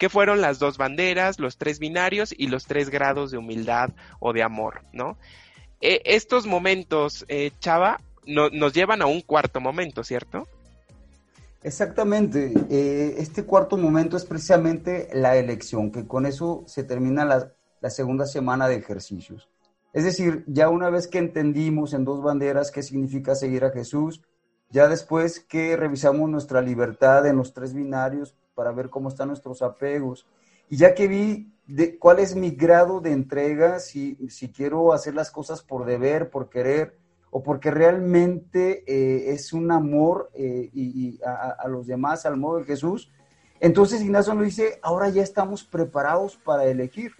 que 0.02 0.08
fueron 0.08 0.40
las 0.40 0.58
dos 0.58 0.78
banderas, 0.78 1.38
los 1.38 1.58
tres 1.58 1.78
binarios 1.78 2.34
y 2.36 2.48
los 2.48 2.66
tres 2.66 2.90
grados 2.90 3.30
de 3.30 3.38
humildad 3.38 3.90
o 4.18 4.32
de 4.32 4.42
amor, 4.42 4.82
¿no? 4.92 5.16
Eh, 5.80 6.02
estos 6.06 6.44
momentos, 6.44 7.24
eh, 7.28 7.52
Chava, 7.60 8.00
no, 8.26 8.50
nos 8.50 8.72
llevan 8.72 9.00
a 9.00 9.06
un 9.06 9.20
cuarto 9.20 9.60
momento, 9.60 10.02
¿cierto? 10.02 10.48
Exactamente. 11.62 12.52
Eh, 12.68 13.14
este 13.18 13.44
cuarto 13.44 13.76
momento 13.76 14.16
es 14.16 14.24
precisamente 14.24 15.08
la 15.12 15.36
elección, 15.36 15.92
que 15.92 16.04
con 16.04 16.26
eso 16.26 16.64
se 16.66 16.82
termina 16.82 17.24
la 17.24 17.90
segunda 17.90 18.26
semana 18.26 18.66
de 18.66 18.74
ejercicios. 18.74 19.48
Es 19.92 20.02
decir, 20.02 20.42
ya 20.48 20.68
una 20.68 20.90
vez 20.90 21.06
que 21.06 21.18
entendimos 21.18 21.94
en 21.94 22.04
dos 22.04 22.24
banderas 22.24 22.72
qué 22.72 22.82
significa 22.82 23.36
seguir 23.36 23.64
a 23.64 23.70
Jesús, 23.70 24.20
ya 24.68 24.88
después 24.88 25.38
que 25.38 25.76
revisamos 25.76 26.28
nuestra 26.28 26.60
libertad 26.60 27.24
en 27.24 27.36
los 27.36 27.54
tres 27.54 27.72
binarios 27.72 28.34
para 28.54 28.72
ver 28.72 28.90
cómo 28.90 29.08
están 29.08 29.28
nuestros 29.28 29.62
apegos, 29.62 30.26
y 30.68 30.76
ya 30.76 30.94
que 30.94 31.08
vi 31.08 31.52
de, 31.66 31.98
cuál 31.98 32.18
es 32.18 32.34
mi 32.34 32.50
grado 32.50 33.00
de 33.00 33.12
entrega, 33.12 33.78
si, 33.78 34.16
si 34.28 34.50
quiero 34.50 34.92
hacer 34.92 35.14
las 35.14 35.30
cosas 35.30 35.62
por 35.62 35.84
deber, 35.84 36.30
por 36.30 36.48
querer, 36.48 36.96
o 37.30 37.42
porque 37.42 37.70
realmente 37.70 38.84
eh, 38.86 39.32
es 39.32 39.54
un 39.54 39.72
amor 39.72 40.30
eh, 40.34 40.68
y, 40.72 41.18
a, 41.24 41.66
los 41.66 41.86
demás 41.86 42.26
al 42.26 42.36
modo 42.36 42.58
de 42.58 42.64
Jesús, 42.64 43.10
entonces 43.58 44.02
Ignacio 44.02 44.34
nos 44.34 44.44
dice, 44.44 44.78
ahora 44.82 45.08
ya 45.08 45.22
estamos 45.22 45.64
preparados 45.64 46.36
para 46.36 46.64
elegir. 46.64 47.12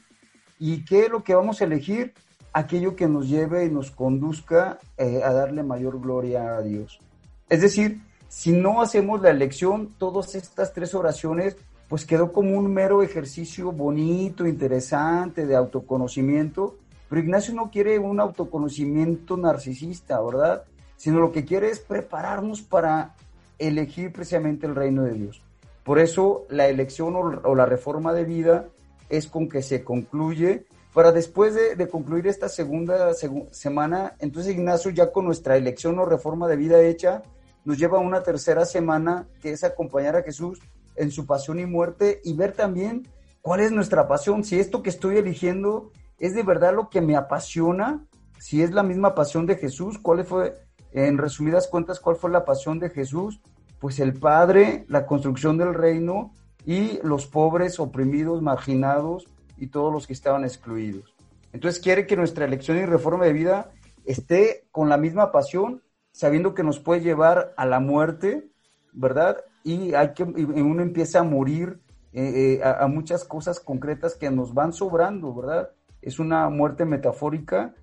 ¿Y 0.58 0.84
qué 0.84 1.04
es 1.04 1.10
lo 1.10 1.22
que 1.22 1.34
vamos 1.34 1.60
a 1.60 1.64
elegir? 1.64 2.14
Aquello 2.52 2.96
que 2.96 3.06
nos 3.06 3.28
lleve 3.28 3.64
y 3.64 3.70
nos 3.70 3.90
conduzca 3.92 4.80
eh, 4.96 5.22
a 5.24 5.32
darle 5.32 5.62
mayor 5.62 6.00
gloria 6.00 6.56
a 6.56 6.62
Dios. 6.62 7.00
Es 7.48 7.62
decir, 7.62 8.02
si 8.32 8.50
no 8.50 8.80
hacemos 8.80 9.20
la 9.20 9.28
elección, 9.28 9.94
todas 9.98 10.34
estas 10.34 10.72
tres 10.72 10.94
oraciones, 10.94 11.54
pues 11.86 12.06
quedó 12.06 12.32
como 12.32 12.56
un 12.56 12.72
mero 12.72 13.02
ejercicio 13.02 13.72
bonito, 13.72 14.46
interesante, 14.46 15.44
de 15.44 15.54
autoconocimiento, 15.54 16.78
pero 17.10 17.20
Ignacio 17.20 17.52
no 17.52 17.70
quiere 17.70 17.98
un 17.98 18.20
autoconocimiento 18.20 19.36
narcisista, 19.36 20.18
¿verdad? 20.22 20.64
Sino 20.96 21.20
lo 21.20 21.30
que 21.30 21.44
quiere 21.44 21.68
es 21.68 21.80
prepararnos 21.80 22.62
para 22.62 23.16
elegir 23.58 24.10
precisamente 24.14 24.66
el 24.66 24.76
reino 24.76 25.02
de 25.02 25.12
Dios. 25.12 25.42
Por 25.84 25.98
eso 25.98 26.46
la 26.48 26.68
elección 26.68 27.14
o, 27.14 27.54
la 27.54 27.66
reforma 27.66 28.14
de 28.14 28.24
vida 28.24 28.68
es 29.10 29.26
con 29.26 29.46
que 29.46 29.60
se 29.60 29.84
concluye 29.84 30.64
para 30.94 31.12
después 31.12 31.54
de, 31.54 31.86
concluir 31.86 32.26
esta 32.26 32.48
segunda 32.48 33.12
seg 33.12 33.30
semana, 33.50 34.14
entonces 34.20 34.54
Ignacio 34.54 34.90
ya 34.90 35.12
con 35.12 35.26
nuestra 35.26 35.58
elección 35.58 35.98
o 35.98 36.06
reforma 36.06 36.48
de 36.48 36.56
vida 36.56 36.80
hecha, 36.80 37.22
nos 37.64 37.78
lleva 37.78 37.98
a 37.98 38.02
una 38.02 38.22
tercera 38.22 38.64
semana 38.64 39.28
que 39.40 39.52
es 39.52 39.64
acompañar 39.64 40.16
a 40.16 40.22
Jesús 40.22 40.60
en 40.96 41.10
su 41.10 41.26
pasión 41.26 41.58
y 41.60 41.66
muerte 41.66 42.20
y 42.24 42.34
ver 42.34 42.52
también 42.52 43.08
cuál 43.40 43.60
es 43.60 43.72
nuestra 43.72 44.08
pasión, 44.08 44.44
si 44.44 44.58
esto 44.60 44.82
que 44.82 44.90
estoy 44.90 45.16
eligiendo 45.16 45.90
es 46.18 46.34
de 46.34 46.42
verdad 46.42 46.74
lo 46.74 46.88
que 46.88 47.00
me 47.00 47.16
apasiona, 47.16 48.06
si 48.38 48.62
es 48.62 48.72
la 48.72 48.82
misma 48.82 49.14
pasión 49.14 49.46
de 49.46 49.56
Jesús, 49.56 49.98
cuál 49.98 50.24
fue, 50.24 50.54
en 50.92 51.18
resumidas 51.18 51.68
cuentas, 51.68 52.00
cuál 52.00 52.16
fue 52.16 52.30
la 52.30 52.44
pasión 52.44 52.78
de 52.78 52.90
Jesús, 52.90 53.40
pues 53.80 53.98
el 53.98 54.14
Padre, 54.14 54.84
la 54.88 55.06
construcción 55.06 55.58
del 55.58 55.74
reino 55.74 56.32
y 56.64 57.00
los 57.02 57.26
pobres, 57.26 57.80
oprimidos, 57.80 58.42
marginados 58.42 59.26
y 59.56 59.68
todos 59.68 59.92
los 59.92 60.06
que 60.06 60.12
estaban 60.12 60.44
excluidos. 60.44 61.14
Entonces 61.52 61.82
quiere 61.82 62.06
que 62.06 62.16
nuestra 62.16 62.44
elección 62.44 62.78
y 62.78 62.86
reforma 62.86 63.24
de 63.24 63.32
vida 63.32 63.70
esté 64.04 64.66
con 64.70 64.88
la 64.88 64.96
misma 64.96 65.32
pasión 65.32 65.82
sabiendo 66.12 66.54
que 66.54 66.62
nos 66.62 66.78
puede 66.78 67.00
llevar 67.00 67.52
a 67.56 67.66
la 67.66 67.80
muerte, 67.80 68.48
¿verdad? 68.92 69.38
Y 69.64 69.94
hay 69.94 70.12
que, 70.12 70.22
y 70.22 70.42
uno 70.60 70.82
empieza 70.82 71.20
a 71.20 71.24
morir 71.24 71.80
eh, 72.12 72.58
eh, 72.58 72.62
a, 72.62 72.84
a, 72.84 72.86
muchas 72.88 73.24
cosas 73.24 73.58
concretas 73.58 74.14
que 74.14 74.30
nos 74.30 74.54
van 74.54 74.72
sobrando, 74.72 75.34
¿verdad? 75.34 75.70
Es 76.02 76.18
una 76.18 76.48
muerte 76.50 76.84
metafórica 76.84 77.74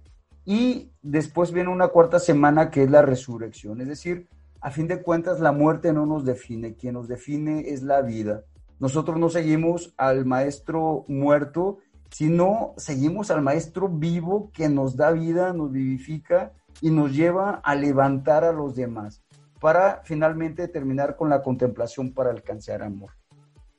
y 0.45 0.91
después 1.01 1.51
viene 1.51 1.69
una 1.69 1.87
cuarta 1.87 2.19
semana 2.19 2.69
que 2.69 2.83
es 2.83 2.91
la 2.91 3.01
resurrección, 3.01 3.81
es 3.81 3.87
decir, 3.87 4.27
a 4.61 4.71
fin 4.71 4.87
de 4.87 5.01
cuentas 5.01 5.39
la 5.39 5.51
muerte 5.51 5.93
no 5.93 6.05
nos 6.05 6.25
define, 6.25 6.75
quien 6.75 6.95
nos 6.95 7.07
define 7.07 7.69
es 7.69 7.81
la 7.81 8.01
vida. 8.01 8.43
Nosotros 8.79 9.17
no 9.17 9.29
seguimos 9.29 9.93
al 9.97 10.25
maestro 10.25 11.05
muerto, 11.07 11.79
sino 12.09 12.73
seguimos 12.77 13.31
al 13.31 13.41
maestro 13.41 13.89
vivo 13.89 14.51
que 14.53 14.69
nos 14.69 14.95
da 14.95 15.11
vida, 15.11 15.53
nos 15.53 15.71
vivifica 15.71 16.53
y 16.81 16.89
nos 16.89 17.13
lleva 17.13 17.61
a 17.63 17.75
levantar 17.75 18.43
a 18.43 18.51
los 18.51 18.75
demás 18.75 19.21
para 19.59 20.01
finalmente 20.03 20.67
terminar 20.67 21.15
con 21.15 21.29
la 21.29 21.41
contemplación 21.41 22.13
para 22.13 22.31
alcanzar 22.31 22.81
amor. 22.81 23.11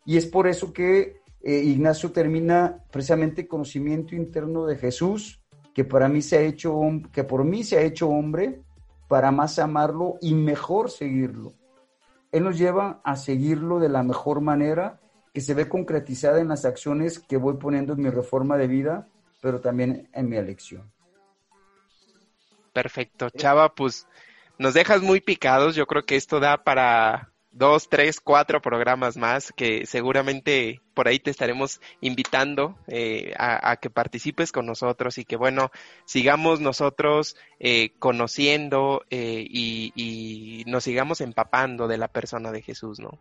Y 0.05 0.17
es 0.17 0.27
por 0.27 0.47
eso 0.47 0.73
que 0.73 1.21
eh, 1.43 1.57
Ignacio 1.57 2.13
termina 2.13 2.85
precisamente 2.91 3.49
conocimiento 3.49 4.15
interno 4.15 4.67
de 4.67 4.77
Jesús, 4.77 5.43
que 5.73 5.85
para 5.85 6.09
mí 6.09 6.21
se 6.21 6.39
ha 6.39 6.43
hecho 6.43 6.79
que 7.13 7.25
por 7.25 7.45
mí 7.45 7.65
se 7.65 7.79
ha 7.79 7.83
hecho 7.83 8.09
hombre 8.09 8.61
para 9.09 9.31
más 9.31 9.59
amarlo 9.59 10.19
y 10.21 10.35
mejor 10.35 10.91
seguirlo. 10.91 11.53
Él 12.33 12.45
nos 12.45 12.59
lleva 12.59 13.01
a 13.05 13.17
seguirlo 13.17 13.79
de 13.79 13.89
la 13.89 14.03
mejor 14.03 14.41
manera 14.41 15.01
que 15.33 15.41
se 15.41 15.55
ve 15.55 15.69
concretizada 15.69 16.41
en 16.41 16.49
las 16.49 16.65
acciones 16.65 17.19
que 17.19 17.37
voy 17.37 17.57
poniendo 17.57 17.95
en 17.95 18.03
mi 18.03 18.11
reforma 18.11 18.57
de 18.57 18.67
vida, 18.67 19.09
pero 19.41 19.61
también 19.61 20.09
en 20.13 20.29
mi 20.29 20.37
elección. 20.37 20.91
Perfecto, 22.73 23.31
Chava, 23.31 23.75
pues 23.75 24.07
nos 24.59 24.75
dejas 24.75 25.03
muy 25.03 25.21
picados. 25.21 25.75
Yo 25.75 25.87
creo 25.87 26.05
que 26.05 26.17
esto 26.17 26.41
da 26.41 26.63
para 26.63 27.31
dos, 27.53 27.89
tres, 27.89 28.21
cuatro 28.21 28.61
programas 28.61 29.17
más 29.17 29.53
que 29.53 29.85
seguramente 29.87 30.81
por 30.95 31.09
ahí 31.09 31.19
te 31.19 31.31
estaremos 31.31 31.81
invitando 32.01 32.77
eh, 32.87 33.33
a, 33.37 33.71
a, 33.71 33.77
que 33.77 33.91
participes 33.91 34.53
con 34.53 34.67
nosotros 34.67 35.19
y 35.19 35.25
que 35.25 35.37
bueno, 35.37 35.71
sigamos 36.05 36.61
nosotros 36.61 37.37
eh, 37.59 37.93
conociendo 37.99 39.03
eh, 39.11 39.45
y, 39.49 39.93
y, 39.97 40.65
nos 40.71 40.85
sigamos 40.85 41.21
empapando 41.21 41.89
de 41.89 41.99
la 41.99 42.09
persona 42.09 42.53
de 42.53 42.63
Jesús, 42.63 43.01
¿no? 43.01 43.19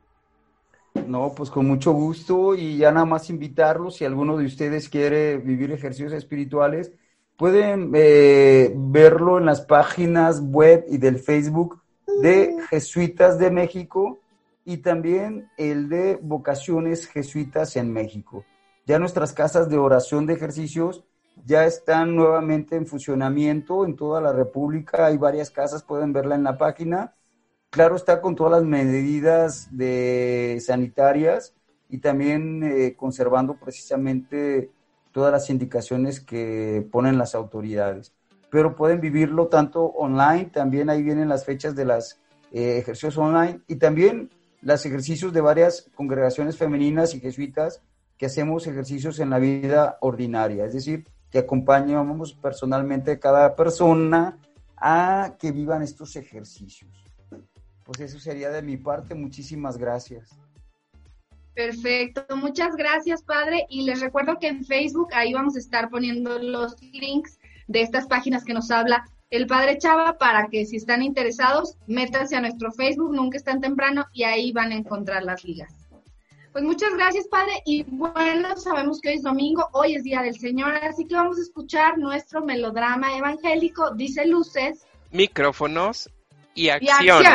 No, 1.07 1.33
pues 1.35 1.49
con 1.49 1.65
mucho 1.65 1.93
gusto 1.93 2.55
y 2.55 2.77
ya 2.77 2.91
nada 2.91 3.05
más 3.05 3.29
invitarlos, 3.29 3.95
si 3.95 4.05
alguno 4.05 4.37
de 4.37 4.45
ustedes 4.45 4.89
quiere 4.89 5.37
vivir 5.37 5.71
ejercicios 5.71 6.13
espirituales, 6.13 6.91
Pueden 7.39 7.93
eh, 7.95 8.73
verlo 8.75 9.37
en 9.37 9.45
las 9.45 9.61
páginas 9.61 10.41
web 10.41 10.83
y 10.89 10.97
del 10.97 11.19
Facebook 11.19 11.81
de 12.21 12.57
Jesuitas 12.69 13.39
de 13.39 13.49
México 13.49 14.19
y 14.65 14.79
también 14.79 15.49
el 15.55 15.87
de 15.87 16.19
Vocaciones 16.21 17.07
Jesuitas 17.07 17.77
en 17.77 17.93
México. 17.93 18.43
Ya 18.85 18.99
nuestras 18.99 19.31
casas 19.31 19.69
de 19.69 19.77
oración 19.77 20.25
de 20.25 20.33
ejercicios 20.33 21.05
ya 21.45 21.65
están 21.65 22.13
nuevamente 22.13 22.75
en 22.75 22.85
funcionamiento 22.85 23.85
en 23.85 23.95
toda 23.95 24.19
la 24.19 24.33
República. 24.33 25.05
Hay 25.05 25.15
varias 25.15 25.49
casas, 25.49 25.81
pueden 25.81 26.11
verla 26.11 26.35
en 26.35 26.43
la 26.43 26.57
página. 26.57 27.15
Claro, 27.69 27.95
está 27.95 28.19
con 28.19 28.35
todas 28.35 28.51
las 28.51 28.65
medidas 28.65 29.69
de 29.71 30.59
sanitarias 30.59 31.53
y 31.87 31.99
también 31.99 32.63
eh, 32.63 32.95
conservando 32.97 33.57
precisamente 33.57 34.71
todas 35.11 35.31
las 35.31 35.49
indicaciones 35.49 36.19
que 36.19 36.87
ponen 36.91 37.17
las 37.17 37.35
autoridades. 37.35 38.13
Pero 38.49 38.75
pueden 38.75 38.99
vivirlo 39.01 39.47
tanto 39.47 39.85
online, 39.85 40.45
también 40.45 40.89
ahí 40.89 41.03
vienen 41.03 41.29
las 41.29 41.45
fechas 41.45 41.75
de 41.75 41.85
los 41.85 42.19
eh, 42.51 42.77
ejercicios 42.77 43.17
online 43.17 43.61
y 43.67 43.75
también 43.75 44.29
los 44.61 44.85
ejercicios 44.85 45.33
de 45.33 45.41
varias 45.41 45.89
congregaciones 45.95 46.57
femeninas 46.57 47.13
y 47.15 47.19
jesuitas 47.19 47.81
que 48.17 48.25
hacemos 48.25 48.67
ejercicios 48.67 49.19
en 49.19 49.29
la 49.29 49.39
vida 49.39 49.97
ordinaria, 50.01 50.65
es 50.65 50.73
decir, 50.73 51.05
que 51.31 51.39
acompañamos 51.39 52.33
personalmente 52.33 53.11
a 53.11 53.19
cada 53.19 53.55
persona 53.55 54.37
a 54.75 55.35
que 55.39 55.51
vivan 55.51 55.83
estos 55.83 56.15
ejercicios. 56.15 56.91
pues 57.85 58.01
eso 58.01 58.19
sería 58.19 58.49
de 58.49 58.61
mi 58.61 58.77
parte. 58.77 59.15
Muchísimas 59.15 59.77
gracias. 59.77 60.37
Perfecto, 61.59 62.37
muchas 62.37 62.77
gracias, 62.77 63.21
padre. 63.21 63.65
Y 63.69 63.81
les 63.81 63.99
recuerdo 63.99 64.39
que 64.39 64.47
en 64.47 64.63
Facebook 64.63 65.09
ahí 65.13 65.33
vamos 65.33 65.57
a 65.57 65.59
estar 65.59 65.89
poniendo 65.89 66.39
los 66.39 66.81
links 66.81 67.37
de 67.67 67.81
estas 67.81 68.07
páginas 68.07 68.45
que 68.45 68.53
nos 68.53 68.71
habla 68.71 69.03
el 69.29 69.45
padre 69.45 69.77
Chava 69.77 70.17
para 70.17 70.47
que 70.47 70.65
si 70.65 70.77
están 70.77 71.03
interesados, 71.03 71.75
métanse 71.85 72.37
a 72.37 72.41
nuestro 72.41 72.71
Facebook, 72.71 73.13
nunca 73.13 73.35
es 73.35 73.43
tan 73.43 73.59
temprano, 73.59 74.05
y 74.13 74.23
ahí 74.23 74.53
van 74.53 74.71
a 74.71 74.75
encontrar 74.75 75.23
las 75.23 75.43
ligas. 75.43 75.75
Pues 76.53 76.63
muchas 76.63 76.93
gracias, 76.93 77.27
padre. 77.27 77.51
Y 77.65 77.83
bueno, 77.83 78.55
sabemos 78.55 79.01
que 79.01 79.09
hoy 79.09 79.15
es 79.15 79.23
domingo, 79.23 79.67
hoy 79.73 79.95
es 79.95 80.03
Día 80.03 80.21
del 80.21 80.39
Señor, 80.39 80.75
así 80.75 81.03
que 81.03 81.15
vamos 81.15 81.39
a 81.39 81.41
escuchar 81.41 81.97
nuestro 81.97 82.41
melodrama 82.41 83.17
evangélico, 83.17 83.93
dice 83.95 84.25
luces 84.25 84.87
Micrófonos 85.11 86.09
y 86.55 86.67
y 86.67 86.69
acción. 86.69 87.25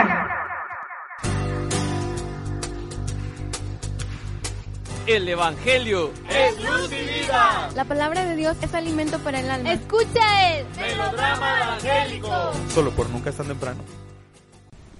El 5.07 5.29
Evangelio 5.29 6.13
es 6.31 6.65
luz 6.65 6.91
y 6.91 7.21
vida. 7.21 7.69
La 7.75 7.85
palabra 7.85 8.25
de 8.25 8.37
Dios 8.37 8.57
es 8.63 8.73
alimento 8.73 9.19
para 9.19 9.41
el 9.41 9.51
alma. 9.51 9.75
Escucha 9.75 10.57
el 10.57 10.67
Melodrama 10.81 11.63
evangélico. 11.63 12.31
Solo 12.71 12.91
por 12.93 13.11
nunca 13.11 13.29
es 13.29 13.37
tan 13.37 13.49
temprano. 13.49 13.83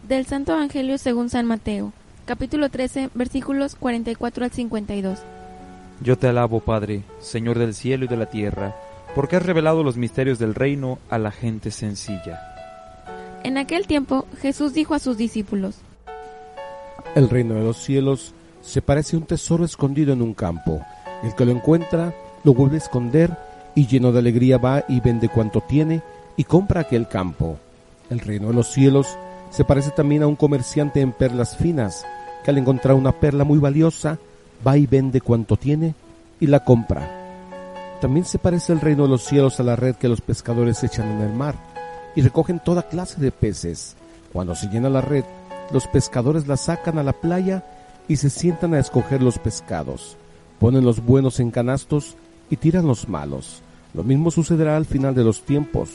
Del 0.07 0.27
Santo 0.27 0.53
Evangelio 0.53 0.99
según 0.99 1.31
San 1.31 1.47
Mateo, 1.47 1.95
capítulo 2.27 2.69
13, 2.69 3.11
versículos 3.15 3.77
44 3.77 4.45
al 4.45 4.51
52. 4.51 5.21
Yo 6.03 6.19
te 6.19 6.29
alabo, 6.29 6.61
Padre, 6.61 7.03
Señor 7.21 7.59
del 7.59 7.73
cielo 7.73 8.05
y 8.05 8.09
de 8.09 8.19
la 8.19 8.27
tierra, 8.27 8.77
porque 9.15 9.37
has 9.37 9.47
revelado 9.47 9.83
los 9.83 9.97
misterios 9.97 10.39
del 10.39 10.55
reino 10.55 10.99
a 11.09 11.17
la 11.17 11.31
gente 11.31 11.71
sencilla. 11.71 12.41
En 13.43 13.57
aquel 13.57 13.87
tiempo 13.87 14.27
Jesús 14.43 14.75
dijo 14.75 14.95
a 14.95 14.99
sus 14.99 15.17
discípulos, 15.17 15.77
El 17.15 17.31
reino 17.31 17.55
de 17.55 17.63
los 17.63 17.79
cielos 17.79 18.35
se 18.65 18.83
parece 18.83 19.17
a 19.17 19.19
un 19.19 19.27
tesoro 19.27 19.65
escondido 19.65 20.13
en 20.13 20.23
un 20.23 20.35
campo. 20.35 20.81
El 21.23 21.35
que 21.35 21.45
lo 21.45 21.53
encuentra 21.53 22.15
lo 22.43 22.55
vuelve 22.55 22.77
a 22.77 22.79
esconder 22.79 23.37
y 23.75 23.87
lleno 23.87 24.13
de 24.13 24.19
alegría 24.19 24.59
va 24.59 24.85
y 24.89 25.01
vende 25.01 25.29
cuanto 25.29 25.61
tiene 25.61 26.03
y 26.37 26.45
compra 26.45 26.83
aquel 26.83 27.07
campo. 27.09 27.59
El 28.11 28.21
reino 28.21 28.49
de 28.49 28.55
los 28.55 28.73
cielos 28.73 29.17
se 29.51 29.65
parece 29.65 29.91
también 29.91 30.23
a 30.23 30.27
un 30.27 30.37
comerciante 30.37 31.01
en 31.01 31.13
perlas 31.13 31.57
finas, 31.57 32.05
que 32.43 32.51
al 32.51 32.59
encontrar 32.59 32.95
una 32.95 33.13
perla 33.13 33.45
muy 33.45 33.59
valiosa 33.59 34.19
va 34.67 34.77
y 34.77 34.87
vende 34.87 35.21
cuanto 35.21 35.57
tiene 35.57 35.95
y 36.41 36.47
la 36.47 36.65
compra. 36.65 37.09
También 38.01 38.27
se 38.27 38.39
parece 38.39 38.73
el 38.73 38.81
reino 38.81 39.05
de 39.05 39.11
los 39.11 39.25
cielos 39.25 39.61
a 39.61 39.63
la 39.63 39.77
red 39.77 39.95
que 39.97 40.09
los 40.09 40.21
pescadores 40.21 40.83
echan 40.83 41.11
en 41.11 41.21
el 41.21 41.33
mar 41.33 41.55
y 42.17 42.23
recogen 42.23 42.61
toda 42.61 42.89
clase 42.89 43.21
de 43.21 43.31
peces. 43.31 43.97
Cuando 44.33 44.55
se 44.55 44.69
llena 44.69 44.89
la 44.89 45.01
red, 45.01 45.25
los 45.73 45.87
pescadores 45.87 46.47
la 46.47 46.57
sacan 46.57 46.99
a 46.99 47.03
la 47.03 47.13
playa 47.13 47.65
y 48.09 48.17
se 48.17 48.31
sientan 48.31 48.75
a 48.75 48.79
escoger 48.79 49.23
los 49.23 49.39
pescados. 49.39 50.17
Ponen 50.59 50.85
los 50.85 51.05
buenos 51.05 51.41
en 51.41 51.51
canastos 51.51 52.17
y 52.51 52.57
tiran 52.57 52.87
los 52.87 53.09
malos. 53.09 53.63
Lo 53.95 54.03
mismo 54.03 54.31
sucederá 54.31 54.77
al 54.77 54.85
final 54.85 55.15
de 55.15 55.25
los 55.25 55.43
tiempos. 55.43 55.91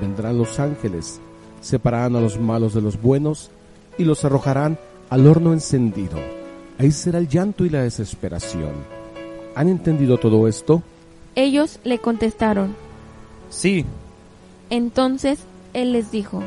Vendrán 0.00 0.38
los 0.38 0.60
ángeles, 0.60 1.20
separarán 1.60 2.16
a 2.16 2.20
los 2.20 2.38
malos 2.38 2.74
de 2.74 2.80
los 2.82 3.00
buenos 3.00 3.50
y 3.98 4.04
los 4.04 4.24
arrojarán 4.24 4.78
al 5.08 5.26
horno 5.26 5.52
encendido. 5.52 6.18
Ahí 6.78 6.92
será 6.92 7.18
el 7.18 7.28
llanto 7.28 7.64
y 7.64 7.70
la 7.70 7.82
desesperación. 7.82 8.72
¿Han 9.54 9.68
entendido 9.68 10.18
todo 10.18 10.46
esto? 10.48 10.82
ellos 11.36 11.78
le 11.84 11.98
contestaron. 11.98 12.74
Sí, 13.50 13.84
Entonces 14.68 15.40
él 15.74 15.92
les 15.92 16.10
dijo, 16.10 16.42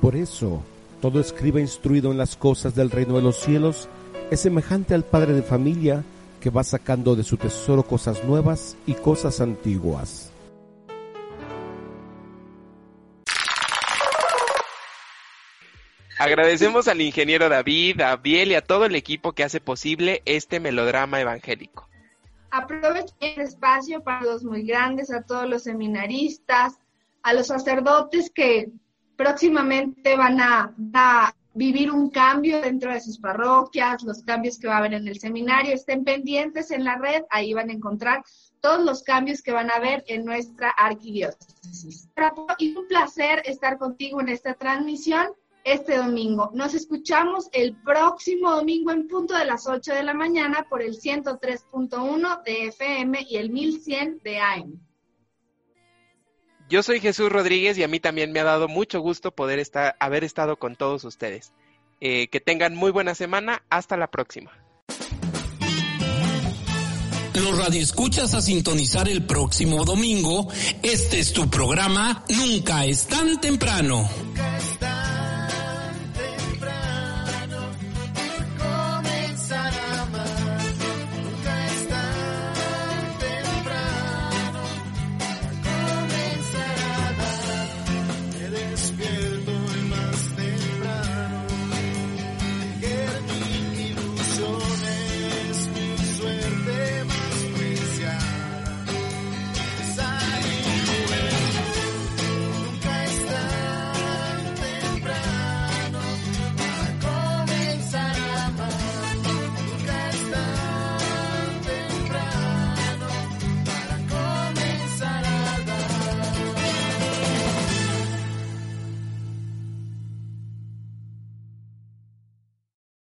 Por 0.00 0.16
eso, 0.16 0.60
todo 1.00 1.20
escriba 1.20 1.60
instruido 1.60 2.10
en 2.12 2.18
las 2.18 2.36
cosas 2.36 2.74
del 2.74 2.90
reino 2.90 3.14
de 3.16 3.22
los 3.22 3.36
cielos 3.36 3.88
es 4.32 4.40
semejante 4.40 4.94
al 4.94 5.04
padre 5.04 5.34
de 5.34 5.42
familia 5.42 6.02
que 6.40 6.48
va 6.48 6.64
sacando 6.64 7.14
de 7.14 7.22
su 7.22 7.36
tesoro 7.36 7.82
cosas 7.82 8.24
nuevas 8.24 8.78
y 8.86 8.94
cosas 8.94 9.42
antiguas. 9.42 10.32
Agradecemos 16.18 16.88
al 16.88 17.02
ingeniero 17.02 17.50
David, 17.50 18.00
a 18.00 18.16
Biel 18.16 18.52
y 18.52 18.54
a 18.54 18.64
todo 18.64 18.86
el 18.86 18.94
equipo 18.94 19.32
que 19.32 19.44
hace 19.44 19.60
posible 19.60 20.22
este 20.24 20.60
melodrama 20.60 21.20
evangélico. 21.20 21.86
Aprovecho 22.50 23.14
el 23.20 23.38
espacio 23.42 24.02
para 24.02 24.22
los 24.22 24.44
muy 24.44 24.62
grandes, 24.62 25.12
a 25.12 25.20
todos 25.20 25.46
los 25.46 25.64
seminaristas, 25.64 26.78
a 27.22 27.34
los 27.34 27.48
sacerdotes 27.48 28.30
que 28.30 28.70
próximamente 29.16 30.16
van 30.16 30.40
a, 30.40 30.74
a 30.94 31.34
vivir 31.54 31.90
un 31.90 32.10
cambio 32.10 32.60
dentro 32.60 32.92
de 32.92 33.00
sus 33.00 33.18
parroquias, 33.18 34.02
los 34.02 34.22
cambios 34.22 34.58
que 34.58 34.68
va 34.68 34.76
a 34.76 34.78
haber 34.78 34.94
en 34.94 35.08
el 35.08 35.18
seminario. 35.18 35.74
Estén 35.74 36.04
pendientes 36.04 36.70
en 36.70 36.84
la 36.84 36.96
red, 36.96 37.22
ahí 37.30 37.52
van 37.52 37.70
a 37.70 37.72
encontrar 37.72 38.22
todos 38.60 38.84
los 38.84 39.02
cambios 39.02 39.42
que 39.42 39.52
van 39.52 39.70
a 39.70 39.74
haber 39.74 40.04
en 40.06 40.24
nuestra 40.24 40.70
arquidiócesis. 40.70 42.08
Y 42.58 42.76
un 42.76 42.86
placer 42.86 43.42
estar 43.44 43.78
contigo 43.78 44.20
en 44.20 44.28
esta 44.28 44.54
transmisión 44.54 45.28
este 45.64 45.96
domingo. 45.96 46.50
Nos 46.54 46.74
escuchamos 46.74 47.48
el 47.52 47.76
próximo 47.82 48.50
domingo 48.50 48.90
en 48.90 49.06
punto 49.06 49.34
de 49.34 49.44
las 49.44 49.66
8 49.66 49.92
de 49.94 50.02
la 50.02 50.14
mañana 50.14 50.66
por 50.68 50.82
el 50.82 50.96
103.1 50.96 52.42
de 52.42 52.66
FM 52.66 53.26
y 53.28 53.36
el 53.36 53.50
1100 53.50 54.20
de 54.24 54.40
AM. 54.40 54.80
Yo 56.72 56.82
soy 56.82 57.00
Jesús 57.00 57.28
Rodríguez 57.28 57.76
y 57.76 57.82
a 57.82 57.88
mí 57.88 58.00
también 58.00 58.32
me 58.32 58.40
ha 58.40 58.44
dado 58.44 58.66
mucho 58.66 58.98
gusto 59.02 59.30
poder 59.30 59.58
estar, 59.58 59.94
haber 60.00 60.24
estado 60.24 60.56
con 60.56 60.74
todos 60.74 61.04
ustedes. 61.04 61.52
Eh, 62.00 62.28
que 62.28 62.40
tengan 62.40 62.74
muy 62.74 62.90
buena 62.90 63.14
semana. 63.14 63.62
Hasta 63.68 63.98
la 63.98 64.10
próxima. 64.10 64.52
Los 67.34 67.58
radioescuchas 67.58 68.32
a 68.32 68.40
sintonizar 68.40 69.06
el 69.06 69.26
próximo 69.26 69.84
domingo. 69.84 70.48
Este 70.82 71.18
es 71.18 71.34
tu 71.34 71.50
programa 71.50 72.24
Nunca 72.30 72.86
es 72.86 73.06
tan 73.06 73.38
temprano. 73.38 74.08